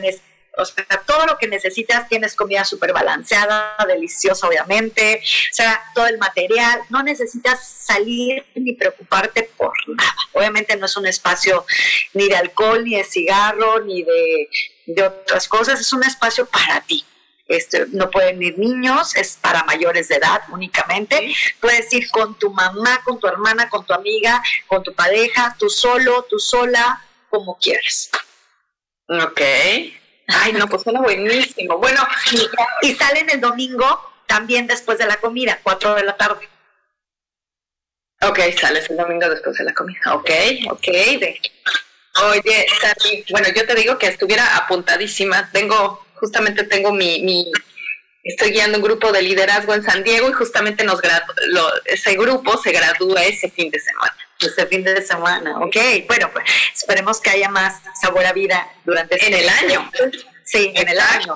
o 0.58 0.64
sea, 0.64 0.86
todo 1.06 1.26
lo 1.26 1.38
que 1.38 1.50
necesitas, 1.50 2.08
tienes 2.08 2.34
comida 2.34 2.64
súper 2.64 2.94
balanceada, 2.94 3.76
deliciosa 3.86 4.48
obviamente, 4.48 5.22
o 5.22 5.54
sea, 5.54 5.84
todo 5.94 6.08
el 6.08 6.18
material, 6.18 6.80
no 6.90 7.04
necesitas 7.04 7.68
salir 7.68 8.46
ni 8.56 8.72
preocuparte 8.72 9.52
por 9.58 9.74
nada. 9.90 10.16
Obviamente 10.32 10.78
no 10.78 10.86
es 10.86 10.96
un 10.96 11.08
espacio 11.08 11.66
ni 12.14 12.30
de 12.30 12.38
alcohol, 12.38 12.86
ni 12.86 12.96
de 12.96 13.04
cigarro, 13.04 13.82
ni 13.82 14.04
de, 14.04 14.48
de 14.86 15.04
otras 15.04 15.48
cosas, 15.48 15.80
es 15.80 15.94
un 15.94 16.04
espacio 16.04 16.46
para 16.46 16.82
ti. 16.82 17.06
Este, 17.48 17.86
no 17.92 18.10
pueden 18.10 18.42
ir 18.42 18.58
niños, 18.58 19.16
es 19.16 19.38
para 19.40 19.64
mayores 19.66 20.08
de 20.08 20.16
edad 20.16 20.42
únicamente. 20.50 21.34
Puedes 21.60 21.92
ir 21.94 22.10
con 22.10 22.38
tu 22.40 22.50
mamá, 22.52 23.02
con 23.04 23.20
tu 23.20 23.28
hermana, 23.28 23.70
con 23.70 23.86
tu 23.86 23.94
amiga, 23.94 24.42
con 24.68 24.82
tu 24.82 24.94
pareja, 24.94 25.56
tú 25.60 25.70
solo, 25.70 26.24
tú 26.30 26.40
sola, 26.40 27.04
como 27.30 27.58
quieras. 27.58 28.10
Ok. 29.08 29.42
Ay, 30.28 30.54
no, 30.54 30.68
pues 30.68 30.84
suena 30.84 31.02
buenísimo. 31.02 31.78
Bueno, 31.78 32.02
y 32.82 32.96
salen 32.96 33.30
el 33.30 33.42
domingo 33.42 34.14
también 34.26 34.66
después 34.68 34.98
de 34.98 35.06
la 35.06 35.18
comida, 35.18 35.60
4 35.62 35.96
de 35.96 36.04
la 36.04 36.16
tarde. 36.16 36.50
Ok, 38.22 38.40
sales 38.58 38.90
el 38.90 38.98
domingo 38.98 39.30
después 39.30 39.58
de 39.58 39.66
la 39.66 39.74
comida. 39.74 40.00
Ok, 40.14 40.30
ok. 40.70 40.88
Oye, 42.22 42.68
Sandy, 42.80 43.26
bueno, 43.32 43.48
yo 43.56 43.66
te 43.66 43.76
digo 43.76 43.98
que 43.98 44.08
estuviera 44.08 44.56
apuntadísima. 44.58 45.50
Tengo, 45.52 46.06
justamente 46.16 46.64
tengo 46.64 46.94
mi, 46.94 47.22
mi 47.24 47.52
estoy 48.24 48.52
guiando 48.52 48.78
un 48.78 48.84
grupo 48.84 49.12
de 49.12 49.22
liderazgo 49.22 49.74
en 49.74 49.84
San 49.84 50.04
Diego 50.04 50.30
y 50.30 50.34
justamente 50.34 50.84
nos 50.84 51.02
lo, 51.48 51.70
ese 51.86 52.16
grupo 52.16 52.58
se 52.58 52.72
gradúa 52.72 53.24
ese 53.24 53.50
fin 53.50 53.70
de 53.70 53.80
semana. 53.80 54.16
Ese 54.40 54.66
fin 54.68 54.84
de 54.84 55.02
semana, 55.02 55.60
ok. 55.60 55.76
Bueno, 56.08 56.30
pues 56.32 56.46
esperemos 56.74 57.20
que 57.20 57.30
haya 57.30 57.50
más 57.50 57.82
sabor 58.00 58.26
a 58.26 58.34
vida 58.34 58.72
durante 58.84 59.16
este 59.16 59.28
En 59.28 59.34
el 59.34 59.50
año. 59.50 59.92
Sí, 60.44 60.72
en 60.76 60.88
el 60.88 61.00
año. 61.00 61.36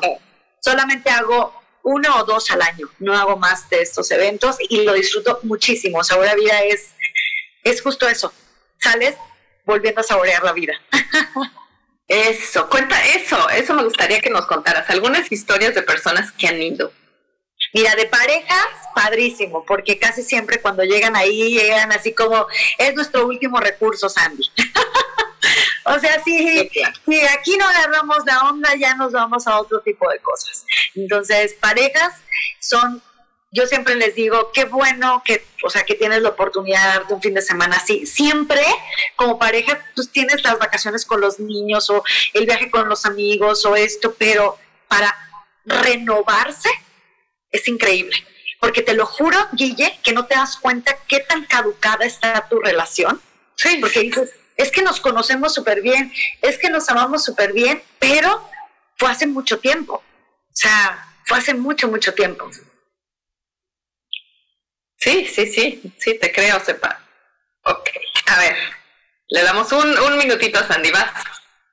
Solamente 0.59 1.09
hago 1.09 1.61
uno 1.83 2.17
o 2.17 2.23
dos 2.25 2.51
al 2.51 2.61
año, 2.61 2.89
no 2.99 3.17
hago 3.17 3.37
más 3.37 3.69
de 3.69 3.81
estos 3.81 4.11
eventos 4.11 4.57
y 4.59 4.83
lo 4.83 4.93
disfruto 4.93 5.39
muchísimo. 5.43 6.03
Sabor 6.03 6.27
a 6.27 6.35
vida 6.35 6.61
es, 6.63 6.89
es 7.63 7.81
justo 7.81 8.07
eso. 8.09 8.33
Sales 8.79 9.15
volviendo 9.67 10.01
a 10.01 10.03
saborear 10.03 10.43
la 10.43 10.53
vida. 10.53 10.73
Eso, 12.07 12.69
cuenta 12.69 12.95
eso, 13.05 13.49
eso 13.49 13.73
me 13.73 13.83
gustaría 13.83 14.21
que 14.21 14.29
nos 14.29 14.45
contaras, 14.45 14.89
algunas 14.89 15.29
historias 15.29 15.75
de 15.75 15.81
personas 15.81 16.31
que 16.31 16.47
han 16.47 16.61
ido. 16.61 16.93
Mira, 17.73 17.95
de 17.95 18.05
parejas, 18.05 18.65
padrísimo, 18.95 19.65
porque 19.65 19.99
casi 19.99 20.23
siempre 20.23 20.61
cuando 20.61 20.83
llegan 20.83 21.17
ahí, 21.17 21.51
llegan 21.51 21.91
así 21.91 22.13
como, 22.13 22.47
es 22.77 22.95
nuestro 22.95 23.27
último 23.27 23.59
recurso, 23.59 24.07
Sandy. 24.07 24.49
o 25.83 25.99
sea, 25.99 26.23
si, 26.23 26.69
si 27.05 27.21
aquí 27.25 27.57
no 27.57 27.67
agarramos 27.67 28.19
la 28.25 28.39
onda, 28.49 28.73
ya 28.75 28.95
nos 28.95 29.11
vamos 29.11 29.45
a 29.45 29.59
otro 29.59 29.81
tipo 29.81 30.09
de 30.09 30.19
cosas. 30.19 30.65
Entonces, 30.95 31.55
parejas 31.59 32.13
son 32.61 33.03
yo 33.51 33.65
siempre 33.65 33.95
les 33.95 34.15
digo, 34.15 34.51
qué 34.53 34.65
bueno 34.65 35.21
que, 35.25 35.45
o 35.63 35.69
sea, 35.69 35.83
que 35.83 35.95
tienes 35.95 36.21
la 36.21 36.29
oportunidad 36.29 36.81
de 36.81 36.99
darte 36.99 37.13
un 37.13 37.21
fin 37.21 37.33
de 37.33 37.41
semana 37.41 37.77
así. 37.77 38.05
Siempre, 38.05 38.61
como 39.15 39.39
pareja, 39.39 39.79
pues 39.95 40.11
tienes 40.11 40.43
las 40.43 40.59
vacaciones 40.59 41.05
con 41.05 41.21
los 41.21 41.39
niños 41.39 41.89
o 41.89 42.03
el 42.33 42.45
viaje 42.45 42.69
con 42.69 42.89
los 42.89 43.05
amigos 43.05 43.65
o 43.65 43.75
esto, 43.75 44.15
pero 44.17 44.57
para 44.87 45.15
renovarse 45.65 46.69
es 47.51 47.67
increíble. 47.67 48.15
Porque 48.59 48.81
te 48.81 48.93
lo 48.93 49.05
juro, 49.05 49.37
Guille, 49.53 49.97
que 50.03 50.13
no 50.13 50.25
te 50.25 50.35
das 50.35 50.57
cuenta 50.57 50.97
qué 51.07 51.19
tan 51.21 51.45
caducada 51.45 52.05
está 52.05 52.47
tu 52.49 52.59
relación. 52.59 53.21
Sí. 53.55 53.77
Porque 53.79 54.01
dices, 54.01 54.33
es 54.57 54.71
que 54.71 54.81
nos 54.81 54.99
conocemos 54.99 55.53
súper 55.53 55.81
bien, 55.81 56.11
es 56.41 56.57
que 56.57 56.69
nos 56.69 56.89
amamos 56.89 57.23
súper 57.23 57.53
bien, 57.53 57.81
pero 57.99 58.49
fue 58.97 59.09
hace 59.09 59.27
mucho 59.27 59.59
tiempo. 59.59 59.93
O 59.93 60.59
sea, 60.59 61.13
fue 61.25 61.37
hace 61.37 61.53
mucho, 61.53 61.87
mucho 61.87 62.13
tiempo. 62.13 62.49
Sí, 65.07 65.25
sí, 65.25 65.47
sí, 65.47 65.93
sí, 65.97 66.19
te 66.19 66.33
creo, 66.33 66.59
sepa. 66.59 67.01
Ok, 67.63 67.89
a 68.25 68.39
ver, 68.39 68.57
le 69.29 69.41
damos 69.41 69.71
un, 69.71 69.97
un 69.99 70.17
minutito 70.17 70.59
a 70.59 70.67
Sandy, 70.67 70.91
¿vas? 70.91 71.09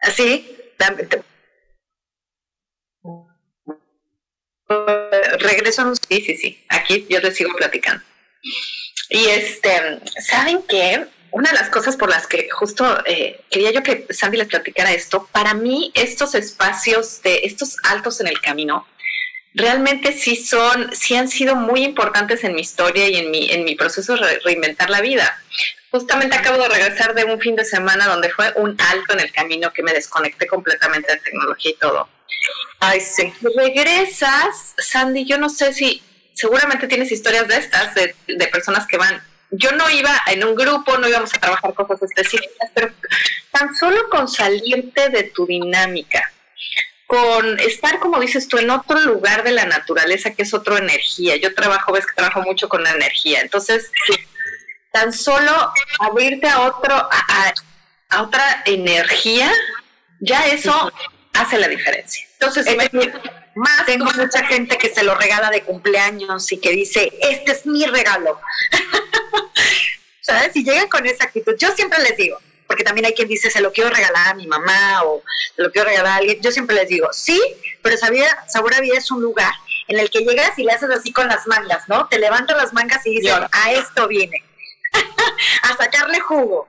¿Así? 0.02 0.56
regreso 5.40 5.82
a 5.82 5.86
un... 5.86 5.96
Sí, 5.96 6.20
sí, 6.20 6.36
sí, 6.36 6.64
aquí 6.68 7.08
yo 7.10 7.20
te 7.20 7.32
sigo 7.32 7.52
platicando. 7.56 8.04
Y 9.08 9.26
este, 9.26 10.00
¿saben 10.20 10.62
qué? 10.68 11.04
Una 11.32 11.50
de 11.50 11.56
las 11.56 11.70
cosas 11.70 11.96
por 11.96 12.10
las 12.10 12.28
que 12.28 12.48
justo 12.50 13.04
eh, 13.04 13.40
quería 13.50 13.72
yo 13.72 13.82
que 13.82 14.06
Sandy 14.10 14.36
les 14.36 14.46
platicara 14.46 14.92
esto, 14.92 15.28
para 15.32 15.54
mí 15.54 15.90
estos 15.94 16.36
espacios 16.36 17.20
de 17.22 17.40
estos 17.42 17.78
altos 17.82 18.20
en 18.20 18.28
el 18.28 18.40
camino, 18.40 18.86
realmente 19.54 20.12
sí 20.12 20.36
son, 20.36 20.94
sí 20.94 21.16
han 21.16 21.28
sido 21.28 21.54
muy 21.54 21.84
importantes 21.84 22.44
en 22.44 22.54
mi 22.54 22.60
historia 22.60 23.08
y 23.08 23.16
en 23.16 23.30
mi, 23.30 23.50
en 23.50 23.64
mi 23.64 23.74
proceso 23.74 24.16
de 24.16 24.38
reinventar 24.40 24.90
la 24.90 25.00
vida. 25.00 25.40
Justamente 25.90 26.36
acabo 26.36 26.60
de 26.60 26.68
regresar 26.68 27.14
de 27.14 27.24
un 27.24 27.40
fin 27.40 27.54
de 27.54 27.64
semana 27.64 28.06
donde 28.06 28.28
fue 28.30 28.52
un 28.56 28.76
alto 28.80 29.12
en 29.14 29.20
el 29.20 29.32
camino 29.32 29.72
que 29.72 29.82
me 29.82 29.92
desconecté 29.92 30.46
completamente 30.46 31.12
de 31.12 31.20
tecnología 31.20 31.70
y 31.70 31.76
todo. 31.76 32.08
Ay, 32.80 33.00
sí. 33.00 33.32
Regresas, 33.56 34.74
Sandy, 34.76 35.24
yo 35.24 35.38
no 35.38 35.48
sé 35.48 35.72
si, 35.72 36.02
seguramente 36.32 36.88
tienes 36.88 37.12
historias 37.12 37.46
de 37.46 37.56
estas, 37.56 37.94
de, 37.94 38.14
de 38.26 38.46
personas 38.48 38.86
que 38.86 38.98
van 38.98 39.22
yo 39.56 39.72
no 39.72 39.88
iba 39.90 40.10
en 40.26 40.44
un 40.44 40.54
grupo, 40.54 40.98
no 40.98 41.08
íbamos 41.08 41.32
a 41.34 41.38
trabajar 41.38 41.74
cosas 41.74 42.02
específicas, 42.02 42.70
pero 42.74 42.92
tan 43.50 43.74
solo 43.74 44.08
con 44.08 44.28
salirte 44.28 45.10
de 45.10 45.24
tu 45.24 45.46
dinámica, 45.46 46.32
con 47.06 47.60
estar, 47.60 47.98
como 47.98 48.20
dices 48.20 48.48
tú, 48.48 48.58
en 48.58 48.70
otro 48.70 48.98
lugar 49.00 49.42
de 49.44 49.52
la 49.52 49.66
naturaleza 49.66 50.32
que 50.32 50.42
es 50.42 50.54
otra 50.54 50.78
energía. 50.78 51.36
Yo 51.36 51.54
trabajo, 51.54 51.92
ves 51.92 52.06
que 52.06 52.14
trabajo 52.14 52.42
mucho 52.42 52.68
con 52.68 52.82
la 52.82 52.92
energía. 52.92 53.40
Entonces, 53.40 53.90
tan 54.90 55.12
solo 55.12 55.72
abrirte 55.98 56.48
a 56.48 56.62
otro, 56.62 56.94
a, 56.94 58.22
otra 58.22 58.62
energía, 58.64 59.52
ya 60.20 60.46
eso 60.46 60.92
hace 61.32 61.58
la 61.58 61.68
diferencia. 61.68 62.26
Entonces, 62.38 62.66
más 63.54 63.86
tengo 63.86 64.06
mucha 64.06 64.46
gente 64.46 64.78
que 64.78 64.92
se 64.92 65.02
lo 65.02 65.14
regala 65.14 65.50
de 65.50 65.62
cumpleaños 65.62 66.50
y 66.52 66.58
que 66.58 66.70
dice, 66.70 67.12
este 67.20 67.52
es 67.52 67.66
mi 67.66 67.84
regalo. 67.86 68.40
¿Sabes? 70.20 70.56
Y 70.56 70.64
llegan 70.64 70.88
con 70.88 71.04
esa 71.06 71.24
actitud. 71.24 71.54
Yo 71.58 71.74
siempre 71.74 72.00
les 72.02 72.16
digo, 72.16 72.38
porque 72.74 72.82
también 72.82 73.06
hay 73.06 73.14
quien 73.14 73.28
dice, 73.28 73.52
se 73.52 73.60
lo 73.60 73.72
quiero 73.72 73.88
regalar 73.88 74.30
a 74.30 74.34
mi 74.34 74.48
mamá 74.48 75.04
o 75.04 75.22
se 75.54 75.62
lo 75.62 75.70
quiero 75.70 75.88
regalar 75.88 76.14
a 76.14 76.16
alguien. 76.16 76.40
Yo 76.42 76.50
siempre 76.50 76.74
les 76.74 76.88
digo, 76.88 77.08
sí, 77.12 77.40
pero 77.82 77.96
vida, 78.10 78.44
Sabor 78.48 78.74
a 78.74 78.80
Vida 78.80 78.98
es 78.98 79.12
un 79.12 79.22
lugar 79.22 79.54
en 79.86 80.00
el 80.00 80.10
que 80.10 80.24
llegas 80.24 80.58
y 80.58 80.64
le 80.64 80.72
haces 80.72 80.90
así 80.90 81.12
con 81.12 81.28
las 81.28 81.46
mangas, 81.46 81.88
¿no? 81.88 82.08
Te 82.08 82.18
levantas 82.18 82.56
las 82.56 82.72
mangas 82.72 83.06
y 83.06 83.20
dices, 83.20 83.32
a 83.52 83.70
esto 83.70 84.08
viene, 84.08 84.42
a 85.62 85.76
sacarle 85.76 86.18
jugo. 86.18 86.66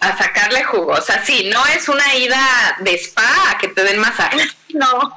a 0.00 0.18
sacarle 0.18 0.64
jugo. 0.64 0.94
O 0.94 1.00
sea, 1.00 1.24
sí, 1.24 1.48
no 1.48 1.64
es 1.66 1.88
una 1.88 2.16
ida 2.16 2.76
de 2.80 2.94
spa 2.94 3.52
a 3.52 3.58
que 3.58 3.68
te 3.68 3.84
den 3.84 4.00
masaje. 4.00 4.38
No. 4.74 5.14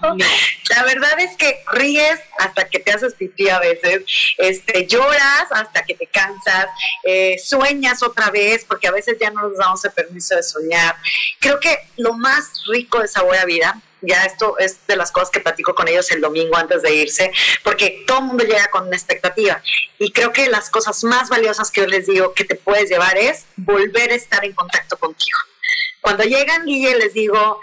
la 0.69 0.83
verdad 0.83 1.19
es 1.19 1.35
que 1.35 1.63
ríes 1.71 2.19
hasta 2.37 2.69
que 2.69 2.79
te 2.79 2.91
haces 2.91 3.13
pipí 3.15 3.49
a 3.49 3.59
veces, 3.59 4.03
este, 4.37 4.87
lloras 4.87 5.47
hasta 5.51 5.83
que 5.83 5.95
te 5.95 6.07
cansas, 6.07 6.67
eh, 7.03 7.37
sueñas 7.43 8.01
otra 8.03 8.29
vez, 8.31 8.65
porque 8.65 8.87
a 8.87 8.91
veces 8.91 9.17
ya 9.19 9.29
no 9.31 9.41
nos 9.49 9.57
damos 9.57 9.83
el 9.85 9.91
permiso 9.91 10.35
de 10.35 10.43
soñar. 10.43 10.95
Creo 11.39 11.59
que 11.59 11.77
lo 11.97 12.13
más 12.13 12.63
rico 12.67 12.99
de 12.99 13.07
Sabor 13.07 13.35
a 13.37 13.45
Vida 13.45 13.81
ya 14.01 14.23
esto 14.25 14.57
es 14.57 14.79
de 14.87 14.95
las 14.95 15.11
cosas 15.11 15.29
que 15.29 15.39
platico 15.39 15.75
con 15.75 15.87
ellos 15.87 16.09
el 16.11 16.21
domingo 16.21 16.57
antes 16.57 16.81
de 16.81 16.95
irse, 16.95 17.31
porque 17.63 18.03
todo 18.07 18.19
el 18.19 18.25
mundo 18.25 18.43
llega 18.43 18.67
con 18.67 18.87
una 18.87 18.95
expectativa. 18.95 19.61
Y 19.99 20.11
creo 20.11 20.33
que 20.33 20.49
las 20.49 20.69
cosas 20.69 21.03
más 21.03 21.29
valiosas 21.29 21.69
que 21.69 21.81
yo 21.81 21.87
les 21.87 22.07
digo 22.07 22.33
que 22.33 22.43
te 22.43 22.55
puedes 22.55 22.89
llevar 22.89 23.17
es 23.17 23.45
volver 23.55 24.11
a 24.11 24.15
estar 24.15 24.43
en 24.43 24.53
contacto 24.53 24.97
contigo. 24.97 25.37
Cuando 26.01 26.23
llegan, 26.23 26.65
Guille, 26.65 26.95
les 26.97 27.13
digo, 27.13 27.59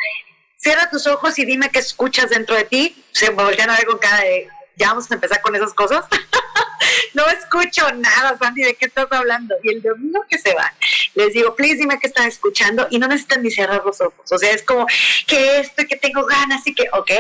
cierra 0.58 0.90
tus 0.90 1.06
ojos 1.06 1.38
y 1.38 1.46
dime 1.46 1.70
qué 1.70 1.78
escuchas 1.78 2.28
dentro 2.30 2.54
de 2.54 2.64
ti. 2.64 3.04
Se 3.12 3.30
volvían 3.30 3.70
a 3.70 3.76
ver 3.76 3.86
con 3.86 3.98
cara 3.98 4.18
de, 4.18 4.48
ya 4.76 4.88
vamos 4.88 5.10
a 5.10 5.14
empezar 5.14 5.40
con 5.40 5.56
esas 5.56 5.72
cosas. 5.72 6.04
no 7.14 7.26
escucho 7.28 7.90
nada, 7.92 8.36
Sandy, 8.38 8.62
¿de 8.62 8.74
qué 8.74 8.86
estás 8.86 9.06
hablando? 9.10 9.54
Y 9.62 9.70
el 9.70 9.82
domingo 9.82 10.24
que 10.28 10.38
se 10.38 10.54
va, 10.54 10.72
les 11.14 11.32
digo, 11.32 11.54
please 11.54 11.76
dime 11.76 11.98
qué 11.98 12.08
están 12.08 12.28
escuchando 12.28 12.86
y 12.90 12.98
no 12.98 13.08
necesitan 13.08 13.42
ni 13.42 13.50
cerrar 13.50 13.82
los 13.84 14.00
ojos. 14.00 14.30
O 14.30 14.38
sea, 14.38 14.50
es 14.52 14.62
como 14.62 14.86
que 15.26 15.60
esto, 15.60 15.84
que 15.88 15.96
tengo 15.96 16.26
ganas 16.26 16.66
y 16.66 16.74
que, 16.74 16.88
ok, 16.92 17.10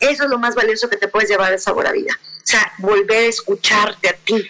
eso 0.00 0.24
es 0.24 0.30
lo 0.30 0.38
más 0.38 0.54
valioso 0.54 0.88
que 0.88 0.96
te 0.96 1.08
puedes 1.08 1.28
llevar 1.28 1.50
de 1.50 1.58
sabor 1.58 1.86
a 1.86 1.92
vida. 1.92 2.12
O 2.20 2.46
sea, 2.46 2.72
volver 2.78 3.24
a 3.24 3.28
escucharte 3.28 4.08
a 4.10 4.12
ti. 4.12 4.46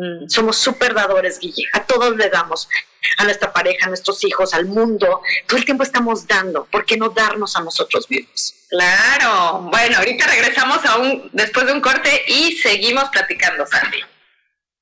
Mm, 0.00 0.28
somos 0.28 0.56
súper 0.56 0.94
dadores, 0.94 1.38
Guille. 1.38 1.64
A 1.74 1.84
todos 1.84 2.16
le 2.16 2.30
damos 2.30 2.70
a 3.18 3.24
nuestra 3.24 3.52
pareja, 3.52 3.84
a 3.84 3.88
nuestros 3.88 4.24
hijos, 4.24 4.54
al 4.54 4.64
mundo. 4.64 5.20
Todo 5.46 5.58
el 5.58 5.66
tiempo 5.66 5.82
estamos 5.82 6.26
dando. 6.26 6.64
¿Por 6.64 6.86
qué 6.86 6.96
no 6.96 7.10
darnos 7.10 7.54
a 7.56 7.60
nosotros 7.60 8.08
mismos? 8.08 8.54
Claro. 8.70 9.68
Bueno, 9.70 9.98
ahorita 9.98 10.26
regresamos 10.26 10.82
a 10.86 10.96
un, 10.96 11.28
después 11.34 11.66
de 11.66 11.72
un 11.74 11.82
corte 11.82 12.22
y 12.28 12.52
seguimos 12.56 13.10
platicando, 13.10 13.66
Sandy. 13.66 14.00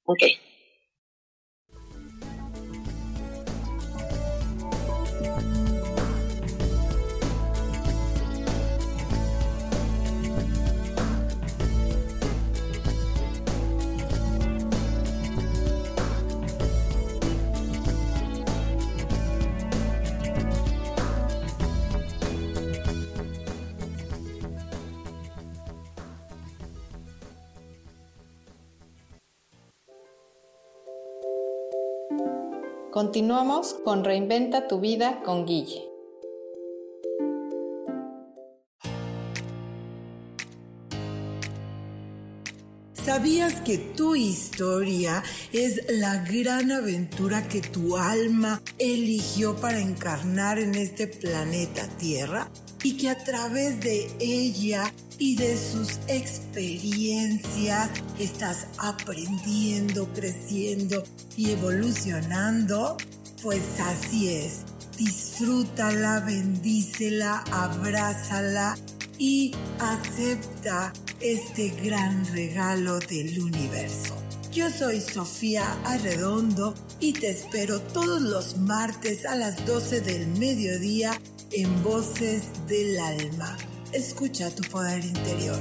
Ok. 0.05 0.23
Continuamos 33.01 33.75
con 33.85 34.03
Reinventa 34.03 34.67
tu 34.67 34.81
vida 34.81 35.23
con 35.25 35.47
Guille. 35.47 35.85
¿Sabías 42.95 43.61
que 43.61 43.79
tu 43.79 44.17
historia 44.17 45.23
es 45.53 45.81
la 45.89 46.25
gran 46.25 46.73
aventura 46.73 47.47
que 47.47 47.61
tu 47.61 47.97
alma 47.97 48.61
eligió 48.81 49.55
para 49.55 49.79
encarnar 49.79 50.59
en 50.59 50.75
este 50.75 51.07
planeta 51.07 51.87
Tierra? 51.99 52.51
Y 52.83 52.97
que 52.97 53.11
a 53.11 53.23
través 53.23 53.81
de 53.81 54.11
ella 54.19 54.93
y 55.19 55.37
de 55.37 55.57
sus 55.57 55.99
experiencias 56.07 57.91
estás 58.19 58.69
aprendiendo, 58.79 60.09
creciendo 60.15 61.03
y 61.37 61.51
evolucionando? 61.51 62.97
Pues 63.43 63.63
así 63.81 64.29
es. 64.29 64.65
Disfrútala, 64.97 66.21
bendícela, 66.21 67.45
abrázala 67.53 68.77
y 69.19 69.53
acepta 69.81 70.93
este 71.21 71.71
gran 71.85 72.25
regalo 72.33 72.99
del 73.01 73.41
universo. 73.41 74.17
Yo 74.53 74.71
soy 74.71 75.01
Sofía 75.01 75.77
Arredondo 75.85 76.75
y 77.01 77.13
te 77.13 77.31
espero 77.31 77.81
todos 77.81 78.23
los 78.23 78.57
martes 78.57 79.27
a 79.27 79.37
las 79.37 79.65
12 79.67 80.01
del 80.01 80.27
mediodía 80.27 81.21
en 81.53 81.83
Voces 81.83 82.45
del 82.67 82.99
Alma. 82.99 83.57
Escucha 83.93 84.55
tu 84.55 84.63
poder 84.69 85.03
interior. 85.03 85.59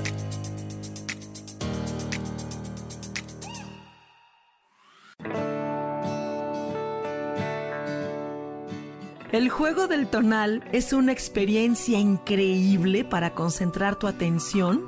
El 9.31 9.49
juego 9.49 9.87
del 9.87 10.07
tonal 10.07 10.63
es 10.73 10.91
una 10.91 11.13
experiencia 11.13 11.99
increíble 11.99 13.05
para 13.05 13.33
concentrar 13.33 13.97
tu 13.97 14.07
atención 14.07 14.83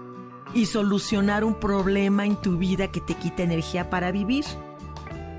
y 0.54 0.66
solucionar 0.66 1.46
un 1.46 1.60
problema 1.60 2.26
en 2.26 2.36
tu 2.36 2.58
vida 2.58 2.92
que 2.92 3.00
te 3.00 3.14
quita 3.14 3.44
energía 3.44 3.90
para 3.90 4.12
vivir. 4.12 4.44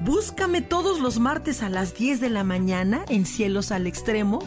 Búscame 0.00 0.62
todos 0.62 1.00
los 1.00 1.18
martes 1.18 1.62
a 1.62 1.68
las 1.68 1.94
10 1.94 2.20
de 2.20 2.30
la 2.30 2.44
mañana 2.44 3.04
en 3.08 3.26
Cielos 3.26 3.70
al 3.70 3.86
Extremo, 3.86 4.38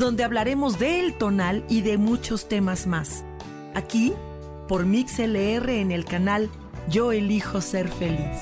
donde 0.00 0.24
hablaremos 0.24 0.78
del 0.78 1.12
tonal 1.12 1.62
y 1.68 1.82
de 1.82 1.98
muchos 1.98 2.48
temas 2.48 2.86
más. 2.86 3.22
Aquí, 3.74 4.14
por 4.66 4.86
MixLR 4.86 5.68
en 5.68 5.92
el 5.92 6.06
canal 6.06 6.50
Yo 6.88 7.12
elijo 7.12 7.60
ser 7.60 7.88
feliz. 7.88 8.38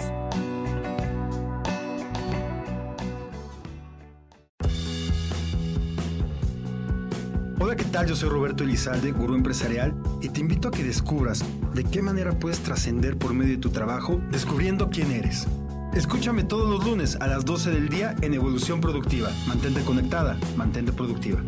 Hola, 7.58 7.74
¿qué 7.74 7.84
tal? 7.84 8.06
Yo 8.06 8.14
soy 8.14 8.28
Roberto 8.28 8.62
Elizalde, 8.62 9.10
gurú 9.10 9.34
empresarial, 9.34 10.00
y 10.22 10.28
te 10.28 10.40
invito 10.40 10.68
a 10.68 10.70
que 10.70 10.84
descubras 10.84 11.44
de 11.74 11.82
qué 11.82 12.02
manera 12.02 12.38
puedes 12.38 12.60
trascender 12.60 13.18
por 13.18 13.34
medio 13.34 13.56
de 13.56 13.60
tu 13.60 13.70
trabajo 13.70 14.20
descubriendo 14.30 14.90
quién 14.90 15.10
eres. 15.10 15.48
Escúchame 15.94 16.44
todos 16.44 16.68
los 16.68 16.84
lunes 16.84 17.16
a 17.20 17.26
las 17.26 17.44
12 17.44 17.70
del 17.70 17.88
día 17.88 18.14
en 18.20 18.34
Evolución 18.34 18.80
Productiva. 18.80 19.30
Mantente 19.46 19.82
conectada, 19.82 20.38
mantente 20.56 20.92
productiva. 20.92 21.42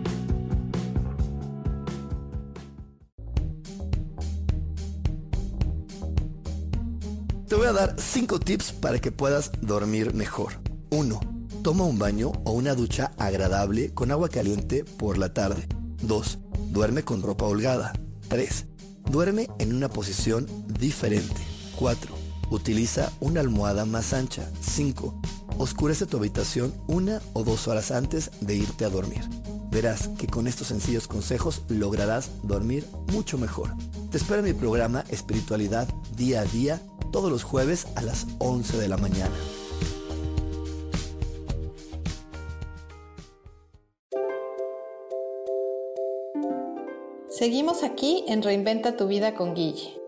Te 7.47 7.55
voy 7.55 7.67
a 7.67 7.73
dar 7.73 7.95
5 7.99 8.41
tips 8.41 8.73
para 8.73 8.99
que 8.99 9.13
puedas 9.13 9.53
dormir 9.61 10.15
mejor. 10.15 10.53
1. 10.91 11.21
Toma 11.63 11.85
un 11.85 11.99
baño 11.99 12.33
o 12.45 12.53
una 12.53 12.75
ducha 12.75 13.13
agradable 13.19 13.93
con 13.93 14.11
agua 14.11 14.29
caliente 14.29 14.85
por 14.85 15.19
la 15.19 15.35
tarde. 15.35 15.69
2. 16.03 16.39
Duerme 16.71 17.03
con 17.03 17.23
ropa 17.23 17.45
holgada. 17.45 17.93
3. 18.29 18.67
Duerme 19.11 19.49
en 19.59 19.75
una 19.75 19.89
posición 19.89 20.47
diferente. 20.67 21.43
4. 21.77 22.20
Utiliza 22.51 23.13
una 23.21 23.41
almohada 23.41 23.85
más 23.85 24.13
ancha. 24.13 24.51
5. 24.61 25.15
Oscurece 25.59 26.07
tu 26.07 26.17
habitación 26.17 26.75
una 26.89 27.23
o 27.33 27.45
dos 27.45 27.69
horas 27.69 27.91
antes 27.91 28.31
de 28.41 28.57
irte 28.57 28.85
a 28.85 28.91
dormir. 28.91 29.23
Verás 29.71 30.09
que 30.19 30.27
con 30.27 30.49
estos 30.49 30.67
sencillos 30.67 31.07
consejos 31.07 31.63
lograrás 31.69 32.31
dormir 32.43 32.85
mucho 33.13 33.39
mejor. 33.39 33.71
Te 34.11 34.17
espero 34.17 34.41
en 34.41 34.47
mi 34.47 34.53
programa 34.53 35.05
Espiritualidad 35.09 35.89
Día 36.17 36.41
a 36.41 36.45
Día 36.45 36.83
todos 37.13 37.31
los 37.31 37.45
jueves 37.45 37.87
a 37.95 38.03
las 38.03 38.27
11 38.39 38.79
de 38.79 38.89
la 38.89 38.97
mañana. 38.97 39.35
Seguimos 47.29 47.85
aquí 47.85 48.25
en 48.29 48.43
Reinventa 48.43 48.97
tu 48.97 49.07
vida 49.07 49.35
con 49.35 49.55
Guille. 49.55 50.00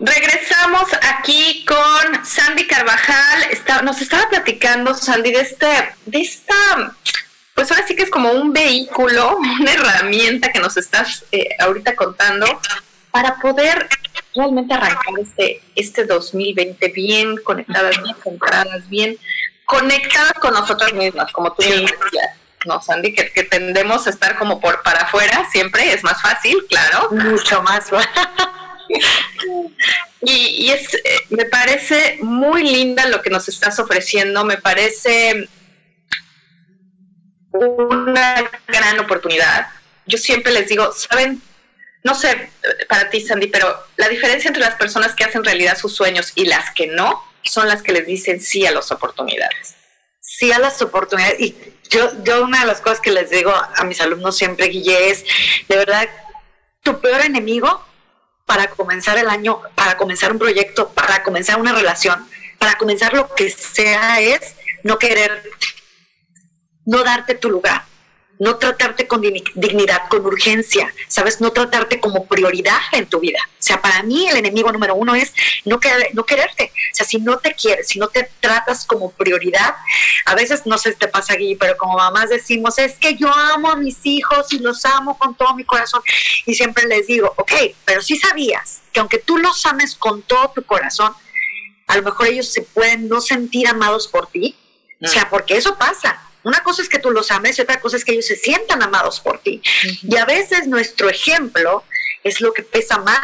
Regresamos 0.00 0.88
aquí 1.16 1.64
con 1.66 2.24
Sandy 2.24 2.66
Carvajal. 2.66 3.84
Nos 3.84 4.00
estaba 4.00 4.28
platicando, 4.28 4.94
Sandy, 4.94 5.32
de, 5.32 5.40
este, 5.40 5.66
de 6.06 6.20
esta, 6.20 6.94
pues 7.54 7.70
ahora 7.70 7.86
sí 7.86 7.96
que 7.96 8.04
es 8.04 8.10
como 8.10 8.30
un 8.30 8.52
vehículo, 8.52 9.36
una 9.60 9.72
herramienta 9.72 10.52
que 10.52 10.60
nos 10.60 10.76
estás 10.76 11.24
eh, 11.32 11.48
ahorita 11.58 11.96
contando 11.96 12.46
para 13.10 13.36
poder 13.36 13.88
realmente 14.34 14.74
arrancar 14.74 15.14
este, 15.20 15.62
este 15.74 16.04
2020 16.04 16.88
bien 16.88 17.36
conectadas, 17.38 18.00
bien 18.02 18.16
centradas, 18.22 18.88
bien 18.88 19.18
conectadas 19.64 20.34
con 20.34 20.54
nosotros 20.54 20.92
mismas, 20.92 21.32
como 21.32 21.52
tú 21.52 21.62
decías. 21.62 21.92
¿no, 22.66 22.80
Sandy? 22.82 23.14
Que, 23.14 23.30
que, 23.30 23.44
tendemos 23.44 24.06
a 24.06 24.10
estar 24.10 24.36
como 24.36 24.60
por 24.60 24.82
para 24.82 25.02
afuera 25.02 25.46
siempre, 25.50 25.92
es 25.92 26.02
más 26.02 26.20
fácil, 26.20 26.56
claro. 26.68 27.08
Mucho 27.10 27.62
más 27.62 27.90
y, 30.22 30.70
es, 30.70 30.94
eh, 30.94 31.20
me 31.30 31.44
parece 31.44 32.18
muy 32.22 32.62
linda 32.62 33.06
lo 33.06 33.22
que 33.22 33.30
nos 33.30 33.48
estás 33.48 33.78
ofreciendo, 33.78 34.44
me 34.44 34.56
parece 34.56 35.48
una 37.52 38.50
gran 38.66 38.98
oportunidad. 39.00 39.68
Yo 40.06 40.18
siempre 40.18 40.52
les 40.52 40.68
digo, 40.68 40.92
saben, 40.92 41.40
no 42.02 42.14
sé 42.14 42.50
para 42.88 43.10
ti, 43.10 43.20
Sandy, 43.20 43.48
pero 43.48 43.86
la 43.96 44.08
diferencia 44.08 44.48
entre 44.48 44.62
las 44.62 44.74
personas 44.76 45.14
que 45.14 45.24
hacen 45.24 45.44
realidad 45.44 45.78
sus 45.78 45.94
sueños 45.94 46.32
y 46.34 46.46
las 46.46 46.70
que 46.70 46.86
no 46.86 47.22
son 47.44 47.68
las 47.68 47.82
que 47.82 47.92
les 47.92 48.06
dicen 48.06 48.40
sí 48.40 48.66
a 48.66 48.72
las 48.72 48.90
oportunidades. 48.90 49.74
Sí 50.20 50.52
a 50.52 50.58
las 50.58 50.80
oportunidades. 50.82 51.40
Y 51.40 51.56
yo, 51.90 52.10
yo 52.24 52.44
una 52.44 52.60
de 52.60 52.66
las 52.66 52.80
cosas 52.80 53.00
que 53.00 53.10
les 53.10 53.30
digo 53.30 53.52
a 53.52 53.84
mis 53.84 54.00
alumnos 54.00 54.36
siempre, 54.36 54.68
Guille, 54.68 55.10
es, 55.10 55.24
de 55.68 55.76
verdad, 55.76 56.08
tu 56.82 57.00
peor 57.00 57.22
enemigo 57.24 57.84
para 58.48 58.70
comenzar 58.70 59.18
el 59.18 59.28
año, 59.28 59.60
para 59.74 59.98
comenzar 59.98 60.32
un 60.32 60.38
proyecto, 60.38 60.88
para 60.88 61.22
comenzar 61.22 61.60
una 61.60 61.74
relación, 61.74 62.26
para 62.58 62.78
comenzar 62.78 63.12
lo 63.12 63.34
que 63.34 63.50
sea, 63.50 64.20
es 64.20 64.54
no 64.82 64.98
querer, 64.98 65.42
no 66.86 67.04
darte 67.04 67.34
tu 67.34 67.50
lugar, 67.50 67.84
no 68.38 68.56
tratarte 68.56 69.06
con 69.06 69.20
dignidad, 69.20 70.08
con 70.08 70.24
urgencia, 70.24 70.92
¿sabes? 71.08 71.40
No 71.40 71.52
tratarte 71.52 71.98
como 72.00 72.26
prioridad 72.26 72.78
en 72.92 73.06
tu 73.06 73.20
vida. 73.20 73.40
O 73.46 73.62
sea, 73.62 73.82
para 73.82 74.02
mí 74.02 74.28
el 74.28 74.36
enemigo 74.36 74.70
número 74.70 74.94
uno 74.94 75.14
es 75.14 75.32
no, 75.64 75.80
querer, 75.80 76.10
no 76.14 76.24
quererte. 76.24 76.72
O 76.92 76.94
sea, 76.94 77.06
si 77.06 77.18
no 77.18 77.38
te 77.38 77.54
quieres, 77.54 77.88
si 77.88 77.98
no 77.98 78.08
te 78.08 78.30
tratas 78.40 78.84
como 78.84 79.10
prioridad, 79.10 79.74
a 80.24 80.34
veces 80.34 80.66
no 80.66 80.78
sé 80.78 80.92
si 80.92 80.98
te 80.98 81.08
pasa 81.08 81.34
aquí, 81.34 81.56
pero 81.56 81.76
como 81.76 81.96
mamás 81.96 82.28
decimos, 82.28 82.78
es 82.78 82.96
que 82.96 83.16
yo 83.16 83.32
amo 83.32 83.70
a 83.70 83.76
mis 83.76 83.98
hijos 84.04 84.52
y 84.52 84.58
los 84.60 84.84
amo 84.84 85.18
con 85.18 85.34
todo 85.34 85.54
mi 85.54 85.64
corazón. 85.64 86.02
Y 86.46 86.54
siempre 86.54 86.86
les 86.86 87.06
digo, 87.08 87.32
ok, 87.36 87.52
pero 87.84 88.02
si 88.02 88.16
sabías 88.16 88.82
que 88.92 89.00
aunque 89.00 89.18
tú 89.18 89.36
los 89.38 89.66
ames 89.66 89.96
con 89.96 90.22
todo 90.22 90.52
tu 90.54 90.62
corazón, 90.62 91.12
a 91.88 91.96
lo 91.96 92.02
mejor 92.02 92.28
ellos 92.28 92.52
se 92.52 92.62
pueden 92.62 93.08
no 93.08 93.20
sentir 93.20 93.66
amados 93.66 94.06
por 94.06 94.28
ti. 94.28 94.54
O 95.00 95.06
sea, 95.06 95.30
porque 95.30 95.56
eso 95.56 95.76
pasa 95.78 96.27
una 96.48 96.62
cosa 96.62 96.82
es 96.82 96.88
que 96.88 96.98
tú 96.98 97.10
los 97.10 97.30
ames 97.30 97.58
y 97.58 97.62
otra 97.62 97.78
cosa 97.80 97.96
es 97.96 98.04
que 98.04 98.12
ellos 98.12 98.26
se 98.26 98.36
sientan 98.36 98.82
amados 98.82 99.20
por 99.20 99.38
ti. 99.40 99.60
Y 100.02 100.16
a 100.16 100.24
veces 100.24 100.66
nuestro 100.66 101.10
ejemplo 101.10 101.84
es 102.24 102.40
lo 102.40 102.52
que 102.52 102.62
pesa 102.62 102.98
más. 102.98 103.20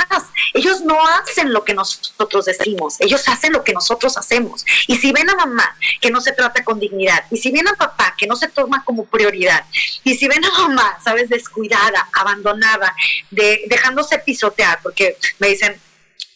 Ellos 0.52 0.82
no 0.82 0.98
hacen 1.06 1.52
lo 1.52 1.64
que 1.64 1.74
nosotros 1.74 2.44
decimos, 2.44 3.00
ellos 3.00 3.26
hacen 3.28 3.52
lo 3.52 3.64
que 3.64 3.72
nosotros 3.72 4.16
hacemos. 4.18 4.64
Y 4.86 4.96
si 4.96 5.10
ven 5.12 5.30
a 5.30 5.36
mamá 5.36 5.76
que 6.00 6.10
no 6.10 6.20
se 6.20 6.32
trata 6.32 6.62
con 6.64 6.78
dignidad, 6.78 7.24
y 7.30 7.38
si 7.38 7.50
ven 7.50 7.66
a 7.66 7.74
papá 7.74 8.14
que 8.16 8.26
no 8.26 8.36
se 8.36 8.48
toma 8.48 8.84
como 8.84 9.04
prioridad, 9.06 9.64
y 10.04 10.14
si 10.16 10.28
ven 10.28 10.44
a 10.44 10.50
mamá, 10.50 10.98
sabes, 11.02 11.28
descuidada, 11.28 12.08
abandonada, 12.12 12.94
de, 13.30 13.62
dejándose 13.68 14.18
pisotear, 14.18 14.80
porque 14.82 15.16
me 15.38 15.48
dicen, 15.48 15.80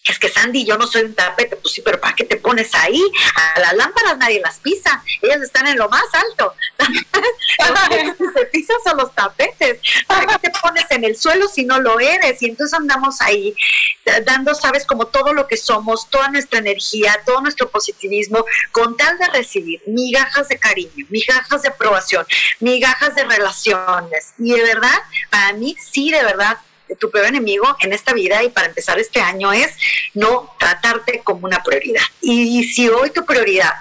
es 0.08 0.18
que 0.18 0.28
Sandy, 0.28 0.64
yo 0.64 0.76
no 0.76 0.86
soy 0.86 1.02
un 1.02 1.14
tapete, 1.14 1.56
pues 1.56 1.74
sí, 1.74 1.82
pero 1.82 2.00
¿para 2.00 2.14
qué 2.14 2.24
te 2.24 2.36
pones 2.36 2.74
ahí? 2.74 3.02
A 3.34 3.60
las 3.60 3.74
lámparas 3.74 4.18
nadie 4.18 4.40
las 4.40 4.58
pisa, 4.58 5.02
ellas 5.22 5.42
están 5.42 5.66
en 5.66 5.78
lo 5.78 5.88
más 5.88 6.04
alto. 6.12 6.54
se 8.34 8.46
pisan 8.46 8.76
son 8.84 8.96
los 8.96 9.14
tapetes. 9.14 9.80
¿Para 10.06 10.26
qué 10.26 10.38
te 10.38 10.50
pones 10.60 10.84
en 10.90 11.04
el 11.04 11.16
suelo 11.16 11.48
si 11.48 11.64
no 11.64 11.80
lo 11.80 12.00
eres? 12.00 12.40
Y 12.42 12.46
entonces 12.46 12.78
andamos 12.78 13.20
ahí 13.20 13.54
dando, 14.24 14.54
sabes, 14.54 14.86
como 14.86 15.06
todo 15.06 15.32
lo 15.32 15.46
que 15.46 15.56
somos, 15.56 16.08
toda 16.10 16.28
nuestra 16.28 16.58
energía, 16.58 17.20
todo 17.26 17.40
nuestro 17.40 17.68
positivismo, 17.68 18.44
con 18.72 18.96
tal 18.96 19.18
de 19.18 19.26
recibir 19.28 19.82
migajas 19.86 20.48
de 20.48 20.58
cariño, 20.58 21.06
migajas 21.08 21.62
de 21.62 21.68
aprobación, 21.68 22.26
migajas 22.60 23.14
de 23.14 23.24
relaciones. 23.24 24.34
Y 24.38 24.52
de 24.52 24.62
verdad, 24.62 24.98
para 25.30 25.52
mí 25.52 25.76
sí, 25.80 26.10
de 26.10 26.22
verdad, 26.22 26.58
tu 26.98 27.10
peor 27.10 27.26
enemigo 27.26 27.76
en 27.80 27.92
esta 27.92 28.12
vida 28.12 28.42
y 28.42 28.50
para 28.50 28.68
empezar 28.68 28.98
este 28.98 29.20
año 29.20 29.52
es 29.52 29.76
no 30.14 30.54
tratarte 30.58 31.20
como 31.24 31.46
una 31.46 31.62
prioridad. 31.62 32.02
Y 32.20 32.64
si 32.64 32.88
hoy 32.88 33.10
tu 33.10 33.24
prioridad 33.24 33.72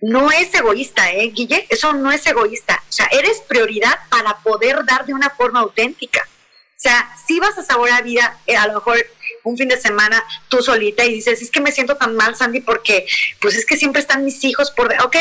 no 0.00 0.30
es 0.30 0.52
egoísta, 0.54 1.10
¿eh, 1.10 1.30
Guille? 1.30 1.66
Eso 1.68 1.92
no 1.92 2.12
es 2.12 2.26
egoísta. 2.26 2.82
O 2.88 2.92
sea, 2.92 3.06
eres 3.10 3.40
prioridad 3.48 3.98
para 4.10 4.38
poder 4.38 4.84
dar 4.84 5.06
de 5.06 5.14
una 5.14 5.30
forma 5.30 5.60
auténtica. 5.60 6.26
O 6.76 6.78
sea, 6.78 7.08
si 7.26 7.40
vas 7.40 7.56
a 7.56 7.62
saborear 7.62 8.04
vida, 8.04 8.38
eh, 8.46 8.56
a 8.56 8.66
lo 8.66 8.74
mejor 8.74 9.04
un 9.44 9.56
fin 9.56 9.68
de 9.68 9.80
semana 9.80 10.22
tú 10.48 10.60
solita 10.62 11.04
y 11.04 11.14
dices, 11.14 11.40
es 11.40 11.50
que 11.50 11.60
me 11.60 11.72
siento 11.72 11.96
tan 11.96 12.14
mal, 12.14 12.36
Sandy, 12.36 12.60
porque 12.60 13.06
pues 13.40 13.54
es 13.56 13.64
que 13.64 13.76
siempre 13.76 14.00
están 14.00 14.24
mis 14.24 14.42
hijos 14.44 14.70
por... 14.72 14.92
Ok, 15.02 15.16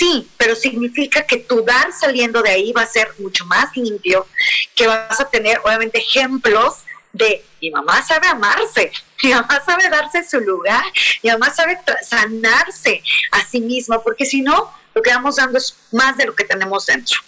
sí, 0.00 0.26
pero 0.38 0.56
significa 0.56 1.26
que 1.26 1.36
tu 1.36 1.62
dar 1.62 1.92
saliendo 1.92 2.42
de 2.42 2.50
ahí 2.50 2.72
va 2.72 2.82
a 2.82 2.86
ser 2.86 3.12
mucho 3.18 3.44
más 3.44 3.76
limpio, 3.76 4.26
que 4.74 4.86
vas 4.86 5.20
a 5.20 5.28
tener 5.28 5.60
obviamente 5.62 5.98
ejemplos 5.98 6.84
de 7.12 7.44
mi 7.60 7.70
mamá 7.70 8.02
sabe 8.02 8.26
amarse, 8.28 8.90
mi 9.22 9.30
mamá 9.34 9.62
sabe 9.64 9.90
darse 9.90 10.26
su 10.26 10.40
lugar, 10.40 10.82
mi 11.22 11.30
mamá 11.30 11.50
sabe 11.50 11.78
sanarse 12.02 13.02
a 13.32 13.44
sí 13.44 13.60
misma, 13.60 14.02
porque 14.02 14.24
si 14.24 14.40
no, 14.40 14.72
lo 14.94 15.02
que 15.02 15.10
vamos 15.10 15.36
dando 15.36 15.58
es 15.58 15.76
más 15.92 16.16
de 16.16 16.24
lo 16.24 16.34
que 16.34 16.44
tenemos 16.44 16.86
dentro, 16.86 17.20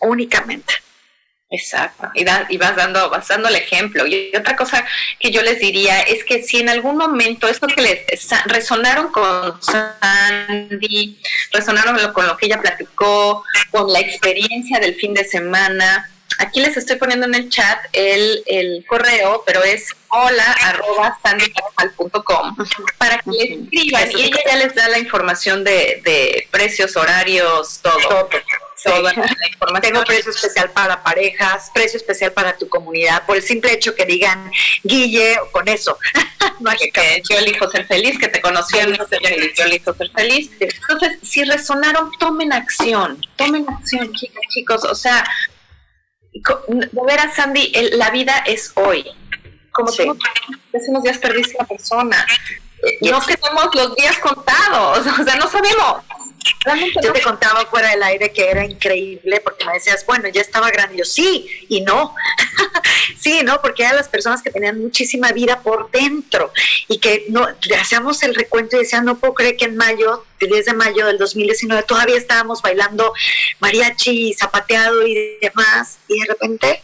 únicamente. 0.00 0.74
Exacto, 1.50 2.08
y, 2.14 2.26
y, 2.50 2.58
vas 2.58 2.76
dando, 2.76 3.08
vas 3.08 3.26
dando 3.26 3.48
el 3.48 3.56
ejemplo. 3.56 4.06
Y 4.06 4.30
otra 4.36 4.54
cosa 4.54 4.84
que 5.18 5.30
yo 5.30 5.40
les 5.40 5.58
diría 5.58 6.00
es 6.02 6.22
que 6.24 6.42
si 6.42 6.58
en 6.58 6.68
algún 6.68 6.98
momento 6.98 7.48
esto 7.48 7.66
que 7.66 7.80
les 7.80 8.28
resonaron 8.44 9.10
con 9.10 9.58
Sandy, 9.62 11.18
resonaron 11.50 12.12
con 12.12 12.26
lo 12.26 12.36
que 12.36 12.46
ella 12.46 12.60
platicó, 12.60 13.44
con 13.70 13.90
la 13.90 14.00
experiencia 14.00 14.78
del 14.78 14.96
fin 14.96 15.14
de 15.14 15.24
semana, 15.24 16.10
aquí 16.38 16.60
les 16.60 16.76
estoy 16.76 16.96
poniendo 16.96 17.24
en 17.24 17.34
el 17.34 17.48
chat 17.48 17.78
el, 17.94 18.42
el 18.44 18.84
correo, 18.86 19.42
pero 19.46 19.62
es 19.62 19.94
hola 20.08 20.52
arroba 20.64 21.18
para 22.98 23.18
que 23.20 23.30
le 23.30 23.54
escriban 23.54 24.10
y 24.12 24.22
ella 24.22 24.38
ya 24.46 24.56
les 24.56 24.74
da 24.74 24.88
la 24.88 24.98
información 24.98 25.64
de, 25.64 26.02
de 26.04 26.46
precios, 26.50 26.94
horarios, 26.96 27.80
todo. 27.82 27.98
todo 28.06 28.28
toda 28.82 29.12
la 29.12 29.48
información. 29.50 29.80
Tengo 29.80 30.04
precio 30.04 30.30
especial 30.30 30.70
para 30.70 31.02
parejas, 31.02 31.70
precio 31.72 31.96
especial 31.96 32.32
para 32.32 32.56
tu 32.56 32.68
comunidad, 32.68 33.24
por 33.26 33.36
el 33.36 33.42
simple 33.42 33.72
hecho 33.72 33.94
que 33.94 34.04
digan 34.04 34.50
Guille, 34.82 35.38
con 35.52 35.68
eso. 35.68 35.98
que 36.92 37.22
yo 37.28 37.38
elijo 37.38 37.70
ser 37.70 37.86
feliz, 37.86 38.18
que 38.18 38.28
te 38.28 38.40
conocí 38.40 38.76
yo 38.78 39.64
elijo 39.64 39.94
ser 39.94 40.10
feliz. 40.10 40.50
Entonces, 40.60 41.18
si 41.22 41.44
resonaron, 41.44 42.10
tomen 42.18 42.52
acción, 42.52 43.20
tomen 43.36 43.66
acción, 43.68 44.12
chicos, 44.12 44.42
chicos. 44.48 44.84
O 44.84 44.94
sea, 44.94 45.24
de 46.32 47.00
veras, 47.06 47.34
Sandy, 47.34 47.72
la 47.92 48.10
vida 48.10 48.44
es 48.46 48.72
hoy. 48.74 49.04
Como 49.72 49.92
sí. 49.92 50.02
unos 50.88 51.02
días 51.02 51.18
perdiste 51.18 51.54
a 51.54 51.60
una 51.60 51.68
persona. 51.68 52.26
No 53.02 53.20
tenemos 53.20 53.74
los 53.74 53.94
días 53.96 54.18
contados, 54.18 55.06
o 55.20 55.24
sea, 55.24 55.36
no 55.36 55.48
sabemos. 55.48 56.02
Yo 57.02 57.12
te 57.12 57.22
contaba 57.22 57.66
fuera 57.66 57.90
del 57.90 58.02
aire 58.02 58.32
que 58.32 58.50
era 58.50 58.64
increíble 58.64 59.40
porque 59.40 59.64
me 59.64 59.74
decías, 59.74 60.04
bueno, 60.06 60.28
ya 60.28 60.40
estaba 60.40 60.70
grande. 60.70 60.98
Yo, 60.98 61.04
sí 61.04 61.48
y 61.68 61.80
no. 61.80 62.14
sí, 63.18 63.42
no, 63.42 63.60
porque 63.60 63.82
eran 63.82 63.96
las 63.96 64.08
personas 64.08 64.42
que 64.42 64.50
tenían 64.50 64.80
muchísima 64.80 65.32
vida 65.32 65.60
por 65.62 65.90
dentro 65.90 66.52
y 66.88 66.98
que 66.98 67.26
no, 67.28 67.46
hacíamos 67.78 68.22
el 68.22 68.34
recuento 68.34 68.76
y 68.76 68.80
decían, 68.80 69.04
no 69.04 69.18
puedo 69.18 69.34
creer 69.34 69.56
que 69.56 69.66
en 69.66 69.76
mayo, 69.76 70.24
el 70.40 70.48
10 70.48 70.66
de 70.66 70.72
mayo 70.74 71.06
del 71.06 71.18
2019, 71.18 71.82
todavía 71.84 72.16
estábamos 72.16 72.62
bailando 72.62 73.12
mariachi, 73.60 74.34
zapateado 74.34 75.06
y 75.06 75.38
demás. 75.40 75.98
Y 76.08 76.20
de 76.20 76.26
repente, 76.26 76.82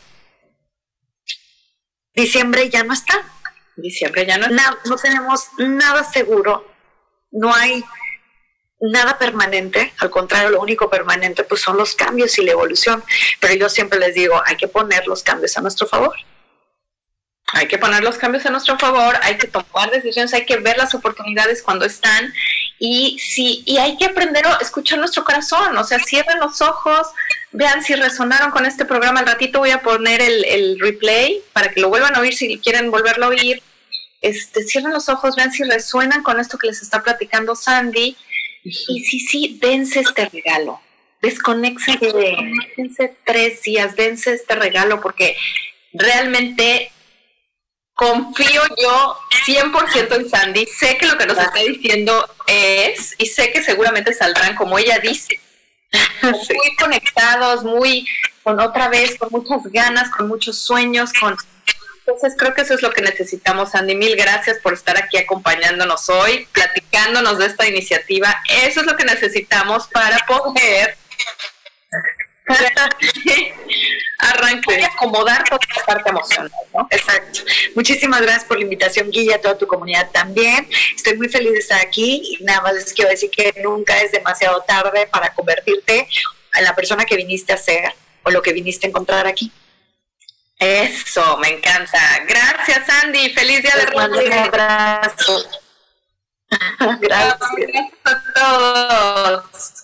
diciembre 2.15 2.69
ya 2.71 2.85
no 2.85 2.93
está. 2.93 3.31
Diciembre 3.77 4.25
ya 4.27 4.39
no 4.39 4.47
está. 4.47 4.79
no 4.85 4.97
tenemos 4.97 5.49
nada 5.59 6.05
seguro. 6.05 6.71
No 7.33 7.53
hay 7.53 7.85
nada 8.91 9.19
permanente, 9.19 9.93
al 9.99 10.11
contrario, 10.11 10.51
lo 10.51 10.61
único 10.61 10.91
permanente 10.91 11.45
pues 11.45 11.61
son 11.61 11.77
los 11.77 11.95
cambios 11.95 12.39
y 12.39 12.45
la 12.45 12.53
evolución. 12.53 13.03
Pero 13.41 13.55
yo 13.55 13.69
siempre 13.69 13.99
les 13.99 14.15
digo, 14.15 14.41
hay 14.45 14.57
que 14.57 14.69
poner 14.69 15.07
los 15.07 15.23
cambios 15.23 15.57
a 15.57 15.61
nuestro 15.61 15.87
favor. 15.87 16.15
Hay 17.53 17.69
que 17.69 17.79
poner 17.79 18.03
los 18.03 18.17
cambios 18.17 18.45
a 18.47 18.51
nuestro 18.51 18.79
favor, 18.79 19.17
hay 19.23 19.37
que 19.37 19.47
tomar 19.47 19.91
decisiones, 19.91 20.33
hay 20.35 20.45
que 20.45 20.57
ver 20.57 20.77
las 20.77 20.95
oportunidades 20.95 21.63
cuando 21.63 21.85
están 21.85 22.33
y 22.79 23.19
si 23.21 23.63
y 23.67 23.77
hay 23.77 23.97
que 23.97 24.07
aprender 24.07 24.45
a 24.47 24.59
escuchar 24.61 24.99
nuestro 24.99 25.25
corazón, 25.25 25.77
o 25.77 25.85
sea, 25.85 25.99
cierren 26.01 26.41
los 26.41 26.61
ojos, 26.63 27.07
vean 27.53 27.85
si 27.85 27.95
resonaron 27.95 28.51
con 28.51 28.67
este 28.67 28.85
programa. 28.85 29.21
Al 29.21 29.27
ratito 29.27 29.61
voy 29.61 29.71
a 29.71 29.83
poner 29.83 30.21
el, 30.21 30.45
el 30.47 30.81
replay 30.81 31.43
para 31.53 31.69
que 31.69 31.81
lo 31.81 31.91
vuelvan 31.91 32.17
a 32.17 32.21
oír 32.21 32.35
si 32.35 32.59
quieren 32.59 32.91
volverlo 32.91 33.27
a 33.27 33.29
oír. 33.29 33.63
Este, 34.21 34.65
cierren 34.65 34.93
los 34.93 35.11
ojos, 35.11 35.37
vean 35.37 35.53
si 35.53 35.65
resuenan 35.65 36.23
con 36.23 36.41
esto 36.41 36.57
que 36.57 36.67
les 36.67 36.81
está 36.81 37.03
platicando 37.03 37.55
Sandy 37.55 38.17
y 38.65 39.05
sí, 39.05 39.21
sí, 39.21 39.59
dense 39.61 40.01
este 40.01 40.29
regalo. 40.29 40.81
Desconexense, 41.21 42.13
dense 42.77 43.17
tres 43.25 43.63
días, 43.63 43.95
dense 43.97 44.35
este 44.35 44.55
regalo 44.57 45.01
porque 45.01 45.37
realmente 45.93 46.91
confío 47.95 48.63
yo 48.77 49.17
100% 49.47 50.17
en 50.17 50.29
Sandy. 50.29 50.67
Sé 50.67 50.97
que 50.99 51.07
lo 51.07 51.17
que 51.17 51.27
nos 51.27 51.39
está 51.39 51.61
diciendo 51.61 52.29
es, 52.47 53.15
y 53.19 53.27
sé 53.27 53.53
que 53.53 53.63
seguramente 53.63 54.13
saldrán 54.13 54.55
como 54.57 54.79
ella 54.79 54.99
dice, 54.99 55.41
muy 56.23 56.77
conectados, 56.77 57.65
muy, 57.65 58.07
con 58.43 58.61
otra 58.61 58.89
vez, 58.89 59.17
con 59.17 59.31
muchas 59.31 59.71
ganas, 59.71 60.11
con 60.11 60.29
muchos 60.29 60.59
sueños, 60.59 61.13
con 61.13 61.37
entonces 62.07 62.35
creo 62.37 62.53
que 62.53 62.61
eso 62.61 62.75
es 62.75 62.83
lo 62.83 62.91
que 62.91 63.01
necesitamos, 63.01 63.75
Andy. 63.75 63.95
Mil 63.95 64.15
gracias 64.15 64.59
por 64.59 64.75
estar 64.75 64.95
aquí 65.03 65.17
acompañándonos 65.17 66.11
hoy, 66.11 66.47
platicándonos 66.53 67.39
de 67.39 67.47
esta 67.47 67.67
iniciativa. 67.67 68.43
Eso 68.63 68.81
es 68.81 68.87
lo 68.87 68.95
que 68.95 69.07
necesitamos 69.07 69.89
para 69.89 70.19
poder 70.27 70.99
arrancar 74.19 74.79
y 74.79 74.85
acomodar 74.85 75.45
toda 75.45 75.61
la 75.77 75.85
parte 75.87 76.11
emocional, 76.11 76.53
¿no? 76.75 76.87
Exacto. 76.91 77.41
Muchísimas 77.75 78.21
gracias 78.21 78.45
por 78.45 78.59
la 78.59 78.65
invitación, 78.65 79.11
Guilla, 79.11 79.37
a 79.37 79.41
toda 79.41 79.57
tu 79.57 79.67
comunidad 79.67 80.11
también. 80.11 80.69
Estoy 80.95 81.17
muy 81.17 81.31
feliz 81.31 81.53
de 81.53 81.59
estar 81.61 81.81
aquí 81.81 82.37
y 82.39 82.45
nada 82.45 82.61
más 82.61 82.75
les 82.75 82.93
quiero 82.93 83.11
decir 83.11 83.31
que 83.31 83.55
nunca 83.63 83.99
es 84.03 84.13
demasiado 84.13 84.63
tarde 84.69 85.07
para 85.07 85.33
convertirte 85.33 86.07
en 86.55 86.65
la 86.65 86.75
persona 86.75 87.07
que 87.07 87.17
viniste 87.17 87.55
a 87.55 87.57
ser 87.57 87.95
o 88.25 88.31
lo 88.31 88.43
que 88.43 88.53
viniste 88.53 88.87
a 88.87 88.91
encontrar 88.91 89.27
aquí. 89.27 89.51
Eso, 90.65 91.37
me 91.39 91.49
encanta. 91.49 91.99
Gracias, 92.27 92.89
Andy. 92.89 93.35
Feliz 93.35 93.63
día 93.63 93.77
de 93.77 93.87
Reyes. 93.87 94.27
Un 94.27 94.33
abrazo. 94.33 95.51
Gracias 97.01 97.93
a 98.05 98.23
todos. 98.35 99.84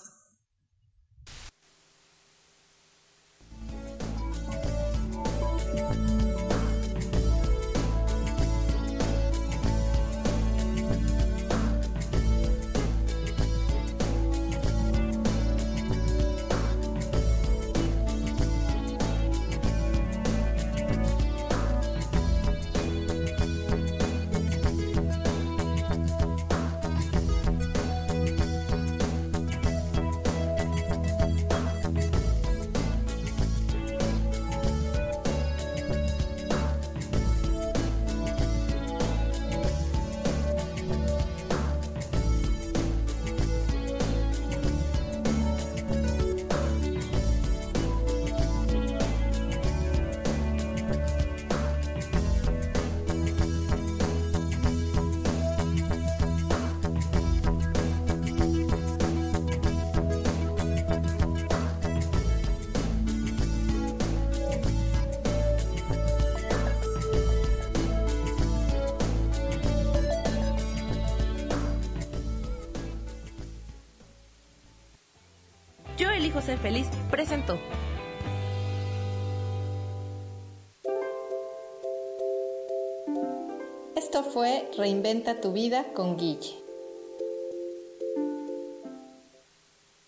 Fue 84.33 84.69
Reinventa 84.77 85.41
tu 85.41 85.51
vida 85.51 85.85
con 85.93 86.17
Guille. 86.17 86.55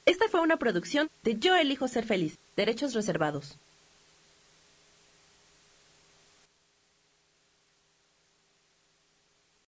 Esta 0.05 0.27
fue 0.29 0.41
una 0.41 0.57
producción 0.57 1.09
de 1.23 1.37
Yo 1.37 1.55
elijo 1.55 1.87
ser 1.87 2.05
feliz, 2.05 2.37
derechos 2.55 2.93
reservados. 2.93 3.57